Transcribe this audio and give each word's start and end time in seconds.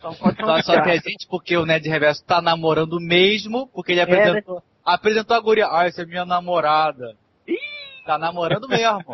Só, 0.00 0.12
só 0.62 0.80
que 0.82 0.90
a 0.90 0.96
gente, 0.96 1.26
porque 1.28 1.56
o 1.56 1.66
Ned 1.66 1.88
Reverso 1.88 2.24
tá 2.24 2.40
namorando 2.40 3.00
mesmo, 3.00 3.66
porque 3.68 3.92
ele 3.92 4.00
apresentou, 4.00 4.58
é, 4.58 4.60
né? 4.60 4.64
apresentou 4.84 5.36
a 5.36 5.40
guria. 5.40 5.66
Ah, 5.70 5.86
essa 5.86 6.02
é 6.02 6.06
minha 6.06 6.24
namorada. 6.24 7.16
Ih! 7.46 7.56
Tá 8.06 8.16
namorando 8.16 8.68
mesmo. 8.68 9.04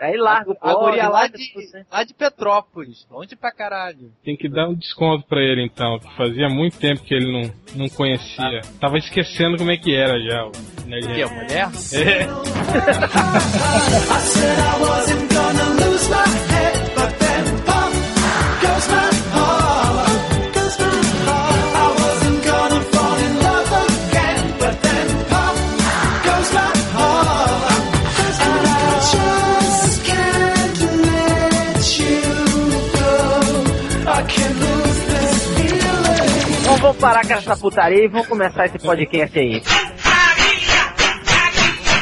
Aí 0.00 0.16
larga 0.16 0.56
a, 0.60 0.70
a 0.70 0.74
guria 0.74 1.08
lá 1.08 1.28
de, 1.28 1.52
lá 1.88 2.02
de 2.02 2.12
Petrópolis, 2.12 3.06
longe 3.08 3.36
pra 3.36 3.52
caralho. 3.52 4.10
Tem 4.24 4.36
que 4.36 4.48
dar 4.48 4.68
um 4.68 4.74
desconto 4.74 5.24
pra 5.28 5.40
ele 5.40 5.64
então, 5.64 6.00
que 6.00 6.12
fazia 6.16 6.48
muito 6.48 6.76
tempo 6.76 7.04
que 7.04 7.14
ele 7.14 7.30
não, 7.30 7.48
não 7.76 7.88
conhecia. 7.88 8.62
Ah. 8.64 8.68
Tava 8.80 8.98
esquecendo 8.98 9.56
como 9.56 9.70
é 9.70 9.76
que 9.76 9.94
era 9.94 10.20
já. 10.20 10.44
O 10.44 10.52
Ned 10.86 11.06
que, 11.06 11.22
a 11.22 11.28
mulher? 11.28 11.70
É. 11.92 12.26
vamos 36.92 36.96
parar 36.98 37.26
com 37.26 37.32
essa 37.32 37.56
putaria 37.56 38.04
e 38.04 38.08
vamos 38.08 38.26
começar 38.26 38.66
esse 38.66 38.78
podcast 38.78 39.38
aí. 39.38 39.62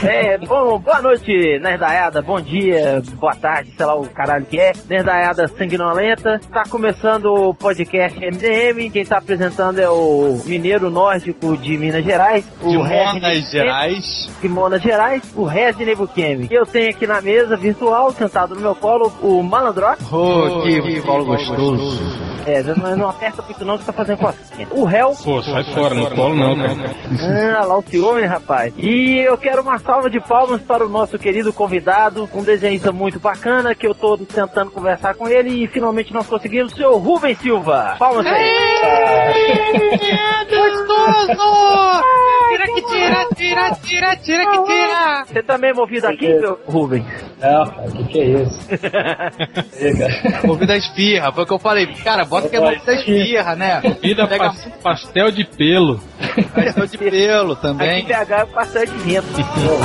É, 0.02 0.38
bom, 0.38 0.78
boa 0.78 1.02
noite, 1.02 1.58
Nerdaiada, 1.58 2.22
bom 2.22 2.40
dia, 2.40 3.02
boa 3.16 3.34
tarde, 3.34 3.70
sei 3.76 3.84
lá 3.84 3.94
o 3.94 4.08
caralho 4.08 4.46
que 4.46 4.58
é. 4.58 4.72
Nerdaiada 4.88 5.46
Sanguinolenta, 5.46 6.40
tá 6.50 6.62
começando 6.70 7.26
o 7.26 7.54
podcast 7.54 8.18
MDM, 8.18 8.90
quem 8.90 9.04
tá 9.04 9.18
apresentando 9.18 9.78
é 9.78 9.90
o 9.90 10.40
mineiro 10.46 10.88
nórdico 10.88 11.54
de 11.58 11.76
Minas 11.76 12.02
Gerais. 12.02 12.50
O 12.62 12.70
de 12.70 12.78
Minas 12.78 13.50
Gerais. 13.50 14.30
De 14.40 14.48
Minas 14.48 14.82
Gerais, 14.82 15.22
o 15.36 15.44
Resident 15.44 15.90
Evil 15.90 16.08
Eu 16.50 16.64
tenho 16.64 16.90
aqui 16.90 17.06
na 17.06 17.20
mesa 17.20 17.54
virtual, 17.56 18.10
sentado 18.12 18.54
no 18.54 18.60
meu 18.62 18.74
colo, 18.74 19.12
o 19.20 19.42
Malandrox. 19.42 20.10
Oh, 20.10 20.62
que, 20.62 20.80
que 20.80 21.00
colo 21.02 21.26
gostoso. 21.26 22.30
É, 22.46 22.62
não, 22.62 22.96
não 22.96 23.08
aperta 23.10 23.42
muito 23.42 23.64
não 23.64 23.76
que 23.76 23.84
tá 23.84 23.92
fazendo 23.92 24.18
cosquinha. 24.18 24.66
O 24.70 24.84
réu. 24.84 25.14
Pô, 25.22 25.42
sai 25.42 25.62
fora, 25.64 25.94
no 25.94 26.10
colo 26.10 26.34
não, 26.34 26.56
cara. 26.56 27.58
Ah, 27.58 27.64
lá 27.64 27.78
o 27.78 27.82
ciúme, 27.82 28.24
rapaz. 28.24 28.72
E 28.78 29.18
eu 29.18 29.36
quero 29.36 29.62
uma 29.62 29.78
salva 29.90 30.08
de 30.08 30.20
palmas 30.20 30.62
para 30.62 30.86
o 30.86 30.88
nosso 30.88 31.18
querido 31.18 31.52
convidado, 31.52 32.30
um 32.32 32.44
desenhista 32.44 32.92
muito 32.92 33.18
bacana, 33.18 33.74
que 33.74 33.84
eu 33.84 33.92
tô 33.92 34.16
tentando 34.16 34.70
conversar 34.70 35.16
com 35.16 35.26
ele 35.26 35.64
e 35.64 35.66
finalmente 35.66 36.12
nós 36.12 36.28
conseguimos, 36.28 36.72
o 36.72 36.76
seu 36.76 36.96
Rubens 36.96 37.36
Silva. 37.38 37.96
Palmas 37.98 38.24
aí. 38.24 38.52
Gostoso! 40.48 42.04
Tira 42.50 42.66
que 42.66 42.82
tira, 42.82 43.26
tira, 43.34 43.70
tira, 43.82 44.16
tira 44.16 44.46
que 44.46 44.62
tira. 44.64 45.24
Você 45.26 45.42
também 45.42 45.70
é 45.70 45.74
movido 45.74 46.06
aqui, 46.06 46.28
meu 46.34 46.60
Rubens? 46.66 47.04
Não, 47.40 47.62
o 47.62 47.92
que, 47.92 48.04
que 48.04 48.20
é 48.20 48.24
isso? 48.42 48.60
movido 50.46 50.70
a 50.70 50.76
espirra, 50.76 51.32
foi 51.32 51.42
o 51.42 51.46
que 51.46 51.52
eu 51.52 51.58
falei. 51.58 51.86
Cara, 52.04 52.24
bota 52.24 52.48
que 52.48 52.54
é 52.54 52.60
movido 52.60 52.88
a 52.88 52.94
espirra, 52.94 53.56
né? 53.56 53.80
Movida 53.82 54.28
Pega... 54.28 54.52
pastel 54.82 55.32
de 55.32 55.44
pelo. 55.44 56.00
Pastel 56.54 56.86
de 56.86 56.98
pelo 56.98 57.56
também. 57.56 58.02
Aqui 58.02 58.08
PH 58.08 58.38
é 58.38 58.46
pastel 58.46 58.86
de 58.86 58.98
vento. 58.98 59.26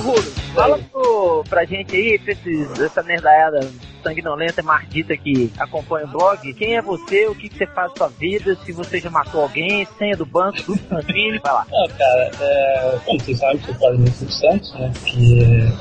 Rulo, 0.00 0.22
fala 0.54 0.78
pro, 0.92 1.44
pra 1.48 1.64
gente 1.64 1.96
aí, 1.96 2.18
pra 2.18 2.32
esses, 2.32 2.80
essa 2.80 3.02
nerdaiada 3.02 3.68
sanguinolenta, 4.02 4.62
mardita 4.62 5.16
que 5.16 5.50
acompanha 5.58 6.06
o 6.06 6.10
blog, 6.10 6.54
quem 6.54 6.76
é 6.76 6.82
você, 6.82 7.26
o 7.26 7.34
que, 7.34 7.48
que 7.48 7.58
você 7.58 7.66
faz 7.66 7.92
sua 7.96 8.08
vida, 8.08 8.56
se 8.64 8.72
você 8.72 8.98
já 8.98 9.10
matou 9.10 9.42
alguém, 9.42 9.86
senha 9.98 10.16
do 10.16 10.26
banco, 10.26 10.62
do 10.62 10.76
Santini, 10.88 11.38
vai 11.38 11.52
lá. 11.52 11.66
Não, 11.70 11.88
cara, 11.88 12.30
é, 12.40 12.98
como 13.04 13.20
vocês 13.20 13.38
sabem, 13.38 13.60
eu 13.66 13.74
falo 13.74 13.98
muito 13.98 14.32
Santos, 14.32 14.72
né, 14.74 14.92
que 15.04 15.72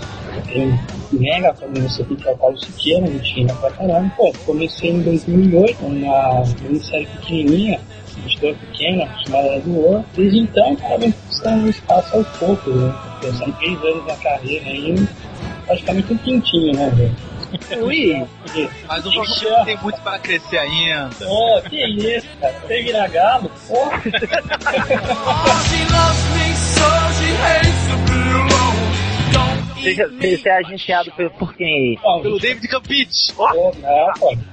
tem 0.45 0.79
mega 1.11 1.53
família 1.53 1.88
aqui, 1.88 2.16
que 2.16 2.28
é 2.28 2.31
o 2.31 2.38
Paulo 2.38 2.57
Siqueira, 2.57 3.07
mentira 3.07 3.53
pra 3.55 3.72
caramba. 3.72 4.11
Pô, 4.16 4.34
comecei 4.45 4.91
em 4.91 5.01
2008, 5.01 5.85
uma 5.85 6.44
minissérie 6.61 7.07
pequenininha, 7.07 7.79
editora 8.25 8.55
pequena, 8.55 9.09
chamada 9.25 9.59
do 9.61 9.79
War. 9.79 10.03
Desde 10.16 10.39
então, 10.39 10.75
cara, 10.75 10.97
vem 10.97 11.11
conquistando 11.11 11.69
espaço 11.69 12.16
aos 12.16 12.28
poucos, 12.38 12.75
né? 12.75 12.94
São 13.38 13.51
três 13.53 13.81
anos 13.84 14.05
na 14.05 14.16
carreira 14.17 14.66
aí, 14.69 15.07
praticamente 15.66 16.13
um 16.13 16.17
pintinho, 16.17 16.73
né, 16.73 16.89
velho? 16.91 17.16
Ui! 17.81 18.25
Mas 18.88 19.06
o 19.06 19.09
Rochelle 19.09 19.66
tem 19.66 19.78
muito 19.78 20.02
pra 20.02 20.19
crescer 20.19 20.58
ainda. 20.58 21.09
Pô, 21.25 21.62
que 21.69 21.85
isso, 21.85 22.28
cara. 22.41 22.53
Você 22.59 22.81
virar 22.84 23.08
galo? 23.08 23.52
Porra! 23.68 24.02
Você, 29.78 30.38
você 30.38 30.50
é 30.50 30.58
agenciado 30.58 31.12
por, 31.12 31.30
por 31.31 31.53
quem? 31.56 31.97
Oh, 32.03 32.19
pelo 32.19 32.40
David 32.40 32.68
Campite. 32.68 33.34
Oh. 33.38 33.72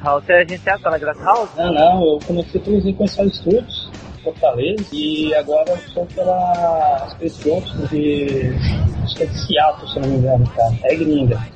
Não, 0.05 0.21
Você 0.21 0.33
é 0.33 0.43
agenciado 0.43 0.83
pela 0.83 0.99
Graça 0.99 1.25
House? 1.25 1.51
Não, 1.57 1.73
não. 1.73 2.05
Eu 2.05 2.19
comecei 2.25 2.61
pelos 2.61 2.85
Incondição 2.87 3.29
Studios. 3.31 3.84
Fortaleza 4.25 4.85
e 4.93 5.35
agora 5.35 5.77
sou 5.93 6.07
pela 6.07 7.09
Space 7.11 7.49
Ghost 7.49 7.77
de. 7.89 8.55
Acho 9.05 9.17
que 9.17 9.23
é 9.23 9.27
de 9.27 9.47
Seattle, 9.47 9.89
se 9.89 10.01
não 10.01 10.09
me 10.09 10.17
engano, 10.17 10.47
cara. 10.51 10.75
É 10.85 10.95
gringa. 10.95 11.55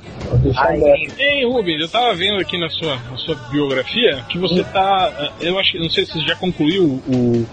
Ei, 1.17 1.45
Rubens, 1.45 1.81
eu 1.81 1.89
tava 1.89 2.13
vendo 2.13 2.39
aqui 2.39 2.57
na 2.57 2.69
sua, 2.69 2.95
na 2.95 3.17
sua 3.17 3.35
biografia 3.49 4.23
que 4.29 4.37
você 4.37 4.63
tá. 4.63 5.31
Eh, 5.41 5.49
eu 5.49 5.57
acho 5.57 5.77
não 5.79 5.89
sei 5.89 6.05
se 6.05 6.13
você 6.13 6.27
já 6.27 6.35
concluiu 6.35 7.01
o, 7.07 7.47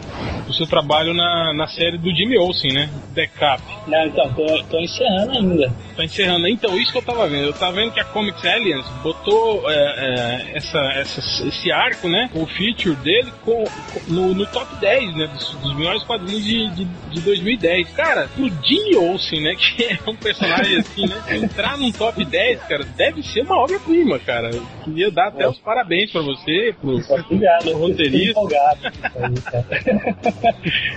o 0.48 0.52
seu 0.52 0.66
trabalho 0.66 1.14
na, 1.14 1.54
na 1.54 1.66
série 1.66 1.96
do 1.96 2.14
Jimmy 2.14 2.36
Olsen, 2.36 2.72
né? 2.72 2.90
Decap. 3.14 3.62
Não, 3.86 4.06
então, 4.06 4.32
tô, 4.34 4.62
tô 4.64 4.78
encerrando 4.80 5.32
ainda. 5.32 5.72
Tá 5.96 6.04
encerrando. 6.04 6.46
Então, 6.48 6.76
isso 6.78 6.92
que 6.92 6.98
eu 6.98 7.02
tava 7.02 7.26
vendo. 7.28 7.46
Eu 7.46 7.52
tava 7.52 7.72
vendo 7.72 7.92
que 7.92 8.00
a 8.00 8.04
Comics 8.04 8.44
Aliens 8.44 8.86
botou 9.02 9.70
é, 9.70 9.74
é, 9.74 10.56
essa, 10.56 10.78
essa, 10.78 11.48
esse 11.48 11.72
arco, 11.72 12.08
né? 12.08 12.28
O 12.34 12.46
feature 12.46 12.96
dele 12.96 13.32
com, 13.44 13.64
com 13.64 14.12
no, 14.12 14.34
no, 14.34 14.46
top 14.46 14.76
10, 14.76 15.05
né? 15.14 15.26
Dos, 15.26 15.50
dos 15.54 15.76
melhores 15.76 16.02
quadrinhos 16.04 16.44
de, 16.44 16.68
de, 16.70 16.84
de 16.84 17.20
2010. 17.20 17.90
Cara, 17.90 18.28
pro 18.28 18.48
Jimmy 18.64 18.96
Olsen, 18.96 19.42
né? 19.42 19.54
Que 19.76 19.84
é 19.84 19.98
um 20.06 20.16
personagem 20.16 20.78
assim, 20.78 21.06
né? 21.06 21.36
Entrar 21.36 21.76
num 21.76 21.92
top 21.92 22.24
10 22.24 22.62
cara, 22.62 22.84
deve 22.96 23.22
ser 23.22 23.42
uma 23.42 23.58
obra-prima, 23.58 24.18
cara. 24.18 24.48
Eu 24.54 24.66
queria 24.84 25.10
dar 25.10 25.28
até 25.28 25.44
é. 25.44 25.48
os 25.48 25.58
parabéns 25.58 26.10
pra 26.10 26.22
você, 26.22 26.74
pro, 26.80 26.96
Obrigado, 26.96 27.64
pro 27.64 27.78
roteirista. 27.78 28.30
empolgado 28.30 28.80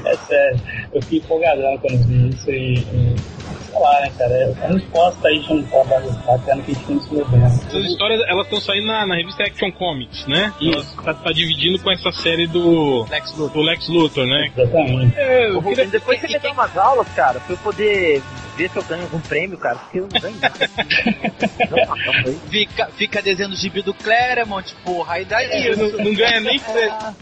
É 0.06 0.16
sério, 0.16 0.62
eu 0.94 1.02
fiquei 1.02 1.20
empolgadão 1.20 1.78
quando 1.80 2.08
vi 2.08 2.30
isso 2.30 2.50
e, 2.52 2.80
e 2.80 3.16
lá, 3.80 4.02
né, 4.02 4.12
cara, 4.18 4.34
é 4.34 4.48
uma 4.48 4.68
resposta 4.68 5.28
aí 5.28 5.40
de 5.40 5.54
um 5.54 5.64
trabalho 5.64 6.12
bacana 6.26 6.62
que 6.62 6.72
a 6.72 6.74
gente 6.74 6.86
tem 6.86 6.98
desenvolvendo. 6.98 7.46
Essas 7.46 7.86
histórias, 7.86 8.22
elas 8.28 8.46
estão 8.46 8.62
saindo 8.62 8.88
na, 8.88 9.06
na, 9.06 9.16
revista 9.16 9.44
Action 9.44 9.72
Comics, 9.72 10.26
né? 10.28 10.54
E 10.60 10.72
tá, 11.04 11.14
tá, 11.14 11.32
dividindo 11.32 11.80
com 11.80 11.92
essa 11.92 12.12
série 12.12 12.48
do 12.48 13.06
Lex 13.10 13.38
Luthor, 13.38 13.54
do 13.54 13.62
Lex 13.62 13.88
Luthor 13.90 14.26
né? 14.26 14.52
Exatamente. 14.56 15.18
É, 15.18 15.50
eu 15.50 15.62
queria... 15.62 15.88
Depois 15.88 16.20
você 16.20 16.28
me 16.28 16.40
dá 16.40 16.52
umas 16.52 16.78
aulas, 16.78 17.08
cara, 17.10 17.40
pra 17.40 17.54
eu 17.54 17.58
poder 17.58 18.22
ver 18.60 18.70
se 18.70 18.76
eu 18.76 18.84
ganho 18.84 19.04
algum 19.04 19.20
prêmio, 19.22 19.58
cara, 19.58 19.78
porque 19.78 20.00
eu 20.00 20.10
não 20.12 20.20
ganho 20.20 20.36
nada. 20.42 20.70
fica, 22.52 22.88
fica 22.98 23.22
desenhando 23.22 23.54
o 23.54 23.56
gibi 23.56 23.82
do 23.82 23.94
Claremont, 23.94 24.76
porra, 24.84 25.14
aí 25.14 25.26
daí. 25.26 25.68
É, 25.68 25.76
não, 25.76 25.90
não, 25.90 26.14
ganha 26.14 26.42
nem, 26.42 26.62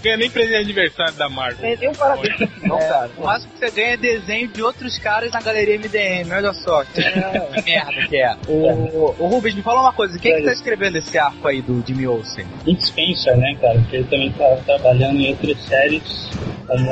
ganha 0.02 0.18
nem 0.18 0.30
presente 0.30 0.58
de 0.58 0.64
aniversário 0.64 1.14
da 1.14 1.30
Marvel. 1.30 1.78
Tem 1.78 1.90
um 1.90 1.94
parabéns 1.94 2.40
não, 2.64 2.80
é, 2.80 2.88
cara. 2.88 3.12
O 3.18 3.24
máximo 3.24 3.54
que 3.54 3.60
você 3.60 3.72
ganha 3.72 3.94
é 3.94 3.98
desenho 3.98 4.48
de 4.48 4.64
outros 4.64 4.98
caras 4.98 5.32
na 5.32 5.42
galeria 5.42 5.78
MDM, 5.78 6.32
olha 6.32 6.54
só. 6.54 6.84
Que 6.86 7.02
é. 7.02 7.62
merda 7.64 8.08
que 8.08 8.18
é. 8.18 8.36
O, 8.48 9.16
o 9.20 9.28
Rubens, 9.28 9.54
me 9.54 9.62
fala 9.62 9.82
uma 9.82 9.94
coisa, 9.94 10.18
quem 10.18 10.32
é 10.32 10.38
que 10.38 10.46
tá 10.46 10.54
escrevendo 10.54 10.98
esse 10.98 11.18
arco 11.18 11.48
aí 11.48 11.62
do 11.62 11.84
Jimmy 11.86 12.08
Olsen? 12.08 12.48
Nick 12.66 12.88
Spencer, 12.88 13.38
né, 13.38 13.56
cara, 13.62 13.80
que 13.90 13.98
ele 13.98 14.06
também 14.06 14.32
tá 14.32 14.58
trabalhando 14.66 15.20
em 15.20 15.30
outras 15.30 15.60
séries, 15.66 16.32
como 16.66 16.86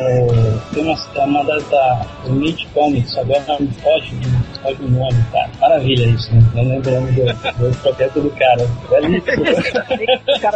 tem 0.73 0.83
uma, 0.83 1.25
uma 1.25 1.43
das 1.43 1.67
da 1.69 2.05
Mid 2.27 2.65
Comics, 2.73 3.17
agora 3.17 3.43
não 3.47 3.67
pode 3.67 4.13
Pode 4.61 4.83
o 4.83 4.89
nome, 4.89 5.23
cara. 5.31 5.49
Maravilha 5.59 6.05
isso, 6.07 6.33
né? 6.33 6.41
Não 6.53 6.63
lembrando 6.63 7.11
do, 7.13 7.69
do 7.69 7.77
projeto 7.77 8.21
do 8.21 8.29
cara. 8.31 8.67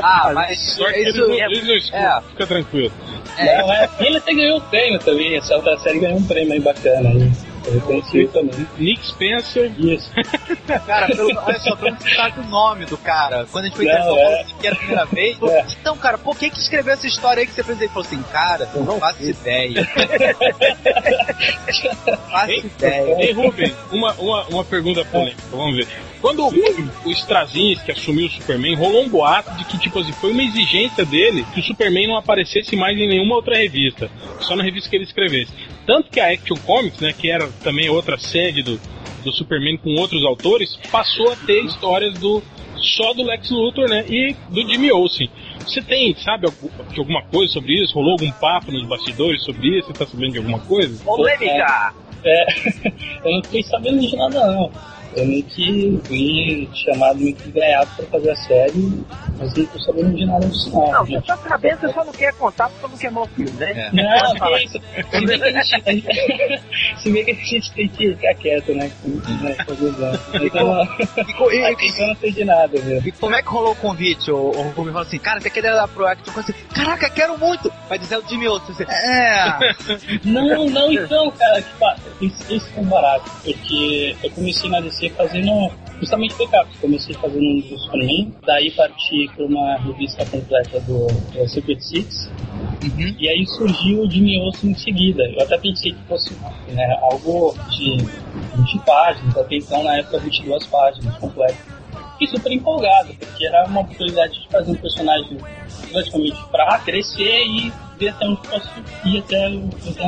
ah, 0.02 0.32
mas 0.34 0.60
isso, 0.60 0.84
isso 0.88 1.96
é, 1.96 2.22
fica 2.30 2.48
tranquilo. 2.48 2.92
É. 3.38 3.58
Não, 3.58 3.72
é, 3.72 3.90
ele 4.00 4.18
até 4.18 4.34
ganhou 4.34 4.58
o 4.58 4.62
prêmio 4.62 5.00
também. 5.00 5.38
Essa 5.38 5.56
outra 5.56 5.78
série 5.78 6.00
ganhou 6.00 6.18
um 6.18 6.24
prêmio 6.24 6.54
aí 6.54 6.60
bacana 6.60 7.10
aí. 7.10 7.32
Eu 7.66 7.82
conheci 7.82 8.28
também. 8.28 8.68
Nick 8.78 9.08
Spencer. 9.08 9.72
Isso. 9.78 10.12
Cara, 10.86 11.08
pelo, 11.08 11.30
olha 11.38 11.60
só, 11.60 11.76
pelo 11.76 11.98
citar 12.02 12.38
o 12.40 12.44
nome 12.44 12.86
do 12.86 12.98
cara. 12.98 13.46
Quando 13.52 13.66
a 13.66 13.68
gente 13.68 13.76
foi 13.76 13.86
entrevistar, 13.86 14.20
é. 14.20 14.42
assim 14.42 14.56
que 14.60 14.68
era 14.68 14.76
a 14.76 14.80
primeira 14.80 15.06
vez. 15.06 15.42
É. 15.42 15.66
Então, 15.80 15.98
cara, 15.98 16.18
por 16.18 16.38
que 16.38 16.50
que 16.50 16.58
escreveu 16.58 16.94
essa 16.94 17.08
história 17.08 17.42
aí 17.42 17.48
que 17.48 17.54
você 17.54 17.64
fez? 17.64 17.80
Ele 17.80 17.90
falou 17.90 18.06
assim, 18.06 18.22
cara, 18.32 18.70
eu 18.74 18.84
não 18.84 19.00
faço 19.00 19.24
ideia. 19.24 19.86
faço 22.32 22.52
Ei, 22.52 22.60
ideia. 22.60 23.16
Ei, 23.22 23.34
Rubens, 23.34 23.74
uma, 23.92 24.14
uma, 24.14 24.44
uma 24.46 24.64
pergunta 24.66 25.04
polêmica, 25.06 25.42
vamos 25.52 25.76
ver. 25.76 25.88
Quando 26.22 26.46
o, 26.46 27.12
Straczynski 27.12 27.92
assumiu 27.92 28.28
o 28.28 28.30
Superman, 28.30 28.76
rolou 28.76 29.04
um 29.04 29.10
boato 29.10 29.56
de 29.56 29.64
que, 29.66 29.78
tipo 29.78 30.00
assim, 30.00 30.12
foi 30.14 30.32
uma 30.32 30.44
exigência 30.44 31.06
dele 31.06 31.46
que 31.54 31.62
o 31.62 31.64
Superman 31.64 32.08
não 32.08 32.18
aparecesse 32.18 32.76
mais 32.76 32.98
em 32.98 33.08
nenhuma 33.08 33.36
outra 33.36 33.56
revista, 33.56 34.12
só 34.42 34.56
na 34.56 34.64
revista 34.64 34.90
que 34.90 34.98
ele 34.98 35.06
escrevesse. 35.06 35.54
Tanto 35.88 36.10
que 36.10 36.20
a 36.20 36.32
Action 36.32 36.58
Comics, 36.58 37.00
né, 37.00 37.14
que 37.18 37.32
era 37.32 37.48
também 37.64 37.90
outra 37.90 38.18
sede 38.18 38.62
do, 38.62 38.80
do 39.24 39.32
Superman 39.32 39.78
com 39.78 39.96
outros 39.96 40.26
autores, 40.26 40.78
passou 40.92 41.32
a 41.32 41.36
ter 41.38 41.64
histórias 41.64 42.18
do 42.20 42.44
só 42.98 43.14
do 43.14 43.24
Lex 43.24 43.50
Luthor, 43.50 43.90
né, 43.90 44.06
e 44.08 44.36
do 44.50 44.62
Jimmy 44.68 44.92
Olsen. 44.92 45.30
Você 45.60 45.82
tem, 45.82 46.16
sabe, 46.16 46.48
alguma 46.98 47.24
coisa 47.24 47.54
sobre 47.54 47.82
isso? 47.82 47.94
Rolou 47.94 48.14
algum 48.14 48.32
papo 48.32 48.72
nos 48.72 48.86
bastidores 48.88 49.44
sobre 49.44 49.78
isso? 49.78 49.88
Você 49.88 49.94
tá 49.94 50.06
sabendo 50.06 50.34
de 50.34 50.38
alguma 50.40 50.60
coisa? 50.60 51.04
Polêmica! 51.04 51.94
É, 52.24 52.46
eu 53.24 53.32
não 53.32 53.44
fiquei 53.44 53.64
sabendo 53.64 54.00
de 54.00 54.16
nada 54.16 54.48
não. 54.48 54.72
Eu 55.16 55.26
meio 55.26 55.44
que 55.44 56.00
fui 56.08 56.70
chamado, 56.86 57.20
meio 57.20 57.36
que 57.36 57.50
ganhado 57.52 57.90
pra 57.96 58.06
fazer 58.08 58.32
a 58.32 58.36
série, 58.36 59.04
mas 59.38 59.56
não 59.56 59.66
tô 59.66 59.80
sabendo 59.80 60.16
de 60.16 60.26
nada 60.26 60.48
disso 60.48 60.70
não. 60.72 60.92
Não, 60.92 61.06
você 61.06 61.22
tá 61.22 61.38
sabendo, 61.48 61.80
você 61.80 61.94
só 61.94 62.06
não 62.06 62.14
quer 62.14 62.34
contar 62.34 62.70
porque 62.70 62.88
não 62.88 62.98
quer 62.98 63.20
o 63.20 63.28
filme, 63.36 63.52
né? 63.60 63.72
É. 63.72 63.92
Não, 63.92 64.38
falar. 64.38 64.60
que 64.60 64.66
isso. 64.66 64.80
Se 65.10 65.26
bem 65.26 65.40
que 65.40 65.46
a 65.48 65.64
gente, 65.64 66.62
se 67.02 67.12
bem 67.12 67.26
que 67.26 67.32
a 67.32 67.36
gente 67.36 67.72
tem 67.74 67.88
que 67.90 68.16
ficar 68.16 68.34
quieto, 68.36 68.74
né? 68.74 68.92
fazer 69.66 69.86
os 69.86 70.00
anos. 70.00 70.20
Co- 71.38 71.50
aqui 71.66 72.02
eu 72.02 72.08
não 72.08 72.16
sei 72.16 72.32
de 72.32 72.46
nada, 72.46 72.80
viu? 72.80 73.02
e 73.06 73.12
como 73.14 73.36
é 73.36 73.42
que 73.42 73.50
rolou 73.50 73.72
o 73.72 73.76
convite? 73.76 74.32
O, 74.32 74.38
o 74.38 74.62
Rubens 74.70 74.94
falou 74.94 75.02
assim, 75.02 75.20
cara, 75.20 75.40
você 75.42 75.50
quer 75.50 75.62
dar 75.64 75.88
pro 75.88 76.06
Action? 76.06 76.26
Eu 76.28 76.34
falei 76.34 76.50
assim, 76.50 76.68
caraca, 76.74 77.10
quero 77.10 77.38
muito! 77.38 77.72
Vai 77.88 77.98
dizer 77.98 78.18
o 78.18 78.28
Jimmy 78.28 78.48
Olsen. 78.48 78.76
Você, 78.76 78.84
é... 78.84 79.60
Não, 80.26 80.70
não, 80.70 80.92
então, 80.92 81.32
cara, 81.32 81.62
que 81.62 81.78
pa- 81.80 81.96
isso, 82.22 82.54
isso 82.54 82.70
foi 82.74 82.84
barato, 82.86 83.26
porque 83.44 84.16
eu 84.24 84.30
comecei 84.32 84.70
na 84.70 84.80
DC 84.82 84.99
fazendo 85.12 85.72
justamente 86.00 86.36
backups. 86.36 86.78
Comecei 86.82 87.16
fazendo 87.16 87.44
um 87.44 87.62
dos 87.62 87.84
Superman, 87.84 88.34
daí 88.46 88.72
parti 88.72 89.30
para 89.36 89.46
uma 89.46 89.78
revista 89.78 90.26
completa 90.26 90.80
do, 90.82 91.08
do 91.08 91.48
Secret 91.48 91.80
Six, 91.80 92.30
Uhum. 92.82 93.16
e 93.20 93.28
aí 93.28 93.46
surgiu 93.46 94.04
o 94.04 94.10
Jimmy 94.10 94.40
Olsen 94.40 94.72
em 94.72 94.76
seguida. 94.76 95.24
Eu 95.24 95.44
até 95.44 95.58
pensei 95.58 95.92
que 95.92 96.02
fosse 96.08 96.34
né, 96.70 96.98
algo 97.02 97.54
de 97.70 97.98
20 97.98 98.86
páginas, 98.86 99.38
até 99.38 99.56
então 99.58 99.84
na 99.84 99.98
época 99.98 100.20
22 100.20 100.66
páginas 100.68 101.18
completo. 101.18 101.58
Fiquei 102.14 102.28
super 102.28 102.52
empolgado, 102.52 103.14
porque 103.16 103.46
era 103.46 103.66
uma 103.68 103.82
oportunidade 103.82 104.42
de 104.42 104.48
fazer 104.50 104.72
um 104.72 104.76
personagem 104.76 105.38
praticamente 105.92 106.38
pra 106.52 106.80
crescer 106.80 107.46
e 107.46 107.72
ver 108.00 108.10
até 108.10 108.26
onde 108.26 108.42
posso 108.48 108.70
ir, 109.06 109.20
até, 109.20 109.46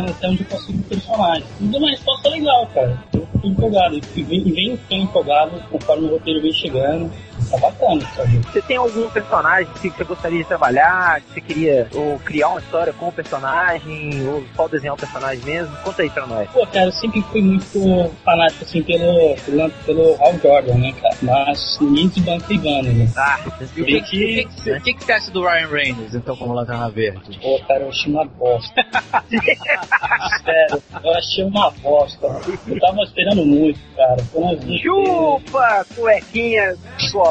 até, 0.10 0.28
onde 0.28 0.42
eu 0.42 0.48
posso 0.48 0.72
ir 0.72 0.76
com 0.76 0.80
o 0.80 0.84
personagem. 0.84 1.44
E 1.60 1.64
deu 1.66 1.80
uma 1.80 1.90
resposta 1.90 2.30
legal, 2.30 2.68
cara. 2.74 3.04
Eu 3.14 3.28
fico 3.34 3.48
empolgado, 3.48 3.96
e 4.16 4.24
venho 4.24 4.78
ficando 4.78 5.04
empolgado 5.04 5.60
conforme 5.70 6.08
o 6.08 6.12
roteiro 6.12 6.42
vem 6.42 6.54
chegando. 6.54 7.12
Tá 7.50 7.58
bacana? 7.58 8.02
Você 8.52 8.62
tem 8.62 8.78
algum 8.78 9.10
personagem 9.10 9.68
que 9.82 9.90
você 9.90 10.04
gostaria 10.04 10.40
de 10.40 10.46
trabalhar, 10.46 11.22
que 11.22 11.34
você 11.34 11.42
queria 11.42 11.88
ou 11.94 12.20
criar 12.20 12.50
uma 12.50 12.60
história 12.60 12.94
com 12.94 13.08
o 13.08 13.12
personagem, 13.12 14.28
ou 14.28 14.44
só 14.56 14.68
desenhar 14.68 14.96
o 14.96 14.98
personagem 14.98 15.44
mesmo? 15.44 15.76
Conta 15.84 16.02
aí 16.02 16.10
pra 16.10 16.28
nós. 16.28 16.50
Pô, 16.52 16.66
cara, 16.68 16.86
eu 16.86 16.92
sempre 16.92 17.22
fui 17.24 17.42
muito 17.42 18.12
fanático, 18.24 18.64
assim, 18.64 18.84
pelo, 18.84 19.36
pelo, 19.46 19.70
pelo 19.86 20.16
Hal 20.24 20.34
Jordan, 20.42 20.76
né, 20.76 20.94
cara? 21.02 21.16
Mas 21.22 21.78
ninguém 21.82 22.08
desbanca 22.08 22.54
Ivana, 22.54 22.92
né? 22.92 23.08
Ah, 23.18 23.40
E 23.76 23.82
o 23.82 23.86
que, 23.86 24.02
que, 24.02 24.46
que, 24.46 24.46
que, 24.46 24.80
que, 24.82 24.94
que 24.94 25.04
você 25.04 25.12
acha 25.12 25.32
do 25.32 25.42
Ryan 25.46 25.68
Reynolds, 25.68 26.16
então, 26.16 26.36
como 26.36 26.54
Lanterna 26.54 26.90
Verde? 26.90 27.40
Pô, 27.42 27.60
cara, 27.68 27.82
eu 27.82 27.90
achei 27.90 28.12
uma 28.12 28.26
bosta. 28.26 28.82
Sério, 30.44 30.84
eu 31.04 31.14
achei 31.18 31.44
uma 31.44 31.72
bosta. 31.72 32.28
Eu 32.68 32.80
tava 32.80 33.02
esperando 33.04 33.46
muito, 33.46 33.80
cara. 33.96 34.18
Chupa, 34.82 35.86
cuequinha 35.96 36.76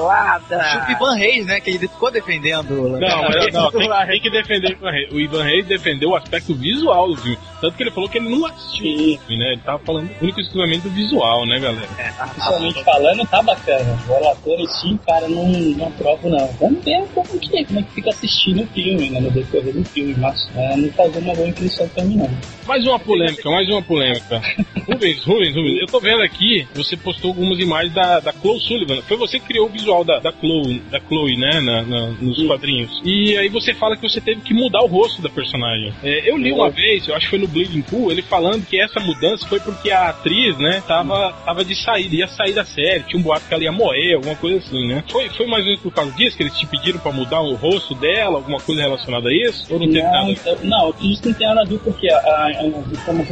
colada. 0.00 0.86
O 0.88 0.92
Ivan 0.92 1.14
Reis, 1.14 1.46
né, 1.46 1.60
que 1.60 1.70
ele 1.70 1.78
ficou 1.80 2.10
defendendo 2.10 2.70
o 2.72 2.88
Não, 2.98 2.98
Verde. 3.30 3.52
não 3.52 3.70
tem, 3.70 3.88
tem 4.06 4.20
que 4.20 4.30
defender 4.30 4.68
o 4.68 4.72
Ivan 4.72 4.90
Reis. 4.90 5.12
O 5.12 5.20
Ivan 5.20 5.42
Reis 5.44 5.66
defendeu 5.66 6.10
o 6.10 6.16
aspecto 6.16 6.54
visual 6.54 7.08
do 7.08 7.16
filme. 7.16 7.38
Tanto 7.60 7.76
que 7.76 7.82
ele 7.82 7.90
falou 7.90 8.08
que 8.08 8.18
ele 8.18 8.28
não 8.28 8.46
assistiu 8.46 8.86
o 8.94 8.98
Sim, 8.98 9.18
filme, 9.26 9.36
né? 9.44 9.52
Ele 9.52 9.60
tava 9.60 9.78
falando 9.80 10.10
único 10.20 10.40
exclusivamente 10.40 10.82
do 10.88 10.90
visual, 10.90 11.46
né, 11.46 11.58
galera? 11.58 11.88
oficialmente 12.24 12.84
falando, 12.84 13.26
tá 13.26 13.42
bacana. 13.42 13.98
Agora 14.04 14.24
o 14.24 14.28
ator 14.30 14.60
em 14.60 14.66
si, 14.68 15.00
cara, 15.06 15.28
não, 15.28 15.46
não 15.48 15.86
aprovo 15.88 16.28
não. 16.28 16.46
Vamos 16.60 16.84
ver 16.84 17.04
como 17.14 17.38
que 17.38 17.58
é, 17.58 17.64
como 17.64 17.80
é 17.80 17.82
que 17.82 17.90
fica 17.92 18.10
assistindo 18.10 18.62
o 18.62 18.66
filme, 18.68 19.10
né, 19.10 19.20
no 19.20 19.30
decorrer 19.30 19.74
do 19.74 19.84
filme, 19.84 20.14
mas 20.18 20.48
é, 20.56 20.76
não 20.76 20.88
causou 20.90 21.20
uma 21.20 21.34
boa 21.34 21.48
impressão 21.48 21.88
pra 21.88 22.04
mim, 22.04 22.16
não. 22.16 22.30
Mais 22.70 22.86
uma 22.86 23.00
polêmica, 23.00 23.50
mais 23.50 23.68
uma 23.68 23.82
polêmica. 23.82 24.40
Rubens, 24.86 25.24
Rubens, 25.24 25.56
Rubens, 25.56 25.80
eu 25.80 25.86
tô 25.88 25.98
vendo 25.98 26.22
aqui, 26.22 26.68
você 26.72 26.96
postou 26.96 27.30
algumas 27.32 27.58
imagens 27.58 27.92
da, 27.92 28.20
da 28.20 28.32
Chloe 28.32 28.60
Sullivan. 28.60 29.02
Foi 29.02 29.16
você 29.16 29.40
que 29.40 29.46
criou 29.46 29.66
o 29.66 29.68
visual 29.68 30.04
da, 30.04 30.20
da 30.20 30.30
Chloe, 30.30 30.80
da 30.88 31.00
Chloe, 31.00 31.36
né, 31.36 31.60
na- 31.60 31.82
na- 31.82 32.06
nos 32.20 32.36
Sim. 32.36 32.46
quadrinhos. 32.46 33.02
E 33.04 33.36
aí 33.36 33.48
você 33.48 33.74
fala 33.74 33.96
que 33.96 34.08
você 34.08 34.20
teve 34.20 34.42
que 34.42 34.54
mudar 34.54 34.84
o 34.84 34.86
rosto 34.86 35.20
da 35.20 35.28
personagem. 35.28 35.92
É, 36.04 36.30
eu 36.30 36.36
li 36.36 36.52
uma 36.52 36.70
vez, 36.70 37.08
eu 37.08 37.16
acho 37.16 37.26
que 37.26 37.30
foi 37.30 37.40
no 37.40 37.48
Bleeding 37.48 37.82
Pool, 37.82 38.12
ele 38.12 38.22
falando 38.22 38.64
que 38.64 38.80
essa 38.80 39.00
mudança 39.00 39.44
foi 39.48 39.58
porque 39.58 39.90
a 39.90 40.10
atriz, 40.10 40.56
né, 40.56 40.80
tava, 40.86 41.32
tava 41.44 41.64
de 41.64 41.74
saída, 41.74 42.14
ia 42.14 42.28
sair 42.28 42.52
da 42.52 42.64
série, 42.64 43.02
tinha 43.02 43.18
um 43.18 43.22
boato 43.24 43.48
que 43.48 43.54
ela 43.54 43.64
ia 43.64 43.72
morrer, 43.72 44.14
alguma 44.14 44.36
coisa 44.36 44.58
assim, 44.58 44.86
né? 44.86 45.02
Foi, 45.10 45.28
foi 45.30 45.46
mais 45.48 45.62
ou 45.64 45.70
menos 45.70 45.82
por 45.82 45.92
causa 45.92 46.12
disso 46.12 46.36
que 46.36 46.44
eles 46.44 46.56
te 46.56 46.66
pediram 46.68 47.00
pra 47.00 47.10
mudar 47.10 47.40
o 47.40 47.56
rosto 47.56 47.96
dela, 47.96 48.36
alguma 48.36 48.60
coisa 48.60 48.80
relacionada 48.82 49.28
a 49.28 49.32
isso? 49.32 49.66
Ou 49.72 49.80
não 49.80 49.86
teve 49.88 50.02
Não, 50.02 50.12
nada? 50.12 50.58
não, 50.62 50.92
que 50.92 51.08
não 51.26 51.34
tem 51.34 51.48
nada 51.48 51.62
a 51.62 51.64
ver, 51.64 51.78
porque 51.80 52.08
a, 52.08 52.16
a, 52.18 52.59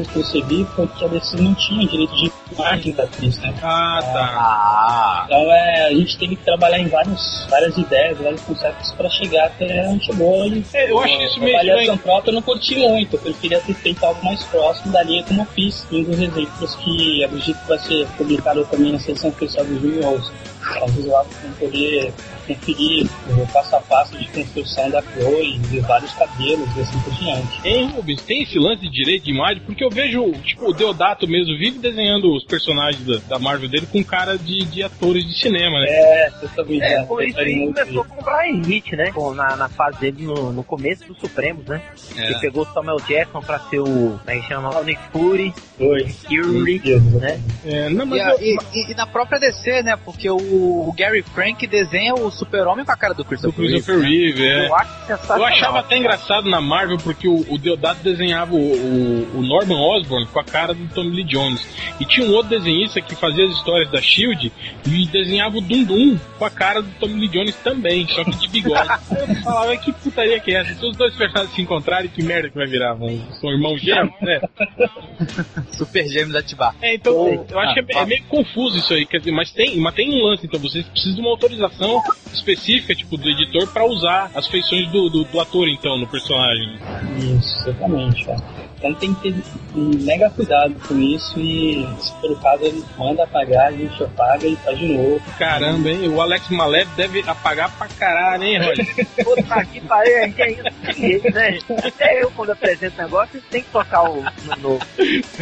que 0.08 0.16
eu 0.16 0.22
recebi 0.22 0.66
foi 0.74 0.86
que 0.86 1.04
a 1.04 1.08
DC 1.08 1.36
não 1.36 1.54
tinha 1.54 1.86
direito 1.86 2.14
de 2.16 2.32
imagem 2.52 2.92
da 2.92 3.04
atriz, 3.04 3.38
né? 3.38 3.54
Ah, 3.62 4.00
tá. 4.02 4.20
Ah, 4.20 5.24
Então 5.26 5.52
é, 5.52 5.86
a 5.86 5.90
gente 5.90 6.18
teve 6.18 6.36
que 6.36 6.44
trabalhar 6.44 6.78
em 6.78 6.88
vários, 6.88 7.46
várias 7.50 7.76
ideias, 7.76 8.18
vários 8.18 8.40
conceitos 8.42 8.90
para 8.92 9.08
chegar 9.10 9.46
até 9.46 9.86
onde 9.88 10.06
chegou. 10.06 10.46
E, 10.46 10.64
É, 10.72 10.90
eu 10.90 10.98
acho 11.00 11.22
isso 11.22 11.40
a 11.40 11.44
meio 11.44 11.56
avaliação 11.56 11.98
própria 11.98 12.30
eu 12.30 12.34
não 12.34 12.42
curti 12.42 12.76
muito, 12.76 13.16
eu 13.16 13.20
preferia 13.20 13.60
ter 13.60 13.74
feito 13.74 14.04
algo 14.04 14.24
mais 14.24 14.42
próximo 14.44 14.92
da 14.92 15.02
linha 15.02 15.22
como 15.24 15.42
eu 15.42 15.46
fiz, 15.46 15.86
um 15.92 16.02
dos 16.02 16.18
exemplos 16.18 16.74
que 16.76 17.24
acredito 17.24 17.58
que 17.60 17.68
vai 17.68 17.78
ser 17.78 18.06
publicado 18.16 18.64
também 18.66 18.92
na 18.92 18.98
seção 18.98 19.30
especial 19.30 19.64
do 19.64 19.78
Júnior 19.80 20.20
vezes 20.86 21.06
lá 21.06 21.22
vão 21.22 21.52
poder 21.58 22.12
conferir 22.54 23.06
o 23.28 23.46
passo 23.52 23.76
a 23.76 23.80
passo 23.80 24.16
de 24.18 24.26
construção 24.28 24.90
da 24.90 25.02
Chloe, 25.02 25.58
de 25.58 25.80
vários 25.80 26.12
cabelos 26.14 26.68
e 26.76 26.80
assim 26.80 26.98
por 27.00 27.12
diante. 27.14 27.60
Hein, 27.68 27.90
Rubens, 27.94 28.22
tem 28.22 28.42
esse 28.42 28.58
lance 28.58 28.82
de 28.82 28.90
direito 28.90 29.24
de 29.24 29.30
imagem? 29.32 29.62
Porque 29.64 29.84
eu 29.84 29.90
vejo, 29.90 30.32
tipo, 30.42 30.70
o 30.70 30.72
Deodato 30.72 31.26
mesmo 31.28 31.56
vive 31.58 31.78
desenhando 31.78 32.34
os 32.34 32.44
personagens 32.44 33.04
da, 33.06 33.18
da 33.36 33.38
Marvel 33.38 33.68
dele 33.68 33.86
com 33.86 34.02
cara 34.04 34.36
de, 34.38 34.64
de 34.66 34.82
atores 34.82 35.24
de 35.24 35.34
cinema, 35.40 35.78
né? 35.80 35.86
É, 35.88 36.30
também 36.54 36.80
É, 36.82 36.96
já 36.96 37.04
por 37.04 37.22
isso 37.22 37.38
ele 37.40 37.66
começou 37.72 38.04
com 38.04 38.20
o 38.20 38.24
Brian 38.24 38.68
Hitch, 38.68 38.92
né? 38.92 39.10
Com- 39.12 39.34
Na, 39.34 39.56
na 39.56 39.68
fase 39.68 39.98
dele 40.00 40.24
no, 40.24 40.52
no 40.52 40.64
começo 40.64 41.04
dos 41.06 41.18
Supremos, 41.18 41.64
né? 41.66 41.80
é. 42.16 42.24
Ele 42.26 42.38
pegou 42.40 42.62
o 42.62 42.72
Samuel 42.72 42.96
Jackson 43.06 43.40
pra 43.40 43.58
ser 43.60 43.80
o. 43.80 43.84
Como 43.84 44.20
é 44.26 44.36
que 44.40 44.48
chama? 44.48 44.78
O 44.78 44.84
Nick 44.84 45.00
Fury, 45.12 45.52
Isso. 45.78 47.18
né? 47.18 47.40
É, 47.64 47.88
não, 47.90 48.04
E, 48.04 48.08
mas 48.08 48.20
a- 48.20 48.30
eu, 48.32 48.40
e- 48.40 48.56
e- 48.74 48.92
e 48.92 48.94
na 48.94 49.06
própria 49.06 49.38
DC, 49.38 49.82
né? 49.82 49.96
Porque 50.04 50.28
o, 50.30 50.36
o 50.36 50.92
Gary 50.96 51.22
Frank 51.22 51.66
desenha 51.66 52.14
o 52.14 52.30
super-homem 52.38 52.84
com 52.84 52.92
a 52.92 52.96
cara 52.96 53.14
do 53.14 53.24
Christopher 53.24 53.60
Reeve. 53.60 53.74
Christopher 53.82 54.00
Reeve, 54.02 54.46
é. 54.46 54.66
Eu. 54.66 55.36
Eu 55.36 55.44
achava 55.44 55.80
até 55.80 55.96
engraçado 55.98 56.48
na 56.48 56.60
Marvel 56.60 56.98
porque 56.98 57.26
o, 57.28 57.44
o 57.52 57.58
Deodato 57.58 58.02
desenhava 58.02 58.54
o, 58.54 58.58
o- 58.58 59.38
o 59.38 59.42
Norman 59.42 59.78
Osborn 59.80 60.26
com 60.26 60.38
a 60.40 60.44
cara 60.44 60.72
do 60.74 60.86
Tommy 60.94 61.10
Lee 61.16 61.24
Jones. 61.24 61.66
E 62.00 62.04
tinha 62.04 62.26
um 62.26 62.32
outro 62.32 62.50
desenhista 62.50 63.00
que 63.00 63.14
fazia 63.14 63.44
as 63.46 63.52
histórias 63.52 63.90
da 63.90 64.00
Shield 64.00 64.52
e 64.86 65.06
desenhava 65.06 65.58
o 65.58 65.60
Dum 65.60 65.84
Dum 65.84 66.18
com 66.38 66.44
a 66.44 66.50
cara 66.50 66.80
do 66.82 66.90
Tommy 67.00 67.20
Lee 67.20 67.28
Jones 67.28 67.56
também, 67.56 68.06
só 68.08 68.22
que 68.24 68.30
de 68.36 68.48
bigode. 68.48 68.88
Eu 69.28 69.34
falava, 69.42 69.76
que 69.76 69.92
putaria 69.92 70.38
que 70.40 70.52
é 70.54 70.60
essa? 70.60 70.74
Se 70.74 70.86
os 70.86 70.96
dois 70.96 71.14
personagens 71.14 71.54
se 71.54 71.62
encontrarem, 71.62 72.08
que 72.08 72.22
merda 72.22 72.48
que 72.48 72.54
vai 72.56 72.66
virar? 72.66 72.94
Vão- 72.94 73.20
São 73.40 73.50
irmãos 73.50 73.80
gêmeos, 73.80 74.14
né? 74.22 74.40
Super 75.72 76.06
Gêmeos 76.08 76.34
ativar. 76.36 76.74
É, 76.82 76.94
então, 76.94 77.14
Ou- 77.14 77.46
eu 77.50 77.58
acho 77.58 77.70
Ah, 77.70 77.74
que 77.84 77.92
é, 77.96 77.98
é 78.02 78.06
meio 78.06 78.22
confuso 78.24 78.76
isso 78.78 78.92
aí, 78.94 79.04
quer 79.06 79.18
dizer, 79.18 79.32
mas 79.32 79.50
tem, 79.50 79.76
mas 79.78 79.94
tem 79.94 80.10
um 80.10 80.24
lance, 80.24 80.46
então 80.46 80.60
vocês 80.60 80.86
precisam 80.86 81.16
de 81.16 81.20
uma 81.20 81.30
autorização 81.30 82.02
específica, 82.34 82.94
tipo, 82.94 83.16
do 83.16 83.28
editor 83.28 83.66
pra 83.68 83.84
usar 83.86 84.30
as 84.34 84.46
feições 84.46 84.90
do, 84.90 85.08
do, 85.08 85.24
do 85.24 85.40
ator, 85.40 85.68
então, 85.68 85.98
no 85.98 86.06
personagem. 86.06 86.78
Isso, 87.18 87.68
exatamente. 87.68 88.30
é. 88.30 88.36
Então 88.78 88.94
tem 88.94 89.12
que 89.14 89.32
ter 89.32 89.42
um 89.74 89.90
mega 90.04 90.30
cuidado 90.30 90.74
com 90.86 90.98
isso 91.00 91.38
e 91.40 91.86
se 91.98 92.12
for 92.20 92.30
o 92.30 92.36
caso 92.36 92.64
ele 92.64 92.84
manda 92.96 93.24
apagar, 93.24 93.66
a 93.66 93.72
gente 93.72 94.04
apaga 94.04 94.46
e 94.46 94.54
faz 94.56 94.78
de 94.78 94.86
novo. 94.86 95.20
Caramba, 95.36 95.90
hein? 95.90 96.08
O 96.08 96.20
Alex 96.20 96.48
Maleb 96.48 96.88
deve 96.96 97.24
apagar 97.26 97.76
pra 97.76 97.88
caralho, 97.88 98.44
hein, 98.44 98.58
Roger? 98.58 98.86
Puta 99.24 99.64
que 99.64 99.80
pariu, 99.80 100.18
é 100.18 100.28
que 100.30 100.42
é 100.42 100.52
isso, 100.96 101.30
né? 101.32 101.58
Até 101.84 102.22
eu, 102.22 102.30
quando 102.30 102.50
apresento 102.50 103.02
negócio, 103.02 103.42
tem 103.50 103.62
que 103.62 103.70
tocar 103.70 104.08
o 104.08 104.22
no, 104.22 104.56
no, 104.58 104.78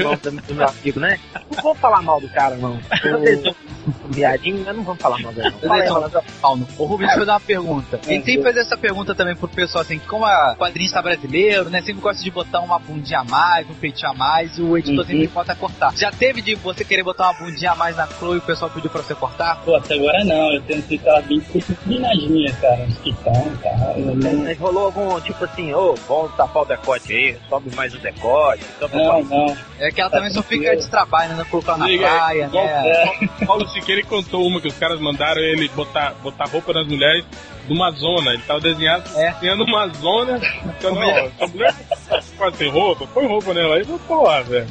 nome 0.02 0.40
do, 0.40 0.54
meu 0.54 0.68
amigo, 0.68 1.00
né? 1.00 1.18
Não 1.54 1.62
vou 1.62 1.74
falar 1.74 2.00
mal 2.00 2.20
do 2.20 2.28
cara, 2.30 2.56
não. 2.56 2.76
Um 3.06 3.75
viadinho, 4.08 4.62
mas 4.64 4.76
não 4.76 4.82
vamos 4.84 5.00
falar 5.02 5.16
dele. 5.18 5.50
não. 5.62 5.68
Fala 5.68 5.82
aí. 5.82 5.88
Ô 6.78 6.84
Rubens, 6.86 7.06
deixa 7.08 7.20
eu 7.22 7.26
dar 7.26 7.34
uma 7.34 7.40
pergunta. 7.40 8.00
A 8.04 8.08
gente 8.08 8.24
sempre 8.24 8.42
faz 8.42 8.56
essa 8.56 8.76
pergunta 8.76 9.14
também 9.14 9.34
pro 9.36 9.48
pessoal, 9.48 9.82
assim, 9.82 9.98
que 9.98 10.06
como 10.06 10.24
a 10.24 10.54
quadrinista 10.58 11.00
brasileiro, 11.02 11.70
né, 11.70 11.80
sempre 11.82 12.00
gosta 12.02 12.22
de 12.22 12.30
botar 12.30 12.60
uma 12.60 12.78
bundinha 12.78 13.20
a 13.20 13.24
mais, 13.24 13.68
um 13.68 13.74
peitinho 13.74 14.10
a 14.10 14.14
mais, 14.14 14.58
e 14.58 14.62
o 14.62 14.76
editor 14.76 15.00
Uhum. 15.04 15.06
sempre 15.10 15.26
bota 15.28 15.54
cortar. 15.54 15.94
Já 15.96 16.10
teve 16.10 16.40
de 16.42 16.54
você 16.54 16.84
querer 16.84 17.02
botar 17.02 17.30
uma 17.30 17.34
bundinha 17.34 17.72
a 17.72 17.74
mais 17.76 17.96
na 17.96 18.06
Chloe 18.06 18.36
e 18.36 18.38
o 18.38 18.42
pessoal 18.42 18.70
pediu 18.70 18.90
pra 18.90 19.02
você 19.02 19.14
cortar? 19.14 19.56
Pô, 19.64 19.74
até 19.76 19.94
agora 19.94 20.24
não, 20.24 20.52
eu 20.52 20.62
tento 20.62 20.82
ficar 20.86 21.20
bem 21.22 21.40
combinadinha, 21.40 22.52
cara. 22.60 22.82
Uns 22.82 22.98
quitão, 22.98 23.32
tá? 23.62 23.70
Eu 23.96 24.14
não, 24.16 24.44
Mas 24.44 24.58
rolou 24.58 24.84
algum 24.86 25.20
tipo 25.20 25.44
assim, 25.44 25.72
ô, 25.72 25.94
vamos 26.08 26.34
tapar 26.36 26.62
o 26.62 26.66
decote 26.66 27.12
aí, 27.12 27.36
sobe 27.48 27.74
mais 27.74 27.94
o 27.94 27.98
decote. 27.98 28.62
não, 28.92 29.12
mais- 29.12 29.28
não. 29.30 29.56
É 29.78 29.90
que 29.90 30.00
ela 30.00 30.10
também 30.10 30.30
só 30.30 30.42
fica 30.42 30.76
de 30.76 30.88
trabalho, 30.88 31.34
né, 31.34 31.44
colocar 31.50 31.76
na 31.76 31.86
praia, 31.86 32.48
né? 32.48 32.58
É, 32.58 33.44
Paulo 33.46 33.66
Siqueira 33.80 34.02
contou 34.04 34.46
uma 34.46 34.60
que 34.60 34.68
os 34.68 34.76
caras 34.78 35.00
mandaram 35.00 35.40
ele 35.40 35.68
botar, 35.68 36.14
botar 36.22 36.46
roupa 36.46 36.72
nas 36.72 36.86
mulheres 36.86 37.24
de 37.66 37.72
uma 37.72 37.90
zona. 37.92 38.32
Ele 38.32 38.42
tava 38.46 38.60
desenhado, 38.60 39.04
É. 39.18 39.32
desenhando 39.34 39.64
uma 39.64 39.86
zona. 39.88 40.40
Então, 40.64 40.94
não, 40.94 41.10
essa 41.10 41.46
mulher 41.46 41.74
quase 42.36 42.56
sem 42.56 42.70
roupa, 42.70 43.06
põe 43.12 43.26
roupa 43.26 43.52
nela 43.54 43.76
aí, 43.76 43.82
vou 43.82 44.22
lá, 44.22 44.40
velho. 44.42 44.66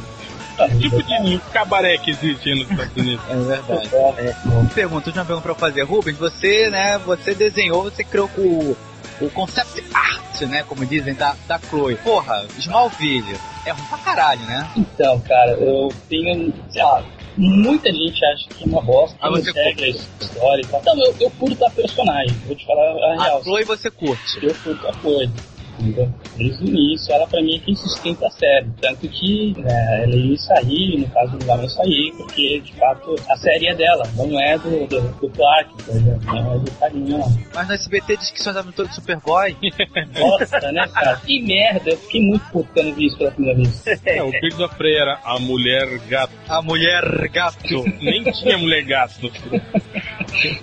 Que 0.79 0.89
tipo 0.89 1.03
de 1.03 1.37
cabaré 1.51 1.97
que 1.97 2.11
existe 2.11 2.49
aí 2.49 2.55
nos 2.59 2.71
Estados 2.71 2.95
Unidos? 2.95 3.25
É 3.29 3.35
verdade. 3.35 3.89
é, 4.19 4.35
Pergunta, 4.73 5.09
última 5.09 5.25
pergunta 5.25 5.41
pra 5.41 5.51
eu 5.51 5.55
fazer. 5.55 5.83
Rubens, 5.83 6.17
você, 6.17 6.69
né, 6.69 6.97
você 6.99 7.35
desenhou, 7.35 7.83
você 7.83 8.05
criou 8.05 8.29
com 8.29 8.41
o, 8.41 8.77
o 9.19 9.29
concept 9.31 9.83
art, 9.93 10.41
né, 10.43 10.63
como 10.63 10.85
dizem, 10.85 11.13
da, 11.13 11.35
da 11.45 11.59
Chloe. 11.59 11.95
Porra, 11.97 12.45
Smallville, 12.57 13.35
é 13.65 13.71
ruim 13.71 13.83
pra 13.89 13.97
caralho, 13.97 14.39
né? 14.43 14.65
Então, 14.77 15.19
cara, 15.19 15.51
eu 15.59 15.89
tenho, 16.09 16.53
sei 16.69 16.81
lá, 16.83 17.03
muita 17.37 17.91
gente 17.91 18.25
acha 18.25 18.49
que 18.49 18.63
é 18.63 18.67
uma 18.67 18.81
bosta, 18.81 19.17
Ah, 19.21 19.29
você 19.29 19.51
segue 19.51 19.83
a 19.83 19.89
história 19.89 20.61
e 20.61 20.67
tal. 20.67 20.79
Então, 20.81 20.93
eu, 21.05 21.15
eu 21.19 21.31
curto 21.31 21.65
a 21.65 21.69
personagem, 21.71 22.35
vou 22.45 22.55
te 22.55 22.65
falar 22.65 22.91
a 22.91 23.23
real. 23.23 23.37
A 23.39 23.43
Chloe 23.43 23.63
você 23.63 23.91
curte. 23.91 24.45
Eu 24.45 24.53
curto 24.63 24.87
a 24.87 24.93
coisa. 24.93 25.33
Entendeu? 25.79 26.11
Desde 26.37 26.63
o 26.63 26.67
início, 26.67 27.13
ela 27.13 27.27
pra 27.27 27.41
mim 27.41 27.55
é 27.55 27.59
quem 27.59 27.75
sustenta 27.75 28.27
a 28.27 28.31
série. 28.31 28.67
Tanto 28.81 29.07
que 29.07 29.53
né, 29.57 30.03
ela 30.03 30.15
ia 30.15 30.37
sair, 30.37 30.99
no 30.99 31.07
caso 31.09 31.37
não 31.37 31.47
vai 31.47 31.57
mais 31.57 31.73
sair, 31.73 32.13
porque 32.17 32.59
de 32.59 32.73
fato 32.73 33.15
a 33.29 33.37
série 33.37 33.67
é 33.67 33.75
dela, 33.75 34.03
não 34.15 34.39
é 34.39 34.57
do, 34.57 34.87
do, 34.87 35.01
do 35.01 35.29
Clark, 35.29 35.83
por 35.83 35.95
exemplo, 35.95 36.25
não 36.25 36.53
é 36.53 36.59
do 36.59 36.71
carinho. 36.71 37.23
Mas 37.53 37.67
no 37.67 37.73
SBT 37.73 38.17
diz 38.17 38.31
que 38.31 38.41
são 38.41 38.51
as 38.51 38.57
aventuras 38.57 38.91
do 38.91 38.95
Superboy. 38.95 39.55
Nossa, 40.19 40.71
né, 40.71 40.87
cara? 40.93 41.15
Que 41.17 41.41
merda, 41.41 41.89
eu 41.89 41.97
fiquei 41.97 42.21
muito 42.21 42.45
puto 42.51 42.69
quando 42.73 42.95
vi 42.95 43.07
isso 43.07 43.17
pela 43.17 43.31
primeira 43.31 43.57
vez. 43.57 43.85
É, 44.05 44.23
o 44.23 44.31
Pedro 44.31 44.57
da 44.57 44.69
Freia 44.69 45.01
era 45.01 45.19
a 45.23 45.39
mulher 45.39 45.99
gato. 46.07 46.33
A 46.47 46.61
mulher 46.61 47.29
gato. 47.29 47.83
Nem 48.01 48.23
tinha 48.23 48.57
mulher 48.57 48.83
gato. 48.83 49.31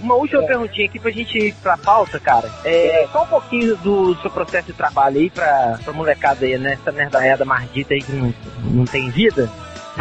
Uma 0.00 0.14
última 0.14 0.42
perguntinha 0.42 0.86
aqui 0.86 0.98
pra 0.98 1.10
gente 1.10 1.38
ir 1.38 1.54
pra 1.54 1.76
pauta, 1.76 2.20
cara. 2.20 2.50
É, 2.64 3.06
só 3.10 3.22
um 3.22 3.26
pouquinho 3.26 3.76
do 3.78 4.14
seu 4.20 4.30
processo 4.30 4.66
de 4.66 4.72
trabalho 4.72 5.01
aí 5.06 5.30
pra, 5.30 5.78
pra 5.84 5.92
molecada 5.92 6.44
aí, 6.44 6.56
né? 6.58 6.74
Essa 6.74 6.92
nerdaiada 6.92 7.44
mardita 7.44 7.94
aí 7.94 8.02
que 8.02 8.12
não, 8.12 8.34
não 8.64 8.84
tem 8.86 9.10
vida. 9.10 9.48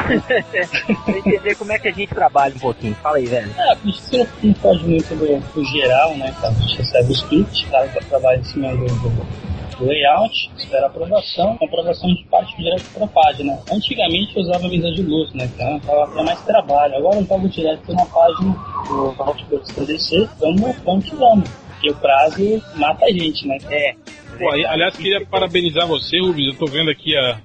pra 1.05 1.17
entender 1.17 1.55
como 1.55 1.72
é 1.72 1.79
que 1.79 1.89
a 1.89 1.91
gente 1.91 2.13
trabalha 2.13 2.55
um 2.55 2.60
pouquinho. 2.60 2.96
Fala 2.96 3.17
aí, 3.17 3.25
velho. 3.25 3.51
Ah, 3.58 3.74
a 3.74 3.75
gente 3.88 4.27
não, 4.43 4.53
pode 4.53 4.84
muito 4.86 5.15
do, 5.15 5.53
do 5.53 5.65
geral, 5.65 6.15
né? 6.15 6.34
A 6.43 6.51
gente 6.51 6.77
recebe 6.77 7.10
o 7.10 7.15
script, 7.15 7.65
o 7.65 7.70
cara 7.70 7.88
que 7.88 8.05
trabalha 8.05 8.39
em 8.39 8.43
cima 8.43 8.70
do, 8.72 8.86
do- 8.86 9.51
layout, 9.81 10.31
espera 10.58 10.86
a 10.86 10.88
aprovação, 10.89 11.58
a 11.60 11.65
aprovação 11.65 12.13
de 12.13 12.24
parte 12.25 12.55
direto 12.58 12.86
para 12.93 13.08
página. 13.08 13.58
Antigamente 13.72 14.36
eu 14.38 14.43
usava 14.43 14.67
mesa 14.67 14.91
de 14.91 15.01
luz, 15.01 15.34
né, 15.34 15.50
cara? 15.58 15.79
Tava 15.79 16.03
até 16.05 16.24
mais 16.24 16.39
trabalho. 16.41 16.96
Agora 16.98 17.15
eu 17.17 17.25
jogo 17.25 17.50
direto 17.50 17.93
na 17.93 18.05
página 18.05 18.55
do 18.88 19.15
Output 19.17 19.86
DC, 19.86 20.29
vamos, 20.39 20.77
vamos 20.86 21.10
que 21.10 21.15
vamos. 21.15 21.50
Porque 21.81 21.89
o 21.89 21.95
prazo 21.95 22.63
mata 22.75 23.05
a 23.05 23.11
gente, 23.11 23.47
né? 23.47 23.57
É. 23.71 23.95
Pô, 24.38 24.51
aliás, 24.51 24.95
queria 24.95 25.25
parabenizar 25.25 25.88
você, 25.88 26.19
Rubens. 26.19 26.53
Eu 26.53 26.59
tô 26.59 26.67
vendo 26.67 26.91
aqui 26.91 27.17
a, 27.17 27.39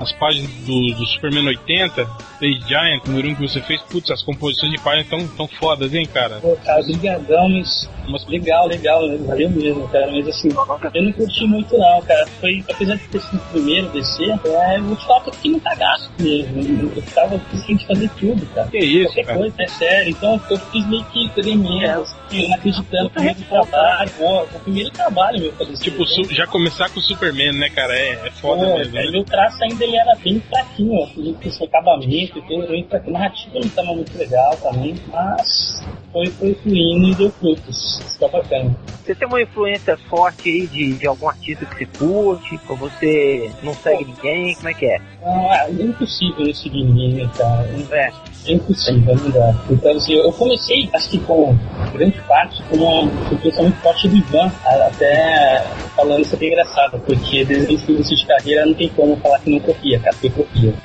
as 0.00 0.12
páginas 0.12 0.50
do, 0.66 0.94
do 0.94 1.06
Superman 1.06 1.46
80, 1.48 2.04
Space 2.36 2.60
Giant, 2.68 3.04
número 3.06 3.28
1 3.28 3.34
que 3.36 3.42
você 3.42 3.60
fez. 3.62 3.80
Putz, 3.82 4.10
as 4.10 4.22
composições 4.22 4.72
de 4.72 4.78
páginas 4.80 5.08
tão, 5.08 5.26
tão 5.28 5.48
fodas, 5.48 5.94
hein, 5.94 6.06
cara? 6.12 6.36
Pô, 6.40 6.56
cara, 6.64 6.82
brigadão, 6.82 7.48
mas 7.48 7.88
Umas 8.06 8.26
legal, 8.26 8.66
legal, 8.68 9.06
né? 9.08 9.16
valeu 9.26 9.48
mesmo, 9.50 9.88
cara. 9.88 10.10
Mas 10.12 10.28
assim, 10.28 10.48
eu 10.92 11.02
não 11.02 11.12
curti 11.12 11.46
muito 11.46 11.74
não, 11.78 12.02
cara. 12.02 12.26
Foi, 12.38 12.62
apesar 12.70 12.96
de 12.96 13.08
ter 13.08 13.20
sido 13.20 13.36
o 13.38 13.52
primeiro 13.52 13.88
DC, 13.88 14.24
é, 14.24 14.76
eu 14.78 14.82
vou 14.84 14.96
te 14.96 15.06
falar 15.06 15.20
que 15.22 15.28
eu 15.30 15.34
fiquei 15.34 15.52
no 15.52 15.60
cagaço 15.60 16.10
mesmo. 16.18 16.92
Eu 16.94 17.02
ficava 17.02 17.38
conseguindo 17.38 17.78
de 17.78 17.86
fazer 17.86 18.10
tudo, 18.20 18.46
cara. 18.54 18.68
Que 18.68 18.78
isso, 18.78 19.06
Qualquer 19.06 19.24
cara. 19.24 19.38
coisa, 19.38 19.54
é 19.58 19.66
sério. 19.68 20.10
Então 20.10 20.40
eu 20.50 20.58
fiz 20.58 20.86
meio 20.86 21.04
que 21.06 21.28
tremendo, 21.30 22.02
assim, 22.02 22.48
não 22.48 22.54
acreditando 22.56 23.04
no 23.04 23.10
primeiro 23.10 23.40
trabalho. 23.42 24.10
Pô, 24.18 24.42
o 24.42 24.60
primeiro 24.60 24.90
trabalho 24.90 25.40
meu 25.40 25.52
pra 25.54 25.64
DC. 25.66 25.84
Tipo, 25.84 26.04
su- 26.04 26.34
já 26.34 26.46
começar 26.46 26.90
com 26.90 27.00
o 27.00 27.02
Superman, 27.02 27.52
né, 27.54 27.70
cara? 27.70 27.94
É, 27.98 28.26
é 28.26 28.30
foda 28.32 28.66
Pô, 28.66 28.76
mesmo. 28.76 28.98
aí 28.98 29.06
Né? 29.06 29.12
meu 29.12 29.24
traço 29.24 29.64
ainda 29.64 29.83
ele 29.84 29.96
era 29.96 30.14
bem 30.16 30.40
fraquinho, 30.40 31.04
assim, 31.04 31.34
com 31.34 31.48
esse 31.48 31.64
acabamento 31.64 32.38
e 32.38 32.42
tudo, 32.42 32.66
bem 32.66 32.84
fraquinho. 32.84 33.16
A 33.16 33.18
narrativa 33.20 33.54
não 33.54 33.66
estava 33.66 33.94
muito 33.94 34.18
legal 34.18 34.56
também, 34.56 34.94
mas 35.08 35.84
foi, 36.12 36.26
foi 36.26 36.54
fluindo 36.54 37.08
e 37.08 37.14
deu 37.14 37.30
frutos. 37.30 38.02
Isso 38.06 38.18
tá 38.18 38.28
bacana. 38.28 38.74
Você 39.04 39.14
tem 39.14 39.28
uma 39.28 39.42
influência 39.42 39.96
forte 40.08 40.48
aí 40.48 40.66
de, 40.66 40.94
de 40.94 41.06
algum 41.06 41.28
artista 41.28 41.66
que 41.66 41.76
você 41.76 41.86
curte? 41.98 42.60
Ou 42.68 42.76
você 42.76 43.50
não 43.62 43.74
segue 43.74 44.04
ninguém? 44.04 44.54
Como 44.54 44.68
é 44.68 44.74
que 44.74 44.86
é? 44.86 44.98
Não, 45.22 45.52
é 45.52 45.70
impossível 45.70 46.46
eu 46.46 46.54
seguir 46.54 46.84
ninguém, 46.84 47.14
né, 47.14 47.30
cara? 47.36 47.68
É. 47.92 48.12
É 48.46 48.52
impossível, 48.52 49.16
não 49.16 49.30
dá. 49.30 49.54
Então, 49.70 49.92
assim, 49.92 50.14
eu 50.14 50.32
comecei, 50.32 50.88
acho 50.92 51.10
que 51.10 51.18
com 51.18 51.56
grande 51.92 52.20
parte, 52.22 52.62
com 52.64 52.76
uma 52.76 53.10
influência 53.32 53.62
muito 53.62 53.78
forte 53.80 54.08
do 54.08 54.16
Ivan, 54.16 54.52
até 54.64 55.64
falando 55.96 56.20
isso 56.20 56.34
aqui 56.34 56.46
é 56.46 56.48
engraçado, 56.48 57.00
porque 57.06 57.44
desde 57.44 57.74
o 57.74 57.94
início 57.94 58.16
de 58.16 58.26
carreira 58.26 58.66
não 58.66 58.74
tem 58.74 58.88
como 58.90 59.16
falar 59.16 59.38
que 59.38 59.50
não 59.50 59.60
copia, 59.60 59.98
cara, 60.00 60.14
porque 60.20 60.30
copia. 60.30 60.74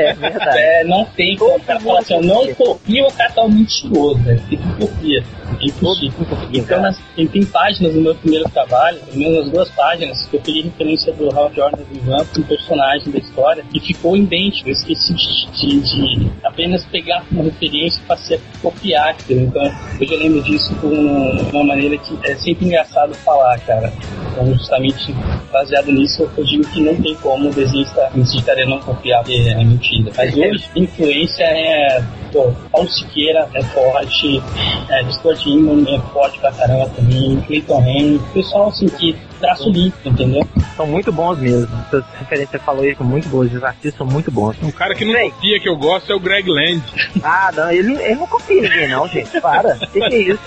É 0.00 0.14
verdade. 0.14 0.58
É, 0.58 0.84
não 0.84 1.04
tem 1.04 1.36
como 1.36 1.56
o 1.56 1.60
cara 1.60 1.80
falar 1.80 2.00
assim, 2.00 2.14
ó, 2.14 2.22
não 2.22 2.54
copia, 2.54 3.04
o 3.04 3.12
cara 3.12 3.30
tá 3.32 3.42
um 3.42 3.48
mentiroso, 3.48 4.18
velho, 4.20 4.40
porque 4.40 4.56
tu 4.56 4.86
copia. 4.86 5.24
Impossível. 5.60 6.26
Então, 6.52 6.80
nas, 6.80 6.98
tem, 7.14 7.26
tem 7.26 7.44
páginas 7.44 7.94
no 7.94 8.00
meu 8.02 8.14
primeiro 8.14 8.48
trabalho, 8.50 8.98
pelo 9.00 9.18
menos 9.18 9.44
as 9.46 9.50
duas 9.50 9.70
páginas, 9.70 10.26
que 10.26 10.36
eu 10.36 10.40
peguei 10.40 10.62
referência 10.62 11.12
do 11.12 11.28
Hal 11.38 11.52
Jordan 11.54 11.78
do 11.82 11.96
Ivan, 11.96 12.24
um 12.38 12.42
personagem 12.42 13.12
da 13.12 13.18
história, 13.18 13.64
e 13.74 13.80
ficou 13.80 14.16
idêntico. 14.16 14.68
Eu 14.68 14.72
esqueci 14.72 15.14
de, 15.14 15.50
de- 15.52 15.80
de 15.80 16.30
apenas 16.44 16.84
pegar 16.86 17.24
uma 17.30 17.44
referência 17.44 18.00
e 18.00 18.06
passei 18.06 18.36
a 18.36 18.40
copiar 18.62 19.08
aquilo. 19.10 19.40
Então, 19.42 19.62
eu 20.00 20.06
já 20.06 20.16
lembro 20.16 20.42
disso 20.42 20.74
com 20.76 20.88
uma 20.88 21.64
maneira 21.64 21.96
que 21.98 22.18
é 22.24 22.34
sempre 22.36 22.66
engraçado 22.66 23.14
falar, 23.16 23.58
cara. 23.60 23.92
Então, 24.32 24.46
justamente 24.54 25.12
baseado 25.52 25.90
nisso, 25.92 26.28
eu 26.36 26.44
digo 26.44 26.64
que 26.70 26.80
não 26.80 26.94
tem 26.96 27.14
como 27.16 27.48
o 27.50 27.54
desenhista 27.54 28.10
necessitaria 28.14 28.64
não 28.66 28.78
copiar, 28.80 29.22
porque 29.22 29.36
é 29.36 29.54
mentira. 29.56 30.12
Mas 30.16 30.34
hoje, 30.36 30.64
influência 30.76 31.44
é. 31.44 32.02
Pô, 32.32 32.52
Paulo 32.70 32.88
Siqueira 32.88 33.48
é 33.54 33.62
forte, 33.64 34.40
é, 34.88 35.04
Stuart 35.10 35.44
Inman 35.54 35.94
é 35.94 36.00
forte 36.12 36.38
pra 36.38 36.52
caramba 36.52 36.88
também, 36.90 37.40
Clayton 37.46 37.82
Henry, 37.82 38.20
pessoal 38.32 38.68
assim 38.68 38.88
que 38.88 39.16
traço 39.40 39.70
limpo, 39.70 39.96
entendeu? 40.04 40.46
São 40.76 40.86
muito 40.86 41.10
bons 41.10 41.38
mesmo. 41.38 41.68
Essas 41.86 42.04
referências 42.18 42.62
falou 42.62 42.82
aí 42.82 42.94
são 42.94 43.06
muito 43.06 43.28
boas. 43.28 43.52
Os 43.52 43.64
artistas 43.64 43.94
são 43.96 44.06
muito 44.06 44.30
bons. 44.30 44.56
Um 44.62 44.70
cara 44.70 44.94
que 44.94 45.04
não 45.04 45.12
Bem. 45.12 45.30
copia 45.30 45.60
que 45.60 45.68
eu 45.68 45.76
gosto 45.76 46.12
é 46.12 46.14
o 46.14 46.20
Greg 46.20 46.48
Land. 46.48 46.82
Ah, 47.22 47.50
não, 47.54 47.70
ele, 47.70 47.96
ele 48.02 48.14
não 48.16 48.26
copia 48.26 48.62
ninguém, 48.62 48.88
não, 48.88 49.08
gente. 49.08 49.40
Para. 49.40 49.74
O 49.74 49.78
que, 49.78 50.00
que 50.00 50.14
é 50.14 50.18
isso? 50.18 50.40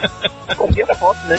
Copia 0.55 0.85
foto, 0.95 1.19
né? 1.27 1.37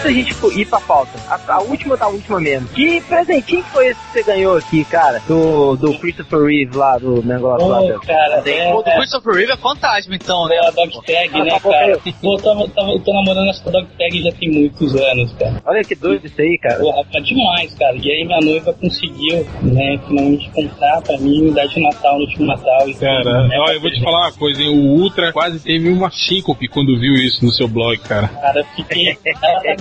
Antes 0.00 0.02
da 0.04 0.10
gente 0.12 0.58
ir 0.60 0.66
pra 0.66 0.80
pauta, 0.80 1.10
a, 1.28 1.54
a 1.54 1.60
última 1.62 1.96
da 1.96 2.08
última 2.08 2.40
mesmo. 2.40 2.68
Que 2.68 3.00
presentinho 3.02 3.62
que 3.62 3.70
foi 3.70 3.88
esse 3.88 4.00
que 4.00 4.12
você 4.12 4.22
ganhou 4.22 4.56
aqui, 4.56 4.84
cara? 4.86 5.20
Do, 5.26 5.76
do 5.76 5.98
Christopher 5.98 6.40
Reeve 6.44 6.76
lá, 6.76 6.96
do 6.98 7.22
negócio 7.22 7.66
lá. 7.68 7.78
Pô, 7.80 7.86
do- 7.88 8.00
cara, 8.00 8.42
é, 8.48 8.74
O 8.74 8.82
do 8.82 8.88
é, 8.88 8.96
Christopher 8.96 9.34
Reeve 9.34 9.52
é 9.52 9.56
fantasma, 9.56 10.14
então, 10.14 10.46
né? 10.48 10.56
é 10.56 10.66
a 10.68 10.70
dog 10.70 10.92
tag, 11.06 11.30
Ah, 11.34 11.44
né, 11.44 11.50
tá 11.50 11.60
cara? 11.60 11.90
eu- 11.90 12.00
Pô, 12.20 12.34
eu 12.34 12.42
tava, 12.42 12.68
tava, 12.70 12.90
eu 12.92 13.00
tô 13.00 13.12
namorando 13.12 13.50
essa 13.50 13.70
dog 13.70 13.86
tag 13.98 14.22
já 14.22 14.32
tem 14.32 14.50
muitos 14.50 14.94
anos, 14.96 15.32
cara. 15.34 15.62
Olha 15.66 15.84
que 15.84 15.94
doido 15.94 16.26
isso 16.26 16.40
aí, 16.40 16.58
cara. 16.62 16.78
Porra, 16.80 17.04
tá 17.12 17.20
demais, 17.20 17.74
cara. 17.74 17.96
E 17.96 18.10
aí 18.10 18.24
minha 18.24 18.40
noiva 18.40 18.72
conseguiu, 18.72 19.46
né, 19.62 19.98
finalmente 20.08 20.50
comprar 20.50 21.02
pra 21.02 21.18
mim 21.18 21.42
me 21.44 21.50
dar 21.52 21.66
de 21.66 21.80
Natal 21.80 22.14
no 22.14 22.24
último 22.24 22.46
Natal. 22.46 22.88
E 22.88 22.94
Cara, 22.94 23.46
né, 23.48 23.56
ó, 23.60 23.70
eu 23.72 23.80
vou 23.80 23.90
te 23.90 24.02
falar 24.02 24.28
uma 24.28 24.32
coisa, 24.32 24.62
hein? 24.62 24.68
O 24.70 25.00
Ultra 25.02 25.32
quase 25.32 25.60
teve 25.60 25.88
uma 25.90 26.10
síncope 26.10 26.68
quando 26.68 26.98
viu 26.98 27.14
isso 27.14 27.44
no 27.44 27.52
seu 27.52 27.68
blog, 27.68 27.98
cara. 28.00 28.28
Cara, 28.28 28.60
eu 28.60 28.64
fiquei. 28.76 29.16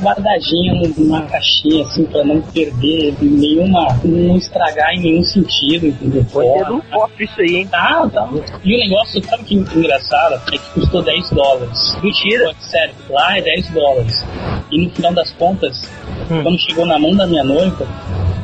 Ela 0.10 0.16
tá 0.16 0.22
guardadinho 0.22 0.94
numa 0.98 1.22
caixinha, 1.24 1.86
assim, 1.86 2.06
pra 2.06 2.24
não 2.24 2.42
perder 2.42 3.13
nenhuma, 3.22 3.88
não 4.04 4.38
estragar 4.38 4.94
em 4.96 5.01
nenhum 5.01 5.24
sentido, 5.24 5.88
entendeu? 5.88 6.25
Foi 6.25 6.46
ter 6.46 6.72
um 6.72 6.80
pop 6.82 7.24
isso 7.24 7.39
aí, 7.42 7.58
hein? 7.58 7.68
Tá, 7.68 8.10
tá. 8.12 8.28
E 8.63 8.75
o 8.75 8.80
negócio, 8.80 9.24
sabe 9.24 9.44
o 9.44 9.46
que 9.46 9.56
é 9.58 9.78
engraçado? 9.80 10.36
É 10.48 10.58
que 10.58 10.70
custou 10.74 11.01
10 11.04 11.30
dólares. 11.32 11.98
Mentira. 12.01 12.54
Sério, 12.60 12.94
lá 13.10 13.38
é 13.38 13.42
10 13.42 13.70
dólares. 13.70 14.25
E 14.72 14.84
no 14.86 14.89
final 14.92 15.13
das 15.13 15.32
contas, 15.34 15.89
Hum. 16.30 16.44
quando 16.44 16.60
chegou 16.60 16.86
na 16.86 17.00
mão 17.00 17.16
da 17.16 17.25
minha 17.25 17.44
noiva, 17.44 17.88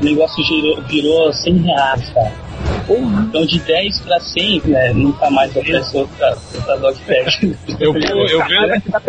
o 0.01 0.03
negócio 0.03 0.43
girou, 0.43 0.81
virou 0.83 1.31
100 1.33 1.57
reais, 1.59 2.09
cara. 2.09 2.44
Então 2.87 3.45
de 3.45 3.59
10 3.59 3.99
pra 4.01 4.19
100, 4.19 4.61
né, 4.65 4.93
nunca 4.93 5.29
mais 5.29 5.55
oferece 5.55 5.97
outra, 5.97 6.37
outra 6.53 6.77
dog 6.77 6.99
tag. 7.01 7.55
Eu 7.79 7.93
vou, 7.93 8.27
eu 8.27 8.39
Cara, 8.39 8.79
vendo, 8.79 8.91
tá 8.91 9.01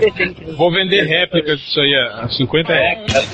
vou 0.56 0.72
vender 0.72 1.02
réplicas 1.02 1.58
disso 1.60 1.80
aí 1.80 1.94
a 1.94 2.28
50 2.28 2.72
É, 2.72 2.76
reais. 2.76 3.26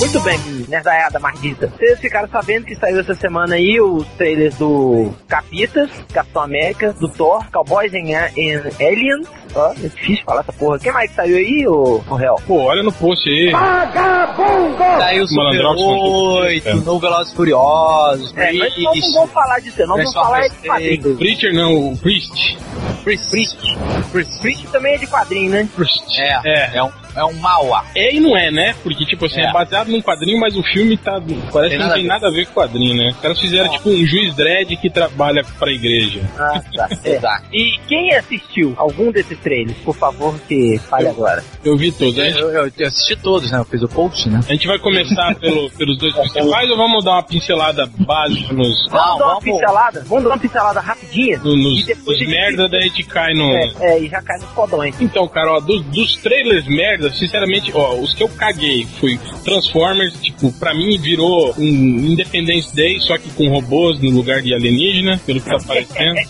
Muito 0.00 0.20
bem, 0.22 0.59
nerdaiada 0.70 1.18
mardita. 1.18 1.66
Vocês 1.76 1.98
ficaram 2.00 2.28
sabendo 2.28 2.64
que 2.66 2.74
saiu 2.76 3.00
essa 3.00 3.14
semana 3.14 3.56
aí 3.56 3.80
os 3.80 4.06
trailers 4.16 4.56
do 4.56 5.12
Capitas, 5.28 5.90
Capitão 6.12 6.42
América, 6.42 6.92
do 6.94 7.08
Thor, 7.08 7.44
Cowboys 7.50 7.92
and, 7.92 8.10
and 8.10 8.70
Aliens. 8.80 9.28
Ó, 9.54 9.72
é 9.72 9.88
difícil 9.88 10.24
falar 10.24 10.42
essa 10.42 10.52
porra. 10.52 10.78
Quem 10.78 10.92
mais 10.92 11.10
que 11.10 11.16
saiu 11.16 11.36
aí, 11.36 11.66
ô, 11.66 12.00
ô 12.08 12.14
Real? 12.14 12.40
Pô, 12.46 12.60
olha 12.62 12.82
no 12.84 12.92
post 12.92 13.28
aí. 13.28 13.50
Saiu 13.50 15.24
o 15.24 15.26
Super 15.26 15.42
Malandrox 15.42 15.82
contou 15.82 16.32
8, 16.42 16.70
tudo, 16.70 16.84
novo 16.84 17.00
Velozes 17.00 17.32
Furiosos, 17.34 18.36
É, 18.36 18.52
nós 18.52 18.78
não 18.78 18.90
Priest, 18.92 19.12
vamos 19.14 19.30
falar 19.32 19.58
disso, 19.58 19.78
nós 19.80 19.88
vamos 19.88 20.14
falar 20.14 20.44
é 20.44 20.48
de 20.48 20.56
quadrinhos. 20.68 21.18
Preacher 21.18 21.52
não, 21.52 21.92
o 21.92 21.96
Priest. 21.98 22.58
Priest, 23.02 23.30
Priest. 23.30 24.40
Priest 24.40 24.66
também 24.70 24.94
é 24.94 24.98
de 24.98 25.06
quadrinho, 25.08 25.50
né? 25.50 25.68
Priest. 25.74 26.20
É, 26.20 26.40
É. 26.44 26.76
é, 26.76 26.82
um, 26.82 26.90
é 27.16 27.24
um 27.24 27.32
Mauá. 27.34 27.84
É 27.94 28.14
e 28.14 28.20
não 28.20 28.36
é, 28.36 28.50
né? 28.50 28.74
Porque, 28.82 29.04
tipo 29.04 29.26
assim, 29.26 29.40
é, 29.40 29.46
É. 29.46 29.52
baseado 29.52 29.88
num 29.88 30.00
quadrinho, 30.02 30.38
mas 30.40 30.56
o 30.56 30.62
filme 30.62 30.96
tá. 30.96 31.20
Parece 31.52 31.70
Tem 31.70 31.78
que 31.78 31.84
não 31.86 31.94
tem 31.94 32.06
nada 32.06 32.28
a 32.28 32.30
ver 32.30 32.46
com 32.46 32.52
o 32.52 32.54
quadrinho, 32.54 32.94
né? 32.96 33.10
Os 33.10 33.18
caras 33.20 33.40
fizeram, 33.40 33.70
tipo, 33.70 33.88
um 33.90 34.06
juiz 34.06 34.34
dread 34.34 34.76
que 34.76 34.90
trabalha 34.90 35.44
pra 35.58 35.70
igreja. 35.72 36.20
Ah, 36.38 36.60
tá. 36.74 36.88
É. 37.04 37.16
Exato. 37.16 37.44
E 37.52 37.78
quem 37.88 38.14
assistiu 38.14 38.74
algum 38.76 39.10
desses 39.10 39.38
trailers, 39.40 39.76
por 39.78 39.94
favor, 39.96 40.38
que 40.48 40.78
fale 40.88 41.08
agora. 41.08 41.42
Eu 41.64 41.76
vi 41.76 41.90
todos. 41.92 42.14
Gente, 42.14 42.38
Eu, 42.38 42.50
eu- 42.50 42.72
eu 42.78 42.86
assisti 42.86 43.16
todos, 43.16 43.50
né? 43.50 43.58
Eu 43.58 43.64
fiz 43.64 43.82
o 43.82 43.88
post, 43.88 44.28
né? 44.28 44.40
a 44.48 44.52
gente 44.52 44.66
vai 44.66 44.78
começar 44.78 45.34
pelo- 45.36 45.70
pelos 45.70 45.98
dois 45.98 46.14
principais 46.14 46.70
ou 46.70 46.76
vamos 46.76 47.04
dar 47.04 47.12
uma 47.12 47.22
pincelada 47.22 47.86
básica 47.98 48.52
nos, 48.52 48.70
Vamos 48.90 48.90
Não, 48.90 48.90
dar 48.90 49.24
uma 49.24 49.26
vamos- 49.34 49.44
pincelada? 49.44 50.04
Vamos 50.06 50.24
dar 50.24 50.30
uma 50.30 50.38
pincelada 50.38 50.80
rapidinha? 50.80 51.38
no- 51.38 51.56
nos, 51.56 51.80
E 51.80 51.84
depois 51.86 52.06
nos 52.06 52.16
a 52.16 52.18
gente- 52.18 52.30
merda, 52.30 52.68
daí 52.68 52.80
a 52.80 52.82
gente 52.84 53.02
cai 53.04 53.32
no. 53.34 53.50
É, 53.50 53.72
é, 53.80 54.00
e 54.00 54.08
já 54.08 54.20
cai 54.22 54.38
nos 54.38 54.50
codões. 54.50 55.00
Então, 55.00 55.26
cara, 55.28 55.52
ó, 55.54 55.60
dos, 55.60 55.82
dos 55.86 56.16
trailers 56.16 56.66
merda, 56.66 56.99
sinceramente, 57.10 57.70
ó, 57.74 57.94
os 57.94 58.14
que 58.14 58.22
eu 58.22 58.28
caguei 58.28 58.86
foi 58.98 59.18
Transformers, 59.44 60.20
tipo, 60.20 60.52
pra 60.52 60.74
mim 60.74 60.98
virou 60.98 61.54
um 61.58 61.64
Independence 61.64 62.74
Day, 62.74 63.00
só 63.00 63.16
que 63.16 63.30
com 63.30 63.48
robôs 63.48 64.00
no 64.00 64.10
lugar 64.10 64.42
de 64.42 64.54
alienígena, 64.54 65.20
pelo 65.24 65.40
que 65.40 65.48
tá 65.48 65.58
parecendo. 65.58 66.20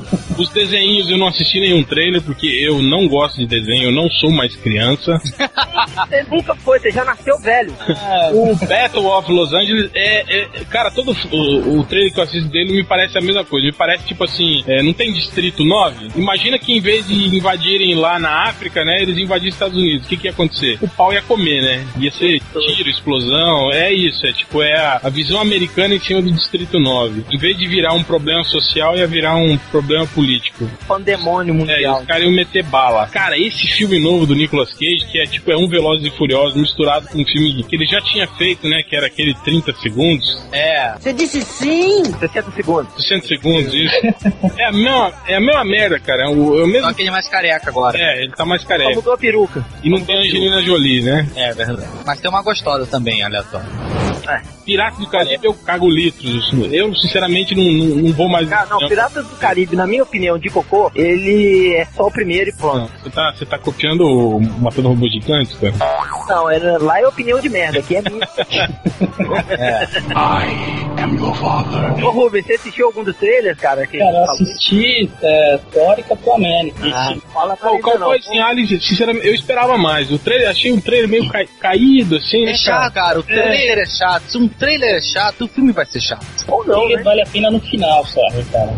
Os 0.38 0.48
desenhos 0.48 1.10
eu 1.10 1.18
não 1.18 1.28
assisti 1.28 1.60
nenhum 1.60 1.82
trailer, 1.82 2.22
porque 2.22 2.46
eu 2.46 2.80
não 2.80 3.06
gosto 3.06 3.36
de 3.36 3.46
desenho, 3.46 3.84
eu 3.84 3.92
não 3.92 4.08
sou 4.08 4.30
mais 4.30 4.56
criança. 4.56 5.20
Você 5.20 6.22
nunca 6.30 6.54
foi, 6.54 6.78
você 6.78 6.90
já 6.90 7.04
nasceu 7.04 7.38
velho. 7.40 7.74
O 8.32 8.54
Battle 8.66 9.06
of 9.06 9.30
Los 9.30 9.52
Angeles 9.52 9.90
é. 9.94 10.38
é- 10.40 10.48
cara, 10.70 10.90
todo 10.90 11.14
o, 11.30 11.80
o 11.80 11.84
trailer 11.84 12.12
que 12.12 12.18
eu 12.18 12.24
assisto 12.24 12.48
dele 12.48 12.72
me 12.72 12.84
parece 12.84 13.18
a 13.18 13.20
mesma 13.20 13.44
coisa. 13.44 13.66
Me 13.66 13.72
parece 13.72 14.06
tipo 14.06 14.24
assim: 14.24 14.64
é, 14.66 14.82
não 14.82 14.94
tem 14.94 15.12
Distrito 15.12 15.62
9? 15.62 16.12
Imagina 16.16 16.58
que 16.58 16.72
em 16.72 16.80
vez 16.80 17.06
de 17.06 17.36
invadirem 17.36 17.94
lá 17.94 18.18
na 18.18 18.48
África, 18.48 18.84
né, 18.84 19.02
eles 19.02 19.18
invadissem 19.18 19.48
os 19.50 19.54
Estados 19.54 19.76
Unidos. 19.76 19.99
O 20.04 20.08
que, 20.08 20.16
que 20.16 20.26
ia 20.26 20.30
acontecer? 20.32 20.78
O 20.80 20.88
pau 20.88 21.12
ia 21.12 21.22
comer, 21.22 21.60
né? 21.62 21.86
Ia 21.98 22.10
ser 22.12 22.40
tiro, 22.40 22.88
explosão. 22.88 23.70
É 23.72 23.92
isso, 23.92 24.26
é 24.26 24.32
tipo, 24.32 24.62
é 24.62 24.74
a, 24.76 25.00
a 25.04 25.08
visão 25.08 25.40
americana 25.40 25.94
em 25.94 26.00
cima 26.00 26.22
do 26.22 26.30
Distrito 26.30 26.78
9. 26.78 27.24
Em 27.30 27.38
vez 27.38 27.56
de 27.58 27.66
virar 27.66 27.92
um 27.94 28.02
problema 28.02 28.42
social, 28.44 28.96
ia 28.96 29.06
virar 29.06 29.36
um 29.36 29.56
problema 29.70 30.06
político. 30.06 30.68
Pandemônio 30.86 31.54
É, 31.54 31.56
mundial. 31.56 32.00
os 32.00 32.06
caras 32.06 32.22
iam 32.24 32.32
meter 32.32 32.62
bala. 32.64 33.06
Cara, 33.08 33.38
esse 33.38 33.66
filme 33.68 33.98
novo 33.98 34.26
do 34.26 34.34
Nicolas 34.34 34.70
Cage, 34.72 35.06
que 35.10 35.20
é 35.20 35.26
tipo, 35.26 35.50
é 35.50 35.56
um 35.56 35.68
Velozes 35.68 36.06
e 36.06 36.16
Furiosos 36.16 36.56
misturado 36.56 37.06
com 37.08 37.20
um 37.20 37.24
filme 37.24 37.62
que 37.64 37.76
ele 37.76 37.86
já 37.86 38.00
tinha 38.00 38.26
feito, 38.26 38.66
né? 38.68 38.82
Que 38.88 38.96
era 38.96 39.06
aquele 39.06 39.34
30 39.34 39.72
segundos, 39.74 40.40
É. 40.52 40.94
Você 40.98 41.12
disse 41.12 41.42
sim! 41.42 42.04
60 42.04 42.50
segundos. 42.52 42.92
60 43.04 43.26
segundos, 43.26 43.74
isso. 43.74 43.94
É 44.58 44.64
a 44.66 44.72
mesma, 44.72 45.12
é 45.26 45.36
a 45.36 45.40
mesma 45.40 45.64
merda, 45.64 45.98
cara. 46.00 46.24
É 46.24 46.28
o, 46.28 46.58
é 46.58 46.62
o 46.62 46.66
Só 46.66 46.66
mesmo. 46.66 46.94
que 46.94 47.02
ele 47.02 47.08
é 47.08 47.12
mais 47.12 47.28
careca 47.28 47.68
agora. 47.70 47.98
É, 47.98 48.22
ele 48.22 48.32
tá 48.32 48.44
mais 48.44 48.62
Só 48.62 48.68
careca. 48.68 48.94
mudou 48.94 49.12
a 49.12 49.18
peruca. 49.18 49.64
E 49.82 49.89
não 49.90 50.04
tem 50.04 50.16
Angelina 50.16 50.62
Jolie, 50.62 51.02
né? 51.02 51.28
É, 51.36 51.52
verdade. 51.52 51.88
Mas 52.06 52.20
tem 52.20 52.30
uma 52.30 52.42
gostosa 52.42 52.86
também, 52.86 53.22
aleatória. 53.22 53.68
Pirata 54.64 55.00
do 55.00 55.06
Caribe 55.08 55.46
eu 55.46 55.54
cago 55.54 55.88
litros. 55.88 56.52
Eu, 56.70 56.94
sinceramente, 56.94 57.54
não, 57.54 57.64
não, 57.64 57.96
não 58.02 58.12
vou 58.12 58.28
mais. 58.28 58.50
Ah, 58.52 58.66
não, 58.70 58.78
Piratas 58.86 59.26
do 59.26 59.36
Caribe, 59.36 59.74
na 59.74 59.86
minha 59.86 60.02
opinião, 60.02 60.38
de 60.38 60.48
cocô, 60.48 60.90
ele 60.94 61.74
é 61.74 61.84
só 61.86 62.06
o 62.06 62.10
primeiro 62.10 62.50
e 62.50 62.52
pronto. 62.52 62.78
Não, 62.78 62.88
Você 63.02 63.10
tá, 63.10 63.32
você 63.34 63.46
tá 63.46 63.58
copiando 63.58 64.02
o 64.02 64.40
Matando 64.60 64.88
Robô 64.88 65.08
Gigante, 65.08 65.56
cara? 65.56 65.74
Não, 66.28 66.50
era, 66.50 66.78
lá 66.78 67.00
é 67.00 67.06
opinião 67.06 67.40
de 67.40 67.48
merda, 67.48 67.80
aqui 67.80 67.96
é 67.96 68.02
minha. 68.02 68.28
Ô 72.04 72.10
Rubens, 72.10 72.46
você 72.46 72.54
assistiu 72.54 72.86
algum 72.86 73.02
dos 73.02 73.16
trailers, 73.16 73.58
cara? 73.58 73.86
Que 73.86 73.98
Cara, 73.98 74.10
eu 74.10 74.30
assisti 74.30 75.10
é, 75.22 75.58
Thor 75.72 75.94
e 75.98 76.02
Capitão 76.02 76.34
América. 76.34 76.78
Ah, 76.92 77.14
fala 77.32 77.56
pra 77.56 77.70
Pô, 77.70 77.76
mim, 77.76 77.82
qual 77.82 77.98
foi 77.98 78.18
assim, 78.18 78.38
Alice, 78.38 78.80
sinceramente, 78.80 79.26
eu 79.26 79.34
esperava 79.34 79.76
mais. 79.80 80.10
O 80.10 80.18
trailer, 80.18 80.48
achei 80.50 80.72
um 80.72 80.80
trailer 80.80 81.08
meio 81.08 81.28
cai- 81.28 81.48
caído, 81.60 82.16
assim, 82.16 82.44
né, 82.44 82.52
É 82.52 82.56
chato, 82.56 82.92
cara. 82.94 83.18
O 83.20 83.22
trailer 83.22 83.78
é. 83.78 83.86
chato. 83.86 84.22
Se 84.30 84.38
um 84.38 84.48
trailer 84.48 84.96
é 84.96 85.00
chato, 85.00 85.44
o 85.44 85.48
filme 85.48 85.72
vai 85.72 85.86
ser 85.86 86.00
chato. 86.00 86.24
Ou 86.48 86.64
não, 86.66 86.88
né? 86.88 87.02
vale 87.02 87.22
a 87.22 87.26
pena 87.26 87.50
no 87.50 87.60
final, 87.60 88.04
sabe, 88.06 88.44
cara? 88.52 88.72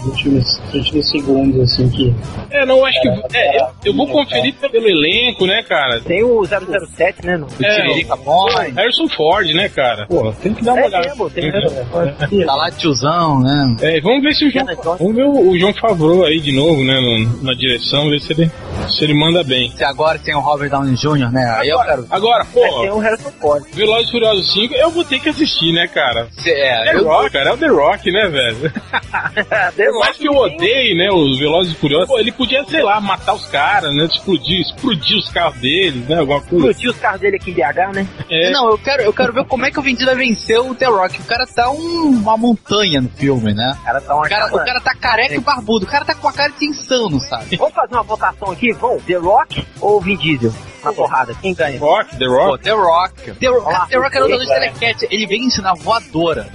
Os 0.00 0.06
últimos, 0.06 0.60
os 0.68 0.74
últimos 0.74 1.10
segundos, 1.10 1.60
assim, 1.72 1.88
que... 1.90 2.14
É, 2.50 2.64
não, 2.64 2.84
acho 2.84 3.00
que. 3.00 3.08
É, 3.36 3.60
eu, 3.60 3.66
eu 3.86 3.94
vou 3.94 4.06
conferir 4.08 4.54
pelo 4.54 4.86
elenco, 4.88 5.44
né, 5.46 5.62
cara? 5.62 6.00
Tem 6.00 6.22
o 6.22 6.44
007, 6.46 7.26
né? 7.26 7.36
No... 7.36 7.46
O 7.46 7.50
É, 7.64 8.16
Boy, 8.24 8.72
Harrison 8.76 9.08
Ford, 9.08 9.48
né, 9.54 9.68
cara? 9.68 10.06
Pô, 10.06 10.32
tem 10.42 10.54
que 10.54 10.62
dar 10.64 10.72
uma 10.74 10.82
É 10.82 10.86
olhada. 10.86 11.08
mesmo, 11.08 11.30
tem 11.30 11.50
o 11.50 12.46
tá 12.46 12.54
lá 12.54 12.70
tiozão, 12.70 13.40
né? 13.40 13.76
É, 13.82 14.00
vamos 14.00 14.22
ver 14.22 14.34
se 14.34 14.46
o 14.46 14.50
João. 14.50 14.66
Vamos 14.98 15.14
ver 15.16 15.24
o, 15.24 15.50
o 15.50 15.58
João 15.58 15.74
Favreau 15.74 16.24
aí 16.24 16.40
de 16.40 16.52
novo, 16.52 16.82
né, 16.84 16.98
no- 17.00 17.42
na 17.42 17.52
direção, 17.54 18.08
ver 18.08 18.20
se 18.20 18.32
ele, 18.32 18.50
se 18.88 19.04
ele 19.04 19.14
manda 19.14 19.42
bem. 19.42 19.70
Se 19.72 19.84
agora 19.84 20.18
tem 20.18 20.34
o 20.34 20.40
Robert 20.40 20.70
Downey 20.70 20.94
Jr., 20.94 21.30
né? 21.32 21.44
Aí 21.58 21.68
eu 21.68 21.78
quero. 21.80 22.06
Agora, 22.10 22.44
pô, 22.44 22.60
o 22.94 22.98
Harrison 22.98 23.30
Ford. 23.40 23.64
Velozes 23.74 24.08
e 24.08 24.12
Furiosos 24.12 24.52
5, 24.52 24.74
eu 24.74 24.90
vou 24.90 25.04
ter 25.04 25.18
que 25.20 25.28
assistir, 25.28 25.72
né, 25.72 25.86
cara? 25.88 26.28
Se- 26.30 26.50
É, 26.50 26.84
The 26.84 26.94
eu, 26.98 27.04
Rock, 27.04 27.30
cara, 27.30 27.50
é 27.50 27.52
o 27.52 27.56
The 27.58 27.66
Rock, 27.68 28.10
né, 28.10 28.28
velho? 28.28 28.72
Por 29.90 29.98
mais 30.00 30.16
que 30.16 30.28
eu 30.28 30.32
odeie, 30.32 30.94
né, 30.96 31.10
os 31.10 31.38
Velozes 31.38 31.72
e 31.72 31.76
Furiosos, 31.76 32.08
pô, 32.08 32.18
ele 32.18 32.32
podia, 32.32 32.64
sei 32.64 32.82
lá, 32.82 33.00
matar 33.00 33.34
os 33.34 33.46
caras, 33.46 33.94
né, 33.94 34.04
explodir, 34.04 34.60
explodir 34.60 35.16
os 35.18 35.28
carros 35.30 35.56
deles, 35.58 36.06
né, 36.08 36.18
alguma 36.18 36.40
coisa. 36.40 36.66
Explodiu 36.70 36.90
os 36.92 36.98
carros 36.98 37.20
dele 37.20 37.36
aqui 37.36 37.50
em 37.50 37.54
BH, 37.54 37.92
né? 37.94 38.06
É, 38.30 38.50
Não, 38.50 38.70
eu 38.70 38.78
quero, 38.78 39.02
eu 39.02 39.12
quero 39.12 39.32
ver 39.32 39.44
como 39.46 39.64
é 39.64 39.70
que 39.70 39.78
o 39.78 39.82
Vin 39.82 39.94
Diesel 39.94 40.16
vencer 40.16 40.58
o 40.60 40.74
The 40.74 40.86
Rock. 40.86 41.20
O 41.20 41.24
cara 41.24 41.46
tá 41.46 41.70
um- 41.70 42.10
uma 42.18 42.36
montanha 42.36 43.00
no 43.00 43.08
filme, 43.10 43.52
né? 43.54 43.76
O 43.80 43.84
cara 43.84 44.00
tá 44.00 44.14
O 44.16 44.22
cara, 44.22 44.46
o 44.54 44.58
cara 44.64 44.80
tá 44.80 44.94
careca 44.94 45.34
e 45.34 45.40
barbudo. 45.40 45.86
O 45.86 45.88
cara 45.88 46.04
tá 46.04 46.14
com 46.14 46.28
a 46.28 46.32
cara 46.32 46.52
de 46.58 46.66
insano, 46.66 47.20
sabe? 47.20 47.56
Vamos 47.56 47.74
fazer 47.74 47.94
uma 47.94 48.02
votação 48.02 48.50
aqui, 48.50 48.72
vamos? 48.72 49.02
The 49.04 49.14
Rock 49.14 49.66
ou 49.80 50.00
Vin 50.00 50.16
Diesel? 50.16 50.52
Na 50.84 50.92
porrada, 50.92 51.34
quem 51.42 51.52
ganha? 51.54 51.78
Rock, 51.78 52.16
The 52.16 52.24
Pô, 52.26 52.32
Rock. 52.36 52.62
The 52.64 52.70
Rock. 52.70 53.32
The, 53.32 53.46
Rock- 53.48 53.66
Olá, 53.66 53.86
The 53.90 53.96
Rock 53.96 54.16
era 54.16 54.24
o 54.24 54.28
dono 54.28 54.40
de 54.40 54.46
telecat. 54.48 55.06
Ele 55.10 55.26
vence 55.26 55.60
na 55.60 55.74
voadora. 55.74 56.46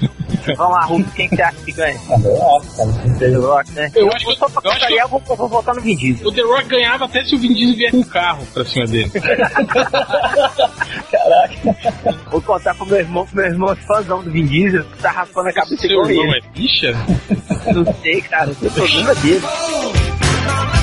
Vamos 0.57 0.73
lá, 0.73 0.85
Rubens, 0.85 1.13
quem 1.13 1.29
que 1.29 1.35
você 1.35 1.41
acha 1.41 1.57
que 1.63 1.71
ganha? 1.71 1.99
Ah, 2.09 2.15
eu 2.19 2.37
cara. 2.77 3.17
The. 3.19 3.33
Rock, 3.35 3.71
né? 3.71 3.91
Eu 3.95 4.11
acho 4.11 4.25
que- 4.25 4.35
só 4.35 4.49
pra 4.49 4.61
eu 4.89 4.97
eu 4.97 5.07
vou, 5.07 5.21
eu 5.29 5.35
vou 5.35 5.47
votar 5.49 5.75
no 5.75 5.81
Vin 5.81 5.95
Diesel. 5.95 6.27
O 6.27 6.31
The 6.31 6.41
Rock 6.41 6.65
ganhava 6.67 7.05
até 7.05 7.23
se 7.23 7.35
o 7.35 7.39
Vin 7.39 7.53
Diesel 7.53 7.75
vier 7.77 7.91
com 7.91 7.97
um 7.97 8.03
carro 8.03 8.45
pra 8.53 8.65
cima 8.65 8.85
dele. 8.85 9.09
Caraca. 11.11 11.53
Vou 12.31 12.41
contar 12.41 12.73
pro 12.75 12.85
meu 12.85 12.97
irmão, 12.99 13.25
pro 13.25 13.35
meu 13.37 13.45
irmão 13.45 13.71
é 13.71 13.75
fãzão 13.75 14.23
do 14.23 14.31
Vin 14.31 14.45
Diesel, 14.45 14.83
que 14.83 14.97
tá 15.01 15.11
raspando 15.11 15.49
a 15.49 15.53
cabeça 15.53 15.77
Seu 15.77 15.91
igual 15.91 16.09
irmão 16.09 16.25
ele. 16.35 16.37
é 16.45 16.49
bicha? 16.59 16.93
Não 17.73 17.93
sei, 18.01 18.21
cara, 18.21 18.49
é 18.49 18.53
o 18.67 18.71
problema 18.71 19.15
dele. 19.15 19.41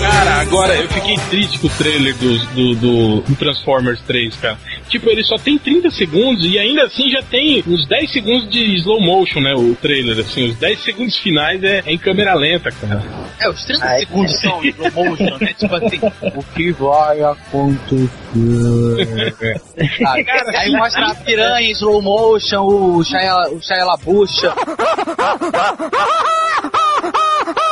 Cara, 0.00 0.40
agora 0.40 0.74
eu 0.76 0.88
fiquei 0.88 1.16
triste 1.30 1.58
com 1.58 1.66
o 1.66 1.70
trailer 1.70 2.14
do, 2.16 2.38
do, 2.54 2.74
do- 3.22 3.36
Transformers 3.36 4.00
3, 4.06 4.34
cara. 4.36 4.58
Tipo, 4.88 5.10
ele 5.10 5.22
só 5.24 5.36
tem 5.36 5.58
30 5.58 5.90
segundos 5.90 6.44
e 6.44 6.58
ainda 6.58 6.84
assim 6.84 7.10
já 7.10 7.22
tem 7.22 7.62
uns 7.66 7.86
10 7.86 8.10
segundos 8.12 8.48
de 8.50 8.76
slow 8.76 9.00
motion, 9.00 9.40
né? 9.40 9.54
O 9.54 9.74
trailer, 9.74 10.18
assim, 10.20 10.48
os 10.48 10.56
10 10.56 10.82
segundos 10.84 11.16
finais 11.18 11.62
é, 11.62 11.82
é 11.84 11.92
em 11.92 11.98
câmera 11.98 12.34
lenta, 12.34 12.70
cara. 12.70 13.02
É, 13.40 13.48
os 13.48 13.64
30 13.64 13.84
Ai, 13.84 14.00
segundos 14.00 14.40
são 14.40 14.64
slow 14.64 14.90
motion, 14.92 15.36
né? 15.40 15.54
Tipo 15.58 15.74
assim, 15.74 16.00
o 16.34 16.42
que 16.54 16.72
vai 16.72 17.20
acontecer? 17.22 18.08
Sabe? 20.02 20.26
Aí 20.56 20.70
mostra 20.72 21.06
a 21.06 21.14
piranha 21.14 21.68
em 21.68 21.72
slow 21.72 22.00
motion, 22.02 22.62
o 22.62 23.02
Shia, 23.04 23.34
o 23.52 23.60
Shia 23.60 23.84
LaBouche. 23.84 24.46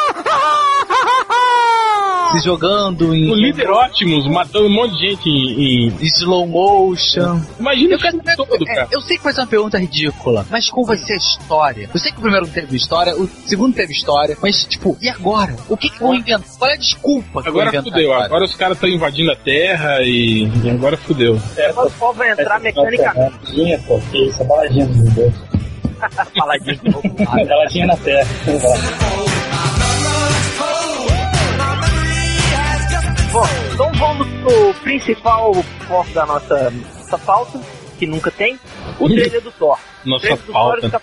Se 2.39 2.45
jogando 2.45 3.15
em 3.15 3.31
O 3.31 3.35
líder 3.35 3.71
Optimus 3.71 4.27
matando 4.27 4.67
um 4.67 4.71
monte 4.73 4.95
de 4.97 5.09
gente 5.11 5.29
em. 5.29 5.89
em- 5.89 6.05
slow 6.07 6.47
motion. 6.47 7.41
Imagina 7.59 7.95
Eu, 7.95 7.99
quero 7.99 8.17
isso 8.17 8.25
saber- 8.25 8.37
todo, 8.37 8.69
é, 8.69 8.75
cara. 8.75 8.89
eu 8.91 9.01
sei 9.01 9.17
que 9.17 9.25
vai 9.25 9.33
ser 9.33 9.41
uma 9.41 9.47
pergunta 9.47 9.79
ridícula, 9.79 10.47
mas 10.51 10.69
como 10.71 10.87
vai 10.87 10.97
ser 10.97 11.13
a 11.13 11.17
história? 11.17 11.91
Eu 11.93 12.01
sei 12.01 12.13
que 12.13 12.19
o 12.19 12.23
primeiro 12.23 12.47
teve 12.47 12.77
história, 12.77 13.15
o 13.17 13.29
segundo 13.47 13.75
teve 13.75 13.93
história, 13.93 14.37
mas 14.43 14.65
tipo, 14.65 14.97
e 15.01 15.09
agora? 15.09 15.57
O 15.69 15.77
que, 15.77 15.89
que 15.91 15.99
vão 16.01 16.15
inventar? 16.15 16.45
Qual 16.59 16.71
é 16.71 16.75
a 16.75 16.77
desculpa 16.77 17.43
que 17.43 17.49
Agora 17.49 17.71
vão 17.71 17.81
inventar 17.81 17.93
fudeu, 17.93 18.13
agora 18.15 18.45
os 18.45 18.55
caras 18.55 18.77
estão 18.77 18.89
invadindo 18.89 19.31
a 19.33 19.37
Terra 19.37 20.03
e, 20.03 20.49
e 20.65 20.71
agora 20.71 20.97
fudeu. 20.97 21.41
É, 21.57 21.71
O 21.73 21.91
povo 21.91 22.15
vai 22.15 22.31
entrar 22.33 22.59
mecanicamente. 22.61 23.15
Baladinha, 23.45 23.79
pô, 23.87 24.01
que 24.11 24.27
isso, 24.27 24.43
é 24.43 24.47
baladinha 24.47 24.87
do 24.87 24.95
meu 25.03 25.11
Deus. 25.13 25.35
Faladinho. 26.37 26.81
Baladinha 27.49 27.87
na 27.87 27.97
terra. 27.97 28.29
Bom, 33.35 33.43
então 33.73 33.91
vamos 33.95 34.29
pro 34.29 34.75
principal 34.75 35.53
foco 35.89 36.09
da 36.11 36.25
nossa, 36.25 36.71
nossa 36.71 37.19
pauta, 37.19 37.61
que 37.99 38.07
nunca 38.07 38.31
tem, 38.31 38.57
o 39.01 39.09
trailer 39.09 39.43
do 39.43 39.51
Thor. 39.51 39.77
Nossa 40.05 40.37
pauta. 40.37 41.01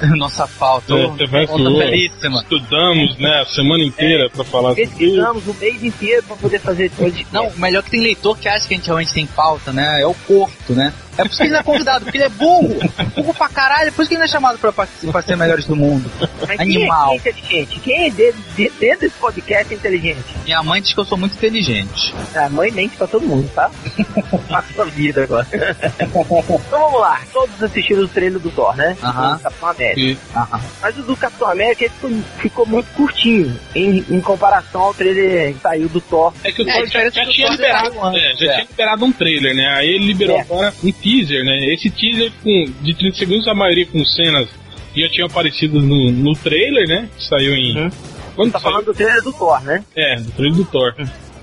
Nossa 0.16 0.48
pauta. 0.58 0.94
É, 0.94 1.06
você 1.06 1.26
vai 1.26 1.46
pauta 1.46 1.70
belíssima. 1.70 2.42
Estudamos, 2.42 3.18
né, 3.18 3.40
a 3.42 3.46
semana 3.46 3.84
inteira 3.84 4.28
pra 4.30 4.44
falar 4.44 4.70
sobre 4.70 4.82
isso. 4.84 4.92
Pesquisamos 4.96 5.46
o 5.46 5.54
mês 5.54 5.84
inteiro 5.84 6.22
pra 6.24 6.36
poder 6.36 6.58
fazer 6.60 6.90
coisas. 6.90 7.22
Não, 7.32 7.48
o 7.48 7.58
melhor 7.58 7.80
é 7.80 7.82
que 7.82 7.90
tem 7.90 8.00
leitor 8.02 8.36
que 8.38 8.48
acha 8.48 8.66
que 8.66 8.74
a 8.74 8.76
gente 8.76 8.86
realmente 8.86 9.12
tem 9.14 9.26
pauta, 9.26 9.72
né? 9.72 10.00
É 10.02 10.06
o 10.06 10.14
Porto, 10.14 10.72
né? 10.72 10.92
É 11.16 11.22
por 11.22 11.28
isso 11.28 11.36
que 11.36 11.42
ele 11.44 11.52
não 11.52 11.60
é 11.60 11.62
convidado, 11.62 12.04
porque 12.04 12.18
ele 12.18 12.24
é 12.24 12.28
burro. 12.28 12.76
Burro 13.14 13.34
pra 13.34 13.48
caralho, 13.48 13.86
é 13.86 13.90
por 13.92 14.02
isso 14.02 14.08
que 14.08 14.14
ele 14.14 14.18
não 14.18 14.24
é 14.24 14.28
chamado 14.28 14.58
pra 14.58 14.72
participar 14.72 15.22
ser 15.22 15.36
melhores 15.36 15.64
do 15.64 15.76
mundo. 15.76 16.10
Mas 16.48 16.58
Animal. 16.58 17.10
Quem 17.10 17.12
é, 17.12 17.14
é 17.14 17.30
inteligente? 17.30 17.80
Quem 17.80 18.06
é 18.06 18.10
dentro, 18.10 18.40
de- 18.56 18.72
dentro 18.80 19.00
desse 19.00 19.14
podcast 19.20 19.72
é 19.72 19.76
inteligente? 19.76 20.24
Minha 20.44 20.62
mãe 20.64 20.82
diz 20.82 20.92
que 20.92 20.98
eu 20.98 21.04
sou 21.04 21.16
muito 21.16 21.36
inteligente. 21.36 22.12
A 22.34 22.48
mãe 22.48 22.72
mente 22.72 22.96
pra 22.96 23.06
todo 23.06 23.24
mundo, 23.24 23.48
tá? 23.54 23.70
Passa 24.50 24.82
a 24.82 24.84
vida 24.86 25.22
agora. 25.22 25.46
então 26.00 26.24
vamos 26.70 27.00
lá, 27.00 27.20
todos 27.32 27.62
assistiram 27.62 28.02
o 28.02 28.08
trailer 28.24 28.40
do 28.40 28.50
Thor, 28.50 28.76
né? 28.76 28.96
Aham. 29.02 29.36
Do 29.36 29.42
Capitão 29.42 29.68
América. 29.68 30.20
Aham. 30.36 30.60
Mas 30.82 30.98
o 30.98 31.02
do 31.02 31.16
Capitão 31.16 31.50
América 31.50 31.84
ele 31.84 31.92
ficou, 31.94 32.10
ficou 32.38 32.66
muito 32.66 32.86
curtinho 32.94 33.58
em, 33.74 34.04
em 34.10 34.20
comparação 34.20 34.80
ao 34.82 34.94
trailer 34.94 35.54
que 35.54 35.60
saiu 35.60 35.88
do 35.88 36.00
Thor. 36.00 36.32
É 36.42 36.50
que 36.52 36.62
o 36.62 36.68
É, 36.68 36.74
Thor 36.76 36.86
já, 36.86 37.00
já 37.10 37.22
é 37.22 37.24
que 37.24 37.30
o 37.30 37.32
tinha 37.32 37.46
Thor 37.46 37.56
liberado, 37.56 37.88
saiu 37.90 38.04
antes, 38.04 38.22
é, 38.22 38.34
já 38.46 38.52
é. 38.52 38.54
tinha 38.54 38.66
liberado 38.70 39.04
um 39.04 39.12
trailer, 39.12 39.54
né? 39.54 39.68
Aí 39.76 39.88
ele 39.88 40.06
liberou 40.06 40.36
É. 40.36 40.40
agora 40.40 40.74
um 40.82 40.92
teaser, 40.92 41.44
né? 41.44 41.58
Esse 41.72 41.90
teaser 41.90 42.32
com, 42.42 42.64
de 42.82 42.94
30 42.94 43.16
segundos, 43.18 43.48
a 43.48 43.54
maioria 43.54 43.86
com 43.86 44.04
cenas 44.04 44.48
que 44.92 45.00
já 45.02 45.08
tinham 45.10 45.26
aparecido 45.26 45.80
no, 45.80 46.10
no 46.10 46.32
trailer, 46.34 46.86
né? 46.88 47.08
Que 47.16 47.24
saiu 47.26 47.54
em. 47.54 47.76
Uhum. 47.76 47.90
Quando 48.36 48.52
Tá 48.52 48.58
saiu? 48.60 48.72
falando 48.72 48.86
do 48.86 48.94
trailer 48.94 49.22
do 49.22 49.32
Thor, 49.32 49.60
né? 49.62 49.84
É, 49.96 50.16
do 50.16 50.30
trailer 50.32 50.56
do 50.56 50.64
Thor. 50.64 50.94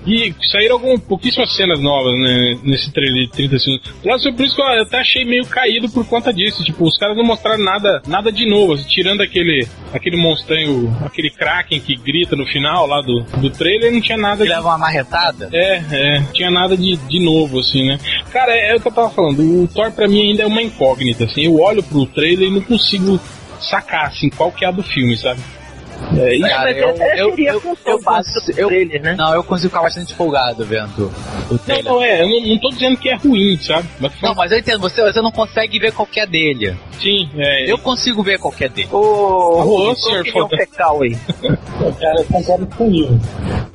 E 0.06 0.34
saíram 0.50 0.74
algumas 0.76 1.00
pouquíssimas 1.00 1.54
cenas 1.54 1.80
novas 1.80 2.14
né, 2.18 2.58
nesse 2.62 2.92
trailer 2.92 3.26
de 3.26 3.30
30 3.30 3.58
segundos. 3.58 3.92
Por 4.02 4.44
isso 4.44 4.56
que 4.56 4.62
eu 4.62 4.82
até 4.82 4.98
achei 5.00 5.24
meio 5.24 5.46
caído 5.46 5.88
por 5.88 6.06
conta 6.06 6.32
disso. 6.32 6.64
Tipo, 6.64 6.84
os 6.84 6.96
caras 6.98 7.16
não 7.16 7.24
mostraram 7.24 7.62
nada, 7.62 8.02
nada 8.06 8.32
de 8.32 8.48
novo, 8.48 8.74
assim, 8.74 8.88
tirando 8.88 9.20
aquele, 9.22 9.66
aquele 9.92 10.16
monstrenho, 10.16 10.94
aquele 11.04 11.30
Kraken 11.30 11.80
que 11.80 11.94
grita 11.96 12.36
no 12.36 12.46
final 12.46 12.86
lá 12.86 13.00
do, 13.00 13.22
do 13.40 13.50
trailer, 13.50 13.92
não 13.92 14.00
tinha 14.00 14.18
nada 14.18 14.42
Ele 14.42 14.50
de 14.50 14.56
leva 14.56 14.68
uma 14.68 14.78
marretada? 14.78 15.48
é, 15.52 15.82
é, 15.90 16.20
não 16.20 16.32
tinha 16.32 16.50
nada 16.50 16.76
de, 16.76 16.96
de 16.96 17.20
novo, 17.20 17.60
assim, 17.60 17.84
né? 17.84 17.98
Cara, 18.32 18.52
é, 18.52 18.72
é 18.72 18.76
o 18.76 18.80
que 18.80 18.88
eu 18.88 18.92
tava 18.92 19.10
falando, 19.10 19.40
o 19.40 19.68
Thor 19.68 19.92
pra 19.92 20.08
mim 20.08 20.30
ainda 20.30 20.42
é 20.42 20.46
uma 20.46 20.62
incógnita, 20.62 21.24
assim, 21.24 21.42
eu 21.42 21.60
olho 21.60 21.82
pro 21.82 22.06
trailer 22.06 22.48
e 22.48 22.50
não 22.52 22.60
consigo 22.60 23.20
sacar, 23.60 24.06
assim, 24.06 24.28
qual 24.30 24.50
que 24.50 24.64
é 24.64 24.68
a 24.68 24.72
do 24.72 24.82
filme, 24.82 25.16
sabe? 25.16 25.40
É, 26.16 26.38
Cara, 26.48 26.70
eu- 26.72 26.88
consigo- 27.60 28.52
do 28.52 28.60
eu- 28.60 28.68
trailer, 28.68 29.02
né? 29.02 29.14
Não, 29.16 29.34
eu 29.34 29.42
consigo 29.44 29.70
ficar 29.70 29.82
bastante 29.82 30.14
folgado 30.14 30.64
vendo 30.64 31.10
o 31.48 31.52
não, 31.52 31.58
trailer. 31.58 31.84
não, 31.84 32.02
é, 32.02 32.22
eu 32.22 32.28
não, 32.28 32.40
não 32.48 32.58
tô 32.58 32.68
dizendo 32.70 32.96
que 32.98 33.08
é 33.08 33.14
ruim, 33.16 33.56
sabe? 33.58 33.88
Mas, 33.98 34.12
Não, 34.20 34.34
mas 34.34 34.52
eu 34.52 34.58
entendo, 34.58 34.80
você, 34.80 35.02
você 35.02 35.20
não 35.22 35.30
consegue 35.32 35.78
ver 35.78 35.92
qualquer 35.92 36.26
dele. 36.26 36.76
sim, 37.00 37.28
é, 37.36 37.70
Eu 37.70 37.78
consigo 37.78 38.22
ver 38.22 38.38
qualquer 38.38 38.68
dele. 38.68 38.88
Ô, 38.92 39.94
senhor 39.94 40.18
é 40.26 40.28
o 40.28 40.32
Foda. 40.32 40.56
fecal 40.56 41.02
aí? 41.02 41.16
Cara, 42.00 42.18
eu 42.20 42.24
concordo 42.24 42.66
com 42.76 42.88
o 42.88 42.90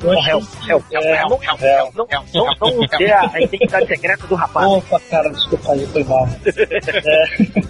Eu 0.02 0.14
Não, 0.14 0.24
é, 0.24 0.30
Hel, 0.30 0.44
é, 0.92 1.84
Não, 1.96 2.08
não, 2.34 2.46
não 2.60 2.88
ter 2.88 3.12
a, 3.12 3.42
identidade 3.42 3.88
secreta 3.88 4.28
do 4.28 4.36
rapaz. 4.36 4.68
Opa, 4.68 5.00
cara, 5.10 5.30
desculpa 5.30 5.72
aí, 5.72 5.86
foi 5.88 6.04
mal. 6.04 6.28
É, 6.46 7.26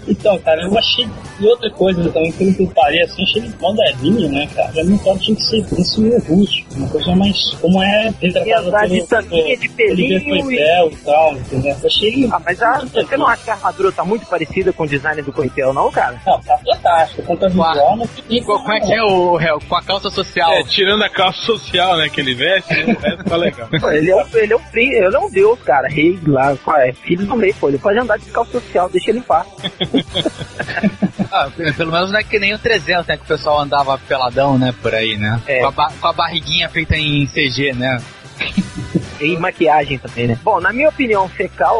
então, 0.08 0.38
cara, 0.40 0.62
eu 0.62 0.78
achei. 0.78 1.08
E 1.40 1.46
outra 1.46 1.70
coisa 1.70 2.02
também, 2.10 2.32
pelo 2.32 2.54
que 2.54 2.62
eu 2.62 2.68
parei, 2.68 3.02
assim, 3.02 3.22
achei 3.22 3.42
ele 3.42 3.54
moderninho, 3.60 4.30
né, 4.30 4.48
cara? 4.54 4.70
Pra 4.72 4.84
mim, 4.84 4.98
Thor 4.98 5.18
tinha 5.18 5.36
que 5.36 5.42
ser 5.42 5.66
isso 5.78 6.00
meio 6.00 6.20
rústico, 6.22 6.74
uma 6.74 6.88
coisa 6.88 7.16
mais. 7.16 7.36
Como 7.60 7.82
é 7.82 8.12
E 8.20 8.52
andar 8.52 8.88
de 8.88 9.06
tampinha 9.06 9.56
de 9.56 9.68
pelinho 9.70 10.36
e... 10.36 10.42
Coitel 10.42 10.90
e 10.90 10.96
tal, 10.96 11.32
entendeu? 11.32 11.76
Eu 11.80 11.86
achei 11.86 12.08
ele. 12.08 12.28
Ah, 12.32 12.40
mas 12.44 12.62
a, 12.62 12.78
você 12.80 13.16
não 13.16 13.26
acha 13.26 13.44
que 13.44 13.50
a 13.50 13.54
armadura 13.54 13.92
tá 13.92 14.04
muito 14.04 14.26
parecida 14.26 14.72
com 14.72 14.82
o 14.82 14.88
design 14.88 15.22
do 15.22 15.32
Coitel, 15.32 15.72
não, 15.72 15.90
cara? 15.90 16.20
Não, 16.26 16.40
tá 16.40 16.58
fantástico. 16.58 17.22
Quanto 17.22 17.44
a 17.44 17.48
visual, 17.48 17.96
não 17.96 18.08
Como 18.44 18.72
é 18.72 18.80
que 18.80 18.92
é 18.92 19.02
o 19.02 19.36
réu? 19.36 19.58
Com 19.68 19.76
a 19.76 19.82
calça 19.82 20.10
social. 20.10 20.52
é, 20.52 20.62
tirando 20.64 21.02
a 21.02 21.08
calça 21.08 21.40
social, 21.42 21.96
né, 21.96 22.08
que 22.18 22.20
ele 22.20 22.34
veste, 22.34 22.74
o 22.74 22.98
resto 22.98 23.24
tá 23.24 23.36
legal. 23.36 23.68
Ele 23.92 24.10
é, 24.10 24.16
um, 24.16 24.26
ele, 24.34 24.52
é 24.52 24.56
um, 24.56 24.60
ele 24.74 25.16
é 25.16 25.18
um 25.18 25.30
deus, 25.30 25.58
cara, 25.62 25.88
rei 25.88 26.18
lá, 26.26 26.56
é, 26.78 26.92
filho 26.92 27.26
do 27.26 27.36
rei, 27.36 27.52
pô. 27.52 27.68
Ele 27.68 27.78
pode 27.78 27.98
andar 27.98 28.18
de 28.18 28.26
calça 28.30 28.52
social, 28.52 28.88
deixa 28.88 29.10
ele 29.10 29.20
em 29.20 29.22
paz. 29.22 29.46
Ah, 31.30 31.50
pelo 31.76 31.92
menos 31.92 32.10
não 32.10 32.18
é 32.18 32.24
que 32.24 32.38
nem 32.38 32.54
o 32.54 32.58
300, 32.58 33.06
né? 33.06 33.18
Que 33.18 33.22
o 33.22 33.26
pessoal 33.26 33.60
andava 33.60 33.98
peladão, 33.98 34.56
né? 34.56 34.74
Por 34.80 34.94
aí, 34.94 35.18
né? 35.18 35.38
É. 35.46 35.60
Com, 35.60 35.82
a 35.82 35.92
com 35.92 36.06
a 36.06 36.12
barriguinha 36.14 36.70
feita 36.70 36.96
em 36.96 37.26
CG, 37.26 37.74
né? 37.74 38.00
E 39.20 39.36
maquiagem 39.36 39.98
também, 39.98 40.28
né? 40.28 40.38
Bom, 40.42 40.60
na 40.60 40.72
minha 40.72 40.88
opinião 40.88 41.28
fecal, 41.28 41.78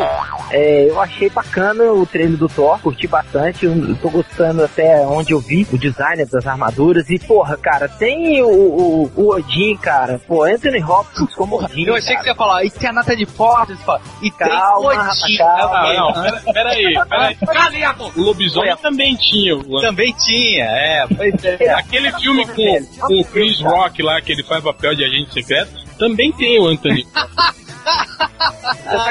é, 0.50 0.86
eu 0.88 1.00
achei 1.00 1.30
bacana 1.30 1.84
o 1.92 2.04
trailer 2.06 2.36
do 2.36 2.48
Thor, 2.48 2.78
curti 2.80 3.06
bastante, 3.06 3.64
eu 3.66 3.94
tô 3.96 4.10
gostando 4.10 4.64
até 4.64 5.00
onde 5.06 5.32
eu 5.32 5.40
vi 5.40 5.66
o 5.72 5.78
design 5.78 6.24
das 6.24 6.46
armaduras. 6.46 7.08
E, 7.10 7.18
porra, 7.18 7.56
cara, 7.56 7.88
tem 7.88 8.42
o, 8.42 8.48
o, 8.48 9.12
o 9.14 9.28
Odin, 9.34 9.76
cara, 9.76 10.20
pô, 10.26 10.42
Anthony 10.44 10.82
Hopkins 10.82 11.34
como 11.34 11.62
Odin. 11.62 11.84
Eu 11.86 11.94
achei 11.94 12.08
que 12.16 12.22
cara. 12.22 12.22
você 12.24 12.28
ia 12.30 12.34
falar, 12.34 12.64
e 12.64 12.70
tem 12.70 12.88
a 12.88 12.92
Nata 12.92 13.16
de 13.16 13.26
Portas, 13.26 13.80
fala, 13.82 14.00
e 14.22 14.30
tem 14.30 14.48
Calma, 14.48 14.88
Odin. 14.88 15.36
calma. 15.36 15.92
Não, 15.92 16.06
não, 16.12 16.22
pera, 16.22 16.40
pera 16.52 16.70
aí, 16.70 16.94
pera 17.08 17.26
aí. 17.28 17.34
Cale 17.36 17.84
a 17.84 17.92
boca. 17.92 18.18
O 18.18 18.22
lobisomem 18.24 18.76
também 18.78 19.14
tinha. 19.16 19.56
o- 19.56 19.80
Também 19.80 20.12
tinha, 20.14 20.64
é, 20.64 21.06
pois 21.16 21.44
é. 21.44 21.70
Aquele 21.74 22.10
filme 22.12 22.46
com, 22.46 22.84
com 23.06 23.20
o 23.20 23.24
Chris 23.24 23.60
Rock 23.60 24.02
lá, 24.02 24.20
que 24.20 24.32
ele 24.32 24.42
faz 24.42 24.62
papel 24.62 24.94
de 24.94 25.04
agente 25.04 25.32
secreto, 25.32 25.87
também 25.98 26.32
tem 26.32 26.60
o 26.60 26.66
Anthony. 26.66 27.06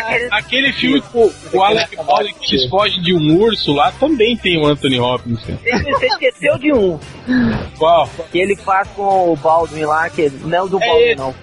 Querendo 0.07 0.33
Aquele 0.33 0.73
filme 0.73 1.01
com 1.01 1.31
o 1.53 1.63
Alec 1.63 1.95
Baldwin 1.95 2.33
que 2.39 2.55
eles 2.55 2.69
fogem 2.69 3.01
de 3.01 3.13
um 3.13 3.39
urso 3.39 3.73
lá, 3.73 3.91
também 3.91 4.35
tem 4.37 4.57
o 4.57 4.65
Anthony 4.65 4.99
Hopkins. 4.99 5.39
Você 5.43 6.05
esqueceu 6.07 6.57
de 6.57 6.73
um, 6.73 6.99
Qual? 7.77 8.09
que 8.31 8.39
ele 8.39 8.55
faz 8.55 8.87
com 8.89 9.33
o 9.33 9.35
Baldwin 9.35 9.85
lá, 9.85 10.09
que 10.09 10.29
não 10.29 10.57
é 10.57 10.61
o 10.61 10.67
do 10.67 10.81
É 10.81 10.87
Baldwin, 10.87 11.15
não. 11.15 11.35